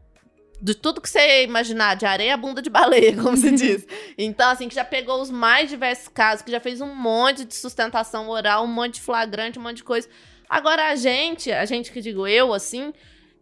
de 0.61 0.75
tudo 0.75 1.01
que 1.01 1.09
você 1.09 1.45
imaginar, 1.45 1.97
de 1.97 2.05
areia 2.05 2.37
bunda 2.37 2.61
de 2.61 2.69
baleia, 2.69 3.17
como 3.17 3.37
se 3.37 3.51
diz. 3.57 3.87
Então, 4.19 4.51
assim, 4.51 4.69
que 4.69 4.75
já 4.75 4.85
pegou 4.85 5.21
os 5.21 5.31
mais 5.31 5.71
diversos 5.71 6.09
casos, 6.09 6.45
que 6.45 6.51
já 6.51 6.61
fez 6.61 6.81
um 6.81 6.95
monte 6.95 7.45
de 7.45 7.55
sustentação 7.55 8.29
oral, 8.29 8.65
um 8.65 8.69
monte 8.69 8.95
de 8.95 9.01
flagrante, 9.01 9.59
um 9.59 9.63
monte 9.63 9.79
de 9.79 9.85
coisa. 9.85 10.09
Agora, 10.49 10.89
a 10.89 10.97
gente, 10.97 11.51
a 11.51 11.65
gente 11.65 11.91
que 11.91 12.01
digo 12.03 12.27
eu, 12.27 12.53
assim, 12.53 12.93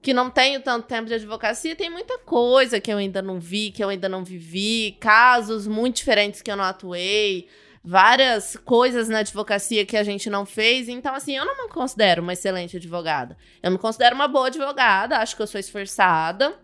que 0.00 0.14
não 0.14 0.30
tenho 0.30 0.60
tanto 0.60 0.86
tempo 0.86 1.06
de 1.06 1.14
advocacia, 1.14 1.74
tem 1.74 1.90
muita 1.90 2.18
coisa 2.18 2.80
que 2.80 2.92
eu 2.92 2.98
ainda 2.98 3.20
não 3.20 3.40
vi, 3.40 3.72
que 3.72 3.82
eu 3.82 3.88
ainda 3.88 4.08
não 4.08 4.22
vivi, 4.22 4.96
casos 5.00 5.66
muito 5.66 5.96
diferentes 5.96 6.40
que 6.40 6.50
eu 6.50 6.56
não 6.56 6.64
atuei, 6.64 7.48
várias 7.82 8.56
coisas 8.64 9.08
na 9.08 9.20
advocacia 9.20 9.84
que 9.84 9.96
a 9.96 10.04
gente 10.04 10.30
não 10.30 10.46
fez. 10.46 10.88
Então, 10.88 11.14
assim, 11.14 11.36
eu 11.36 11.44
não 11.44 11.64
me 11.64 11.68
considero 11.68 12.22
uma 12.22 12.34
excelente 12.34 12.76
advogada. 12.76 13.36
Eu 13.60 13.72
me 13.72 13.78
considero 13.78 14.14
uma 14.14 14.28
boa 14.28 14.46
advogada, 14.46 15.18
acho 15.18 15.34
que 15.34 15.42
eu 15.42 15.46
sou 15.48 15.58
esforçada 15.58 16.56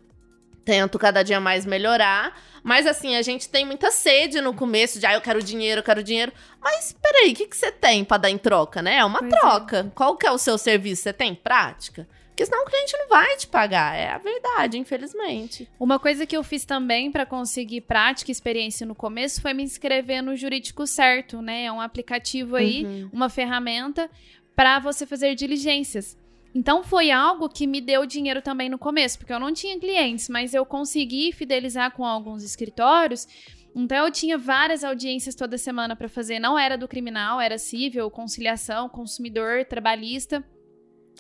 tento 0.64 0.98
cada 0.98 1.22
dia 1.22 1.40
mais 1.40 1.66
melhorar. 1.66 2.36
Mas 2.62 2.86
assim, 2.86 3.14
a 3.14 3.22
gente 3.22 3.48
tem 3.48 3.64
muita 3.64 3.90
sede 3.90 4.40
no 4.40 4.54
começo 4.54 4.98
de, 4.98 5.06
ah, 5.06 5.12
eu 5.12 5.20
quero 5.20 5.42
dinheiro, 5.42 5.80
eu 5.80 5.84
quero 5.84 6.02
dinheiro. 6.02 6.32
Mas 6.60 6.96
peraí, 7.00 7.32
o 7.32 7.34
que, 7.34 7.46
que 7.46 7.56
você 7.56 7.70
tem 7.70 8.04
pra 8.04 8.16
dar 8.16 8.30
em 8.30 8.38
troca, 8.38 8.80
né? 8.80 8.96
É 8.96 9.04
uma 9.04 9.18
pois 9.18 9.32
é. 9.32 9.36
troca. 9.36 9.78
É. 9.80 9.90
Qual 9.94 10.16
que 10.16 10.26
é 10.26 10.30
o 10.30 10.38
seu 10.38 10.56
serviço? 10.56 11.02
Você 11.02 11.12
tem 11.12 11.34
prática? 11.34 12.08
Porque 12.34 12.46
senão 12.46 12.64
o 12.64 12.66
cliente 12.66 12.96
não 12.98 13.08
vai 13.08 13.36
te 13.36 13.46
pagar. 13.46 13.94
É 13.94 14.10
a 14.10 14.18
verdade, 14.18 14.76
infelizmente. 14.76 15.68
Uma 15.78 16.00
coisa 16.00 16.26
que 16.26 16.36
eu 16.36 16.42
fiz 16.42 16.64
também 16.64 17.12
para 17.12 17.24
conseguir 17.24 17.82
prática 17.82 18.30
e 18.30 18.32
experiência 18.32 18.84
no 18.84 18.94
começo 18.94 19.40
foi 19.40 19.54
me 19.54 19.62
inscrever 19.62 20.20
no 20.20 20.34
Jurídico 20.34 20.84
Certo, 20.84 21.40
né? 21.40 21.66
É 21.66 21.72
um 21.72 21.80
aplicativo 21.80 22.56
aí, 22.56 22.84
uhum. 22.84 23.10
uma 23.12 23.28
ferramenta 23.28 24.10
para 24.56 24.80
você 24.80 25.06
fazer 25.06 25.36
diligências. 25.36 26.16
Então 26.54 26.84
foi 26.84 27.10
algo 27.10 27.48
que 27.48 27.66
me 27.66 27.80
deu 27.80 28.06
dinheiro 28.06 28.40
também 28.40 28.68
no 28.68 28.78
começo, 28.78 29.18
porque 29.18 29.32
eu 29.32 29.40
não 29.40 29.52
tinha 29.52 29.78
clientes, 29.78 30.28
mas 30.28 30.54
eu 30.54 30.64
consegui 30.64 31.32
fidelizar 31.32 31.90
com 31.92 32.04
alguns 32.04 32.44
escritórios. 32.44 33.26
Então 33.74 34.06
eu 34.06 34.10
tinha 34.10 34.38
várias 34.38 34.84
audiências 34.84 35.34
toda 35.34 35.58
semana 35.58 35.96
para 35.96 36.08
fazer, 36.08 36.38
não 36.38 36.56
era 36.56 36.78
do 36.78 36.86
criminal, 36.86 37.40
era 37.40 37.58
civil, 37.58 38.08
conciliação, 38.08 38.88
consumidor, 38.88 39.64
trabalhista. 39.64 40.44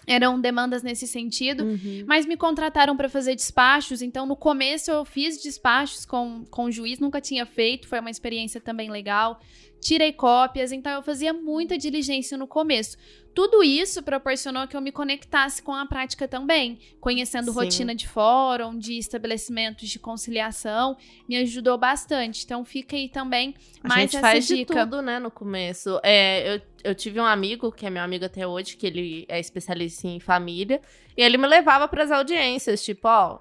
Eram 0.06 0.40
demandas 0.40 0.82
nesse 0.82 1.06
sentido, 1.06 1.64
uhum. 1.64 2.04
mas 2.06 2.26
me 2.26 2.36
contrataram 2.36 2.96
para 2.96 3.08
fazer 3.08 3.34
despachos. 3.34 4.02
Então, 4.02 4.26
no 4.26 4.36
começo, 4.36 4.90
eu 4.90 5.04
fiz 5.04 5.42
despachos 5.42 6.04
com, 6.04 6.44
com 6.50 6.64
o 6.64 6.70
juiz, 6.70 6.98
nunca 6.98 7.20
tinha 7.20 7.46
feito, 7.46 7.88
foi 7.88 8.00
uma 8.00 8.10
experiência 8.10 8.60
também 8.60 8.90
legal 8.90 9.40
tirei 9.84 10.14
cópias, 10.14 10.72
então 10.72 10.90
eu 10.92 11.02
fazia 11.02 11.34
muita 11.34 11.76
diligência 11.76 12.38
no 12.38 12.46
começo. 12.46 12.96
Tudo 13.34 13.62
isso 13.62 14.02
proporcionou 14.02 14.66
que 14.66 14.76
eu 14.76 14.80
me 14.80 14.90
conectasse 14.90 15.60
com 15.60 15.74
a 15.74 15.84
prática 15.84 16.26
também, 16.26 16.78
conhecendo 17.00 17.52
Sim. 17.52 17.58
rotina 17.58 17.94
de 17.94 18.08
fórum, 18.08 18.78
de 18.78 18.96
estabelecimentos 18.96 19.88
de 19.88 19.98
conciliação, 19.98 20.96
me 21.28 21.36
ajudou 21.36 21.76
bastante. 21.76 22.44
Então 22.44 22.64
fica 22.64 22.96
aí 22.96 23.08
também 23.08 23.54
mais 23.82 23.92
a 23.92 24.00
gente 24.02 24.16
essa 24.16 24.20
faz 24.20 24.46
dica. 24.46 24.74
de 24.74 24.80
tudo, 24.80 25.02
né, 25.02 25.18
no 25.18 25.30
começo. 25.30 26.00
É, 26.02 26.54
eu, 26.54 26.62
eu 26.84 26.94
tive 26.94 27.18
um 27.18 27.24
amigo, 27.24 27.72
que 27.72 27.86
é 27.86 27.90
meu 27.90 28.02
amigo 28.02 28.24
até 28.24 28.46
hoje, 28.46 28.76
que 28.76 28.86
ele 28.86 29.24
é 29.28 29.40
especialista 29.40 30.06
em 30.06 30.20
família, 30.20 30.80
e 31.16 31.22
ele 31.22 31.38
me 31.38 31.46
levava 31.46 31.88
para 31.88 32.04
as 32.04 32.10
audiências, 32.10 32.84
tipo, 32.84 33.08
ó, 33.08 33.40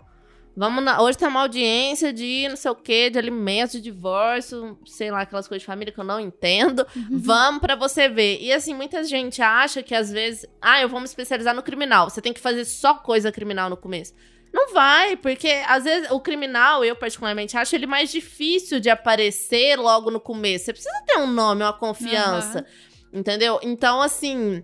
Vamos 0.55 0.83
na... 0.83 1.01
Hoje 1.01 1.17
tem 1.17 1.27
uma 1.27 1.41
audiência 1.41 2.13
de 2.13 2.47
não 2.47 2.55
sei 2.55 2.69
o 2.69 2.75
que, 2.75 3.09
de 3.09 3.17
alimentos, 3.17 3.73
de 3.73 3.81
divórcio, 3.81 4.77
sei 4.85 5.09
lá, 5.09 5.21
aquelas 5.21 5.47
coisas 5.47 5.63
de 5.63 5.65
família 5.65 5.91
que 5.91 5.99
eu 5.99 6.03
não 6.03 6.19
entendo. 6.19 6.85
Uhum. 6.95 7.07
Vamos 7.11 7.59
para 7.59 7.75
você 7.75 8.07
ver. 8.07 8.39
E 8.39 8.53
assim, 8.53 8.73
muita 8.73 9.03
gente 9.03 9.41
acha 9.41 9.81
que 9.81 9.95
às 9.95 10.11
vezes, 10.11 10.45
ah, 10.61 10.79
eu 10.79 10.87
vou 10.87 10.99
me 10.99 11.05
especializar 11.05 11.55
no 11.55 11.63
criminal. 11.63 12.09
Você 12.09 12.21
tem 12.21 12.31
que 12.31 12.39
fazer 12.39 12.65
só 12.65 12.93
coisa 12.93 13.31
criminal 13.31 13.67
no 13.67 13.77
começo. 13.77 14.13
Não 14.53 14.71
vai, 14.71 15.17
porque 15.17 15.47
às 15.67 15.83
vezes 15.85 16.11
o 16.11 16.19
criminal, 16.19 16.85
eu 16.85 16.95
particularmente 16.95 17.57
acho 17.57 17.75
ele 17.75 17.87
mais 17.87 18.11
difícil 18.11 18.79
de 18.79 18.91
aparecer 18.91 19.79
logo 19.79 20.11
no 20.11 20.19
começo. 20.19 20.65
Você 20.65 20.73
precisa 20.73 21.03
ter 21.07 21.17
um 21.17 21.25
nome, 21.25 21.63
uma 21.63 21.73
confiança. 21.73 22.59
Uhum. 22.59 22.92
Entendeu? 23.13 23.59
Então, 23.61 24.01
assim, 24.01 24.63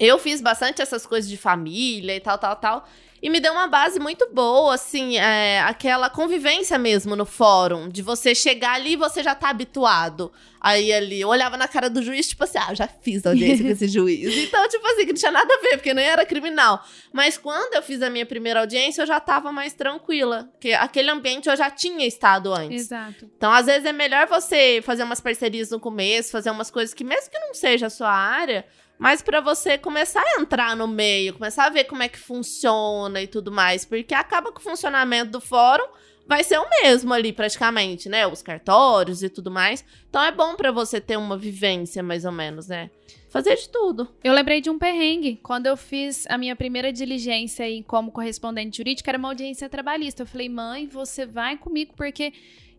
eu 0.00 0.18
fiz 0.18 0.40
bastante 0.40 0.80
essas 0.80 1.06
coisas 1.06 1.28
de 1.28 1.36
família 1.36 2.16
e 2.16 2.20
tal, 2.20 2.38
tal, 2.38 2.56
tal. 2.56 2.88
E 3.22 3.30
me 3.30 3.38
deu 3.38 3.52
uma 3.52 3.68
base 3.68 4.00
muito 4.00 4.28
boa, 4.32 4.74
assim, 4.74 5.16
é, 5.16 5.60
aquela 5.60 6.10
convivência 6.10 6.76
mesmo 6.76 7.14
no 7.14 7.24
fórum, 7.24 7.88
de 7.88 8.02
você 8.02 8.34
chegar 8.34 8.74
ali 8.74 8.94
e 8.94 8.96
você 8.96 9.22
já 9.22 9.32
tá 9.32 9.48
habituado. 9.48 10.32
Aí 10.60 10.92
ali, 10.92 11.20
eu 11.20 11.28
olhava 11.28 11.56
na 11.56 11.68
cara 11.68 11.88
do 11.88 12.02
juiz, 12.02 12.28
tipo 12.28 12.42
assim, 12.42 12.58
ah, 12.58 12.74
já 12.74 12.88
fiz 12.88 13.24
audiência 13.24 13.64
com 13.64 13.70
esse 13.70 13.86
juiz. 13.88 14.36
Então, 14.36 14.68
tipo 14.68 14.84
assim, 14.88 15.06
que 15.06 15.12
não 15.12 15.18
tinha 15.18 15.30
nada 15.30 15.54
a 15.54 15.58
ver, 15.58 15.76
porque 15.76 15.94
nem 15.94 16.04
era 16.04 16.26
criminal. 16.26 16.84
Mas 17.12 17.38
quando 17.38 17.74
eu 17.74 17.82
fiz 17.82 18.02
a 18.02 18.10
minha 18.10 18.26
primeira 18.26 18.60
audiência, 18.60 19.02
eu 19.02 19.06
já 19.06 19.20
tava 19.20 19.52
mais 19.52 19.72
tranquila. 19.72 20.48
Porque 20.52 20.72
aquele 20.72 21.10
ambiente 21.10 21.48
eu 21.48 21.56
já 21.56 21.70
tinha 21.70 22.06
estado 22.06 22.52
antes. 22.52 22.82
Exato. 22.86 23.30
Então, 23.36 23.52
às 23.52 23.66
vezes, 23.66 23.84
é 23.84 23.92
melhor 23.92 24.26
você 24.26 24.80
fazer 24.84 25.04
umas 25.04 25.20
parcerias 25.20 25.70
no 25.70 25.78
começo, 25.78 26.30
fazer 26.30 26.50
umas 26.50 26.70
coisas 26.70 26.92
que, 26.92 27.04
mesmo 27.04 27.30
que 27.30 27.38
não 27.38 27.54
seja 27.54 27.86
a 27.86 27.90
sua 27.90 28.12
área, 28.12 28.64
mas 29.02 29.20
para 29.20 29.40
você 29.40 29.76
começar 29.76 30.22
a 30.22 30.40
entrar 30.40 30.76
no 30.76 30.86
meio, 30.86 31.34
começar 31.34 31.66
a 31.66 31.70
ver 31.70 31.82
como 31.86 32.04
é 32.04 32.08
que 32.08 32.20
funciona 32.20 33.20
e 33.20 33.26
tudo 33.26 33.50
mais, 33.50 33.84
porque 33.84 34.14
acaba 34.14 34.52
que 34.52 34.60
o 34.60 34.62
funcionamento 34.62 35.32
do 35.32 35.40
fórum 35.40 35.88
vai 36.24 36.44
ser 36.44 36.58
o 36.58 36.70
mesmo 36.70 37.12
ali 37.12 37.32
praticamente, 37.32 38.08
né? 38.08 38.28
Os 38.28 38.42
cartórios 38.42 39.24
e 39.24 39.28
tudo 39.28 39.50
mais. 39.50 39.84
Então 40.08 40.22
é 40.22 40.30
bom 40.30 40.54
para 40.54 40.70
você 40.70 41.00
ter 41.00 41.16
uma 41.16 41.36
vivência 41.36 42.00
mais 42.00 42.24
ou 42.24 42.30
menos, 42.30 42.68
né? 42.68 42.90
Fazer 43.28 43.56
de 43.56 43.68
tudo. 43.70 44.06
Eu 44.22 44.32
lembrei 44.32 44.60
de 44.60 44.70
um 44.70 44.78
perrengue. 44.78 45.40
Quando 45.42 45.66
eu 45.66 45.76
fiz 45.76 46.24
a 46.28 46.38
minha 46.38 46.54
primeira 46.54 46.92
diligência 46.92 47.64
aí 47.64 47.82
como 47.82 48.12
correspondente 48.12 48.76
jurídica, 48.76 49.10
era 49.10 49.18
uma 49.18 49.30
audiência 49.30 49.68
trabalhista. 49.68 50.22
Eu 50.22 50.26
falei, 50.28 50.48
mãe, 50.48 50.86
você 50.86 51.26
vai 51.26 51.56
comigo 51.56 51.92
porque 51.96 52.32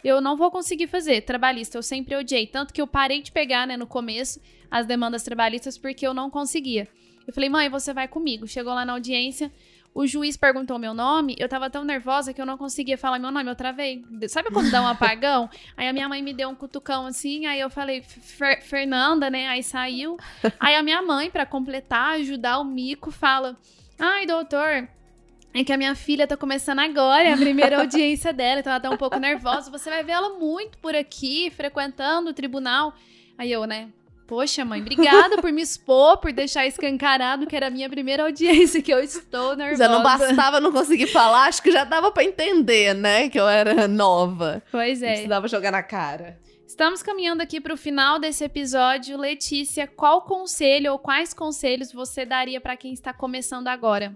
eu 0.04 0.20
não 0.20 0.36
vou 0.36 0.52
conseguir 0.52 0.88
fazer 0.88 1.22
trabalhista. 1.22 1.78
Eu 1.78 1.84
sempre 1.84 2.16
odiei. 2.16 2.48
Tanto 2.48 2.74
que 2.74 2.82
eu 2.82 2.88
parei 2.88 3.22
de 3.22 3.32
pegar, 3.32 3.66
né, 3.66 3.78
no 3.78 3.88
começo, 3.88 4.39
as 4.70 4.86
demandas 4.86 5.24
trabalhistas 5.24 5.78
porque 5.78 6.06
eu 6.06 6.13
não 6.13 6.30
conseguia. 6.30 6.88
Eu 7.26 7.34
falei, 7.34 7.50
mãe, 7.50 7.70
você 7.70 7.94
vai 7.94 8.08
comigo. 8.08 8.48
Chegou 8.48 8.74
lá 8.74 8.84
na 8.84 8.94
audiência, 8.94 9.52
o 9.96 10.08
juiz 10.08 10.36
perguntou 10.36 10.80
meu 10.80 10.94
nome, 10.94 11.36
eu 11.38 11.48
tava 11.48 11.70
tão 11.70 11.84
nervosa 11.84 12.34
que 12.34 12.42
eu 12.42 12.46
não 12.46 12.58
conseguia 12.58 12.98
falar 12.98 13.20
meu 13.20 13.32
nome, 13.32 13.50
eu 13.50 13.56
travei. 13.56 14.04
Sabe 14.28 14.50
quando 14.50 14.72
dá 14.72 14.82
um 14.82 14.88
apagão? 14.88 15.48
aí 15.78 15.88
a 15.88 15.94
minha 15.94 16.10
mãe 16.10 16.22
me 16.22 16.34
deu 16.34 16.50
um 16.50 16.56
cutucão 16.56 17.06
assim, 17.06 17.46
aí 17.46 17.60
eu 17.60 17.70
falei, 17.70 18.02
Fernanda, 18.62 19.30
né? 19.30 19.48
Aí 19.48 19.62
saiu. 19.62 20.18
Aí 20.60 20.76
a 20.76 20.82
minha 20.82 21.02
mãe, 21.02 21.30
para 21.30 21.46
completar, 21.46 22.16
ajudar 22.16 22.58
o 22.60 22.66
mico, 22.66 23.12
fala: 23.12 23.56
Ai, 24.00 24.26
doutor, 24.26 24.88
é 25.54 25.63
que 25.63 25.72
a 25.72 25.78
minha 25.78 25.94
filha 25.94 26.26
tá 26.26 26.36
começando 26.36 26.80
agora, 26.80 27.30
é 27.30 27.34
a 27.34 27.38
primeira 27.38 27.78
audiência 27.82 28.34
dela, 28.34 28.60
então 28.60 28.72
ela 28.72 28.80
tá 28.80 28.89
um 28.89 28.98
pouco 28.98 29.20
nervosa. 29.20 29.70
Você 29.70 29.89
vai 29.89 30.04
ver 30.04 30.13
ela 30.13 30.38
muito 30.38 30.78
por 30.80 30.96
aqui, 30.96 31.52
frequentando 31.52 32.32
o 32.32 32.34
tribunal. 32.34 32.94
Aí 33.38 33.52
eu, 33.52 33.66
né? 33.66 33.89
Poxa, 34.26 34.63
mãe, 34.63 34.82
obrigada 34.82 35.38
por 35.38 35.52
me 35.52 35.62
expor, 35.62 36.18
por 36.18 36.32
deixar 36.32 36.66
escancarado 36.66 37.46
que 37.46 37.56
era 37.56 37.68
a 37.68 37.70
minha 37.70 37.89
primeira 37.89 38.24
audiência, 38.24 38.82
que 38.82 38.92
eu 38.92 39.00
estou 39.00 39.56
nervosa. 39.56 39.84
Já 39.84 39.89
não 39.89 40.02
bastava 40.02 40.60
não 40.60 40.72
conseguir 40.72 41.08
falar, 41.08 41.48
acho 41.48 41.62
que 41.62 41.72
já 41.72 41.84
dava 41.84 42.10
para 42.10 42.24
entender, 42.24 42.96
né? 42.96 43.30
Que 43.30 43.39
eu 43.39 43.48
era 43.48 43.88
nova. 43.88 44.63
Pois 44.72 45.04
é. 45.04 45.08
Não 45.08 45.13
precisava 45.13 45.48
jogar 45.48 45.72
na 45.72 45.84
cara. 45.84 46.39
Estamos 46.66 47.04
caminhando 47.04 47.42
aqui 47.42 47.62
para 47.62 47.74
o 47.74 47.78
final 47.78 48.18
desse 48.18 48.44
episódio. 48.44 49.18
Letícia, 49.18 49.86
qual 49.86 50.24
conselho 50.24 50.94
ou 50.94 50.98
quais 50.98 51.32
conselhos 51.32 51.92
você 51.92 52.26
daria 52.26 52.60
para 52.60 52.76
quem 52.76 52.94
está 52.94 53.13
começando 53.13 53.68
agora? 53.68 54.16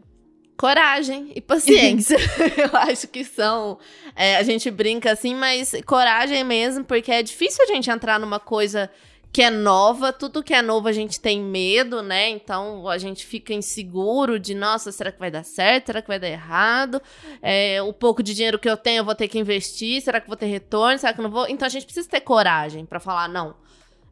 Coragem 0.57 1.31
e 1.35 1.39
paciência. 1.39 2.17
eu 2.57 2.77
acho 2.77 3.07
que 3.07 3.23
são. 3.23 3.77
É, 4.15 4.37
a 4.37 4.43
gente 4.43 4.69
brinca 4.71 5.11
assim, 5.11 5.35
mas 5.35 5.73
coragem 5.85 6.43
mesmo, 6.43 6.83
porque 6.83 7.11
é 7.11 7.21
difícil 7.21 7.63
a 7.63 7.67
gente 7.67 7.89
entrar 7.89 8.19
numa 8.19 8.39
coisa 8.39 8.89
que 9.31 9.43
é 9.43 9.51
nova, 9.51 10.11
tudo 10.11 10.41
que 10.41 10.53
é 10.53 10.63
novo 10.63 10.87
a 10.87 10.91
gente 10.91 11.19
tem 11.19 11.39
medo, 11.39 12.01
né? 12.01 12.29
Então 12.29 12.87
a 12.87 12.97
gente 12.97 13.23
fica 13.23 13.53
inseguro 13.53 14.39
de, 14.39 14.55
nossa, 14.55 14.91
será 14.91 15.11
que 15.11 15.19
vai 15.19 15.29
dar 15.29 15.43
certo? 15.43 15.87
Será 15.87 16.01
que 16.01 16.07
vai 16.07 16.17
dar 16.17 16.27
errado? 16.27 16.99
É, 17.39 17.79
o 17.83 17.93
pouco 17.93 18.23
de 18.23 18.33
dinheiro 18.33 18.57
que 18.57 18.69
eu 18.69 18.75
tenho 18.75 19.01
eu 19.01 19.05
vou 19.05 19.13
ter 19.13 19.27
que 19.27 19.37
investir? 19.37 20.01
Será 20.01 20.19
que 20.19 20.27
vou 20.27 20.37
ter 20.37 20.47
retorno? 20.47 20.97
Será 20.97 21.13
que 21.13 21.21
não 21.21 21.29
vou? 21.29 21.47
Então 21.47 21.67
a 21.67 21.69
gente 21.69 21.85
precisa 21.85 22.09
ter 22.09 22.21
coragem 22.21 22.83
para 22.85 22.99
falar, 22.99 23.27
não, 23.27 23.55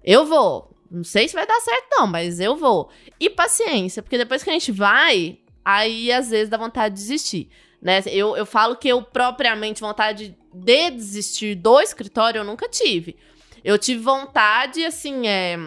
eu 0.03 0.25
vou. 0.25 0.69
Não 0.91 1.03
sei 1.03 1.27
se 1.27 1.33
vai 1.33 1.47
dar 1.47 1.59
certo, 1.59 1.87
não, 1.91 2.05
mas 2.05 2.39
eu 2.39 2.55
vou. 2.55 2.89
E 3.19 3.27
paciência, 3.27 4.03
porque 4.03 4.19
depois 4.19 4.43
que 4.43 4.49
a 4.51 4.53
gente 4.53 4.71
vai, 4.71 5.39
aí 5.65 6.11
às 6.11 6.29
vezes 6.29 6.47
dá 6.47 6.57
vontade 6.57 6.95
de 6.95 7.01
desistir. 7.01 7.49
Né? 7.81 8.01
Eu, 8.05 8.37
eu 8.37 8.45
falo 8.45 8.75
que 8.75 8.87
eu 8.87 9.01
propriamente 9.01 9.81
vontade 9.81 10.37
de 10.53 10.91
desistir 10.91 11.55
do 11.55 11.81
escritório 11.81 12.39
eu 12.39 12.43
nunca 12.43 12.69
tive. 12.69 13.17
Eu 13.63 13.79
tive 13.79 14.01
vontade, 14.01 14.85
assim, 14.85 15.27
é. 15.27 15.57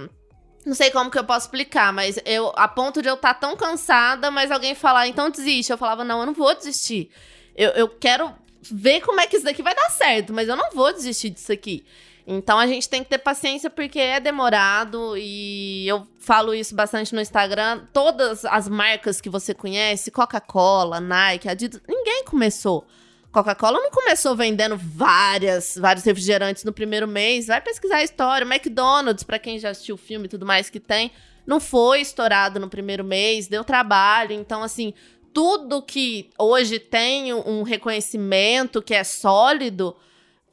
Não 0.64 0.74
sei 0.74 0.90
como 0.90 1.10
que 1.10 1.18
eu 1.18 1.24
posso 1.24 1.46
explicar, 1.46 1.92
mas 1.92 2.18
eu, 2.24 2.52
a 2.54 2.68
ponto 2.68 3.02
de 3.02 3.08
eu 3.08 3.14
estar 3.14 3.34
tá 3.34 3.40
tão 3.40 3.56
cansada, 3.56 4.30
mas 4.30 4.50
alguém 4.50 4.74
falar, 4.74 5.08
então 5.08 5.30
desiste. 5.30 5.72
Eu 5.72 5.78
falava, 5.78 6.04
não, 6.04 6.20
eu 6.20 6.26
não 6.26 6.34
vou 6.34 6.54
desistir. 6.54 7.10
Eu, 7.56 7.70
eu 7.70 7.88
quero 7.88 8.32
ver 8.62 9.00
como 9.00 9.20
é 9.20 9.26
que 9.26 9.36
isso 9.36 9.44
daqui 9.44 9.62
vai 9.62 9.74
dar 9.74 9.90
certo, 9.90 10.32
mas 10.32 10.48
eu 10.48 10.56
não 10.56 10.70
vou 10.70 10.92
desistir 10.92 11.30
disso 11.30 11.52
aqui. 11.52 11.84
Então 12.30 12.58
a 12.58 12.66
gente 12.66 12.86
tem 12.86 13.02
que 13.02 13.08
ter 13.08 13.16
paciência 13.16 13.70
porque 13.70 13.98
é 13.98 14.20
demorado 14.20 15.16
e 15.16 15.88
eu 15.88 16.06
falo 16.18 16.52
isso 16.52 16.74
bastante 16.74 17.14
no 17.14 17.22
Instagram. 17.22 17.86
Todas 17.90 18.44
as 18.44 18.68
marcas 18.68 19.18
que 19.18 19.30
você 19.30 19.54
conhece, 19.54 20.10
Coca-Cola, 20.10 21.00
Nike, 21.00 21.48
Adidas, 21.48 21.80
ninguém 21.88 22.24
começou. 22.24 22.86
Coca-Cola 23.32 23.80
não 23.80 23.90
começou 23.90 24.36
vendendo 24.36 24.76
várias, 24.76 25.78
vários 25.80 26.04
refrigerantes 26.04 26.64
no 26.64 26.72
primeiro 26.72 27.08
mês. 27.08 27.46
Vai 27.46 27.62
pesquisar 27.62 27.96
a 27.96 28.04
história. 28.04 28.44
McDonald's, 28.44 29.24
para 29.24 29.38
quem 29.38 29.58
já 29.58 29.70
assistiu 29.70 29.94
o 29.94 29.98
filme 29.98 30.26
e 30.26 30.28
tudo 30.28 30.44
mais 30.44 30.68
que 30.68 30.78
tem, 30.78 31.10
não 31.46 31.58
foi 31.58 32.02
estourado 32.02 32.60
no 32.60 32.68
primeiro 32.68 33.04
mês, 33.04 33.48
deu 33.48 33.64
trabalho. 33.64 34.32
Então, 34.32 34.62
assim, 34.62 34.92
tudo 35.32 35.80
que 35.80 36.28
hoje 36.38 36.78
tem 36.78 37.32
um 37.32 37.62
reconhecimento 37.62 38.82
que 38.82 38.92
é 38.92 39.02
sólido 39.02 39.96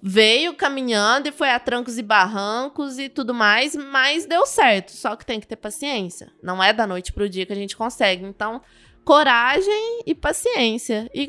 veio 0.07 0.53
caminhando 0.53 1.29
e 1.29 1.31
foi 1.31 1.49
a 1.49 1.59
trancos 1.59 1.97
e 1.97 2.03
barrancos 2.03 2.99
e 2.99 3.09
tudo 3.09 3.33
mais, 3.33 3.75
mas 3.75 4.27
deu 4.27 4.45
certo. 4.45 4.91
Só 4.91 5.15
que 5.15 5.25
tem 5.25 5.39
que 5.39 5.47
ter 5.47 5.55
paciência. 5.55 6.31
Não 6.43 6.63
é 6.63 6.71
da 6.71 6.85
noite 6.85 7.11
pro 7.11 7.27
dia 7.27 7.43
que 7.43 7.51
a 7.51 7.55
gente 7.55 7.75
consegue. 7.75 8.23
Então, 8.23 8.61
coragem 9.03 10.03
e 10.05 10.13
paciência. 10.13 11.09
E 11.11 11.27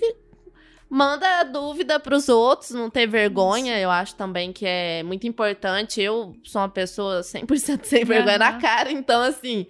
manda 0.90 1.42
dúvida 1.44 1.98
pros 1.98 2.28
outros, 2.28 2.72
não 2.72 2.90
ter 2.90 3.06
vergonha. 3.06 3.78
Eu 3.78 3.90
acho 3.90 4.14
também 4.14 4.52
que 4.52 4.66
é 4.66 5.02
muito 5.02 5.26
importante. 5.26 6.02
Eu 6.02 6.36
sou 6.44 6.60
uma 6.60 6.68
pessoa 6.68 7.20
100% 7.22 7.82
sem 7.84 8.04
vergonha 8.04 8.36
Aham. 8.36 8.52
na 8.52 8.60
cara, 8.60 8.92
então 8.92 9.22
assim, 9.22 9.66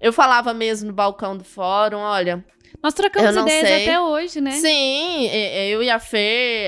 eu 0.00 0.10
falava 0.10 0.54
mesmo 0.54 0.88
no 0.88 0.94
balcão 0.94 1.36
do 1.36 1.44
fórum, 1.44 1.98
olha, 1.98 2.42
Nós 2.80 2.94
trocamos 2.94 3.34
ideias 3.36 3.66
sei. 3.68 3.82
até 3.88 4.00
hoje, 4.00 4.40
né? 4.40 4.52
Sim, 4.52 5.26
e- 5.26 5.68
e 5.68 5.70
eu 5.72 5.82
e 5.82 5.90
a 5.90 5.98
Fê, 5.98 6.16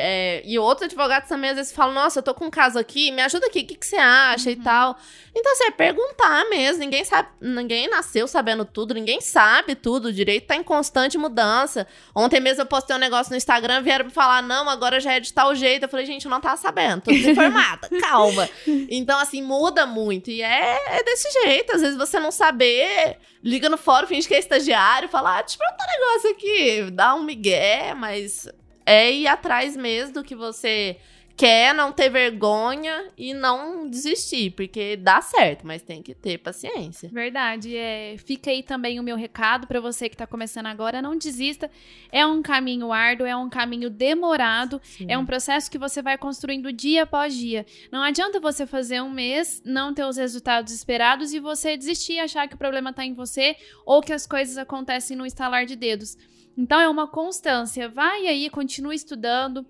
é, 0.02 0.42
e 0.44 0.58
outros 0.58 0.86
advogados 0.86 1.28
também 1.28 1.50
às 1.50 1.56
vezes 1.56 1.72
falam, 1.72 1.94
nossa, 1.94 2.18
eu 2.18 2.22
tô 2.24 2.34
com 2.34 2.46
um 2.46 2.50
caso 2.50 2.78
aqui, 2.80 3.12
me 3.12 3.22
ajuda 3.22 3.46
aqui, 3.46 3.60
o 3.60 3.64
que, 3.66 3.76
que 3.76 3.86
você 3.86 3.94
acha 3.96 4.50
e 4.50 4.54
Uhum. 4.56 4.62
tal. 4.62 4.96
Então, 5.32 5.52
assim, 5.52 5.64
é 5.66 5.70
perguntar 5.70 6.44
mesmo, 6.50 6.80
ninguém 6.80 7.04
sabe, 7.04 7.28
ninguém 7.40 7.88
nasceu 7.88 8.26
sabendo 8.26 8.64
tudo, 8.64 8.92
ninguém 8.92 9.20
sabe 9.20 9.76
tudo, 9.76 10.06
o 10.08 10.12
direito 10.12 10.48
tá 10.48 10.56
em 10.56 10.64
constante 10.64 11.16
mudança. 11.16 11.86
Ontem 12.12 12.40
mesmo 12.40 12.62
eu 12.62 12.66
postei 12.66 12.96
um 12.96 12.98
negócio 12.98 13.30
no 13.30 13.36
Instagram, 13.36 13.80
vieram 13.80 14.06
me 14.06 14.10
falar, 14.10 14.42
não, 14.42 14.68
agora 14.68 14.98
já 14.98 15.12
é 15.12 15.20
de 15.20 15.32
tal 15.32 15.54
jeito. 15.54 15.84
Eu 15.84 15.88
falei, 15.88 16.04
gente, 16.06 16.24
eu 16.24 16.30
não 16.30 16.40
tava 16.40 16.56
sabendo, 16.56 17.02
tô 17.02 17.12
desinformada, 17.12 17.88
calma. 18.02 18.48
Então, 18.66 19.16
assim, 19.20 19.42
muda 19.42 19.86
muito, 19.86 20.28
e 20.28 20.42
é, 20.42 20.98
é 20.98 21.04
desse 21.04 21.30
jeito, 21.44 21.72
às 21.72 21.80
vezes 21.80 21.96
você 21.96 22.18
não 22.18 22.32
saber, 22.32 23.16
liga 23.42 23.68
no 23.68 23.78
fórum, 23.78 24.06
finge 24.06 24.28
que 24.28 24.34
é 24.34 24.38
estagiário, 24.38 25.08
fala, 25.08 25.38
ah, 25.38 25.42
deixa 25.42 25.58
um 25.62 26.00
negócio 26.00 26.30
aqui, 26.30 26.90
dá 26.90 27.14
um 27.14 27.22
migué, 27.22 27.94
mas 27.94 28.48
é 28.84 29.10
ir 29.10 29.26
atrás 29.26 29.76
mesmo 29.76 30.14
do 30.14 30.24
que 30.24 30.34
você 30.34 30.96
quer, 31.40 31.74
não 31.74 31.90
ter 31.90 32.10
vergonha 32.10 33.08
e 33.16 33.32
não 33.32 33.88
desistir, 33.88 34.50
porque 34.50 34.94
dá 34.94 35.22
certo, 35.22 35.66
mas 35.66 35.80
tem 35.80 36.02
que 36.02 36.14
ter 36.14 36.36
paciência. 36.36 37.08
Verdade. 37.10 37.74
É, 37.74 38.16
fica 38.18 38.50
aí 38.50 38.62
também 38.62 39.00
o 39.00 39.02
meu 39.02 39.16
recado 39.16 39.66
para 39.66 39.80
você 39.80 40.10
que 40.10 40.16
tá 40.18 40.26
começando 40.26 40.66
agora. 40.66 41.00
Não 41.00 41.16
desista. 41.16 41.70
É 42.12 42.26
um 42.26 42.42
caminho 42.42 42.92
árduo, 42.92 43.26
é 43.26 43.34
um 43.34 43.48
caminho 43.48 43.88
demorado. 43.88 44.82
É 45.08 45.16
um 45.16 45.24
processo 45.24 45.70
que 45.70 45.78
você 45.78 46.02
vai 46.02 46.18
construindo 46.18 46.70
dia 46.70 47.04
após 47.04 47.34
dia. 47.34 47.64
Não 47.90 48.02
adianta 48.02 48.38
você 48.38 48.66
fazer 48.66 49.00
um 49.00 49.10
mês, 49.10 49.62
não 49.64 49.94
ter 49.94 50.04
os 50.04 50.18
resultados 50.18 50.74
esperados 50.74 51.32
e 51.32 51.40
você 51.40 51.74
desistir 51.74 52.14
e 52.14 52.20
achar 52.20 52.48
que 52.48 52.54
o 52.54 52.58
problema 52.58 52.92
tá 52.92 53.02
em 53.02 53.14
você 53.14 53.56
ou 53.86 54.02
que 54.02 54.12
as 54.12 54.26
coisas 54.26 54.58
acontecem 54.58 55.16
no 55.16 55.24
estalar 55.24 55.64
de 55.64 55.74
dedos. 55.74 56.18
Então 56.54 56.78
é 56.78 56.88
uma 56.88 57.08
constância. 57.08 57.88
Vai 57.88 58.26
aí, 58.26 58.50
continue 58.50 58.94
estudando. 58.94 59.64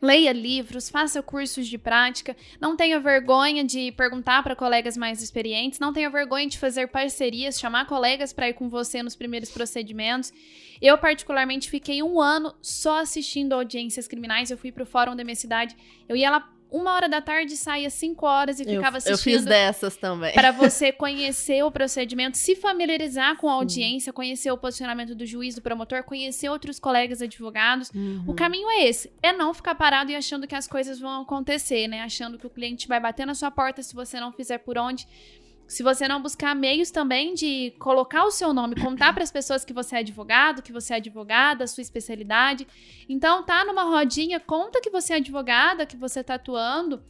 Leia 0.00 0.32
livros, 0.32 0.88
faça 0.88 1.20
cursos 1.20 1.66
de 1.66 1.76
prática, 1.76 2.36
não 2.60 2.76
tenha 2.76 3.00
vergonha 3.00 3.64
de 3.64 3.90
perguntar 3.92 4.44
para 4.44 4.54
colegas 4.54 4.96
mais 4.96 5.20
experientes, 5.20 5.80
não 5.80 5.92
tenha 5.92 6.08
vergonha 6.08 6.46
de 6.46 6.56
fazer 6.56 6.86
parcerias, 6.86 7.58
chamar 7.58 7.86
colegas 7.86 8.32
para 8.32 8.48
ir 8.48 8.54
com 8.54 8.68
você 8.68 9.02
nos 9.02 9.16
primeiros 9.16 9.50
procedimentos. 9.50 10.32
Eu, 10.80 10.96
particularmente, 10.98 11.68
fiquei 11.68 12.00
um 12.00 12.20
ano 12.20 12.54
só 12.62 13.00
assistindo 13.00 13.52
audiências 13.52 14.06
criminais. 14.06 14.50
Eu 14.50 14.56
fui 14.56 14.70
pro 14.70 14.86
fórum 14.86 15.16
da 15.16 15.24
minha 15.24 15.34
cidade, 15.34 15.76
eu 16.08 16.14
ia 16.14 16.30
lá 16.30 16.48
uma 16.70 16.92
hora 16.94 17.08
da 17.08 17.20
tarde, 17.20 17.56
saía 17.56 17.88
cinco 17.90 18.26
horas 18.26 18.60
e 18.60 18.62
Eu, 18.62 18.76
ficava 18.76 18.98
eu 18.98 19.02
fiz 19.02 19.12
assistindo 19.12 19.44
dessas 19.46 19.96
também. 19.96 20.34
para 20.34 20.50
você 20.50 20.92
conhecer 20.92 21.64
o 21.64 21.70
procedimento, 21.70 22.36
se 22.36 22.54
familiarizar 22.54 23.36
com 23.36 23.48
a 23.48 23.52
audiência, 23.54 24.12
conhecer 24.12 24.50
o 24.50 24.58
posicionamento 24.58 25.14
do 25.14 25.24
juiz, 25.24 25.54
do 25.54 25.62
promotor, 25.62 26.02
conhecer 26.04 26.48
outros 26.48 26.78
colegas 26.78 27.22
advogados. 27.22 27.90
Uhum. 27.94 28.24
O 28.26 28.34
caminho 28.34 28.68
é 28.70 28.84
esse, 28.84 29.10
é 29.22 29.32
não 29.32 29.54
ficar 29.54 29.74
parado 29.74 30.10
e 30.10 30.16
achando 30.16 30.46
que 30.46 30.54
as 30.54 30.66
coisas 30.66 30.98
vão 30.98 31.22
acontecer, 31.22 31.88
né? 31.88 32.02
Achando 32.02 32.38
que 32.38 32.46
o 32.46 32.50
cliente 32.50 32.86
vai 32.86 33.00
bater 33.00 33.26
na 33.26 33.34
sua 33.34 33.50
porta 33.50 33.82
se 33.82 33.94
você 33.94 34.20
não 34.20 34.32
fizer 34.32 34.58
por 34.58 34.76
onde. 34.78 35.06
Se 35.68 35.82
você 35.82 36.08
não 36.08 36.22
buscar 36.22 36.54
meios 36.54 36.90
também 36.90 37.34
de 37.34 37.74
colocar 37.78 38.24
o 38.24 38.30
seu 38.30 38.54
nome, 38.54 38.74
contar 38.80 39.12
para 39.12 39.22
as 39.22 39.30
pessoas 39.30 39.66
que 39.66 39.72
você 39.74 39.96
é 39.96 39.98
advogado, 39.98 40.62
que 40.62 40.72
você 40.72 40.94
é 40.94 40.96
advogada, 40.96 41.64
a 41.64 41.66
sua 41.66 41.82
especialidade. 41.82 42.66
Então, 43.06 43.42
tá 43.42 43.66
numa 43.66 43.82
rodinha, 43.82 44.40
conta 44.40 44.80
que 44.80 44.88
você 44.88 45.12
é 45.12 45.16
advogada, 45.16 45.84
que 45.84 45.94
você 45.94 46.24
tá 46.24 46.36
atuando. 46.36 47.02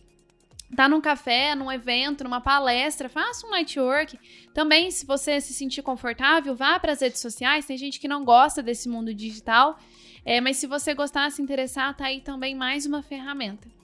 Tá 0.74 0.88
num 0.88 1.00
café, 1.00 1.54
num 1.54 1.70
evento, 1.70 2.24
numa 2.24 2.40
palestra, 2.40 3.08
faça 3.08 3.46
um 3.46 3.52
network. 3.52 4.18
Também, 4.52 4.90
se 4.90 5.06
você 5.06 5.40
se 5.40 5.54
sentir 5.54 5.82
confortável, 5.82 6.54
vá 6.56 6.80
para 6.80 6.92
as 6.92 7.00
redes 7.00 7.20
sociais. 7.20 7.64
Tem 7.64 7.78
gente 7.78 8.00
que 8.00 8.08
não 8.08 8.24
gosta 8.24 8.60
desse 8.60 8.88
mundo 8.88 9.14
digital. 9.14 9.78
É, 10.24 10.40
mas 10.40 10.56
se 10.56 10.66
você 10.66 10.94
gostar, 10.94 11.30
se 11.30 11.40
interessar, 11.40 11.96
tá 11.96 12.06
aí 12.06 12.20
também 12.20 12.56
mais 12.56 12.84
uma 12.84 13.02
ferramenta. 13.02 13.77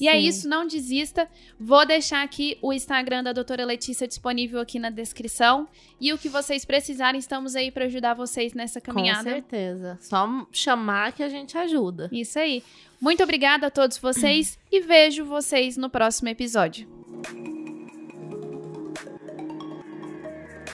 E 0.00 0.08
é 0.08 0.18
isso, 0.18 0.48
não 0.48 0.66
desista. 0.66 1.28
Vou 1.58 1.86
deixar 1.86 2.22
aqui 2.22 2.58
o 2.60 2.72
Instagram 2.72 3.22
da 3.22 3.32
doutora 3.32 3.64
Letícia 3.64 4.06
disponível 4.08 4.60
aqui 4.60 4.78
na 4.78 4.90
descrição. 4.90 5.68
E 6.00 6.12
o 6.12 6.18
que 6.18 6.28
vocês 6.28 6.64
precisarem, 6.64 7.18
estamos 7.18 7.54
aí 7.54 7.70
para 7.70 7.84
ajudar 7.86 8.14
vocês 8.14 8.54
nessa 8.54 8.80
Com 8.80 8.92
caminhada. 8.92 9.22
certeza. 9.30 9.98
Só 10.00 10.46
chamar 10.52 11.12
que 11.12 11.22
a 11.22 11.28
gente 11.28 11.56
ajuda. 11.56 12.08
Isso 12.12 12.38
aí. 12.38 12.62
Muito 13.00 13.22
obrigada 13.22 13.66
a 13.66 13.70
todos 13.70 13.98
vocês 13.98 14.58
e 14.70 14.80
vejo 14.80 15.24
vocês 15.24 15.76
no 15.76 15.90
próximo 15.90 16.28
episódio. 16.28 16.88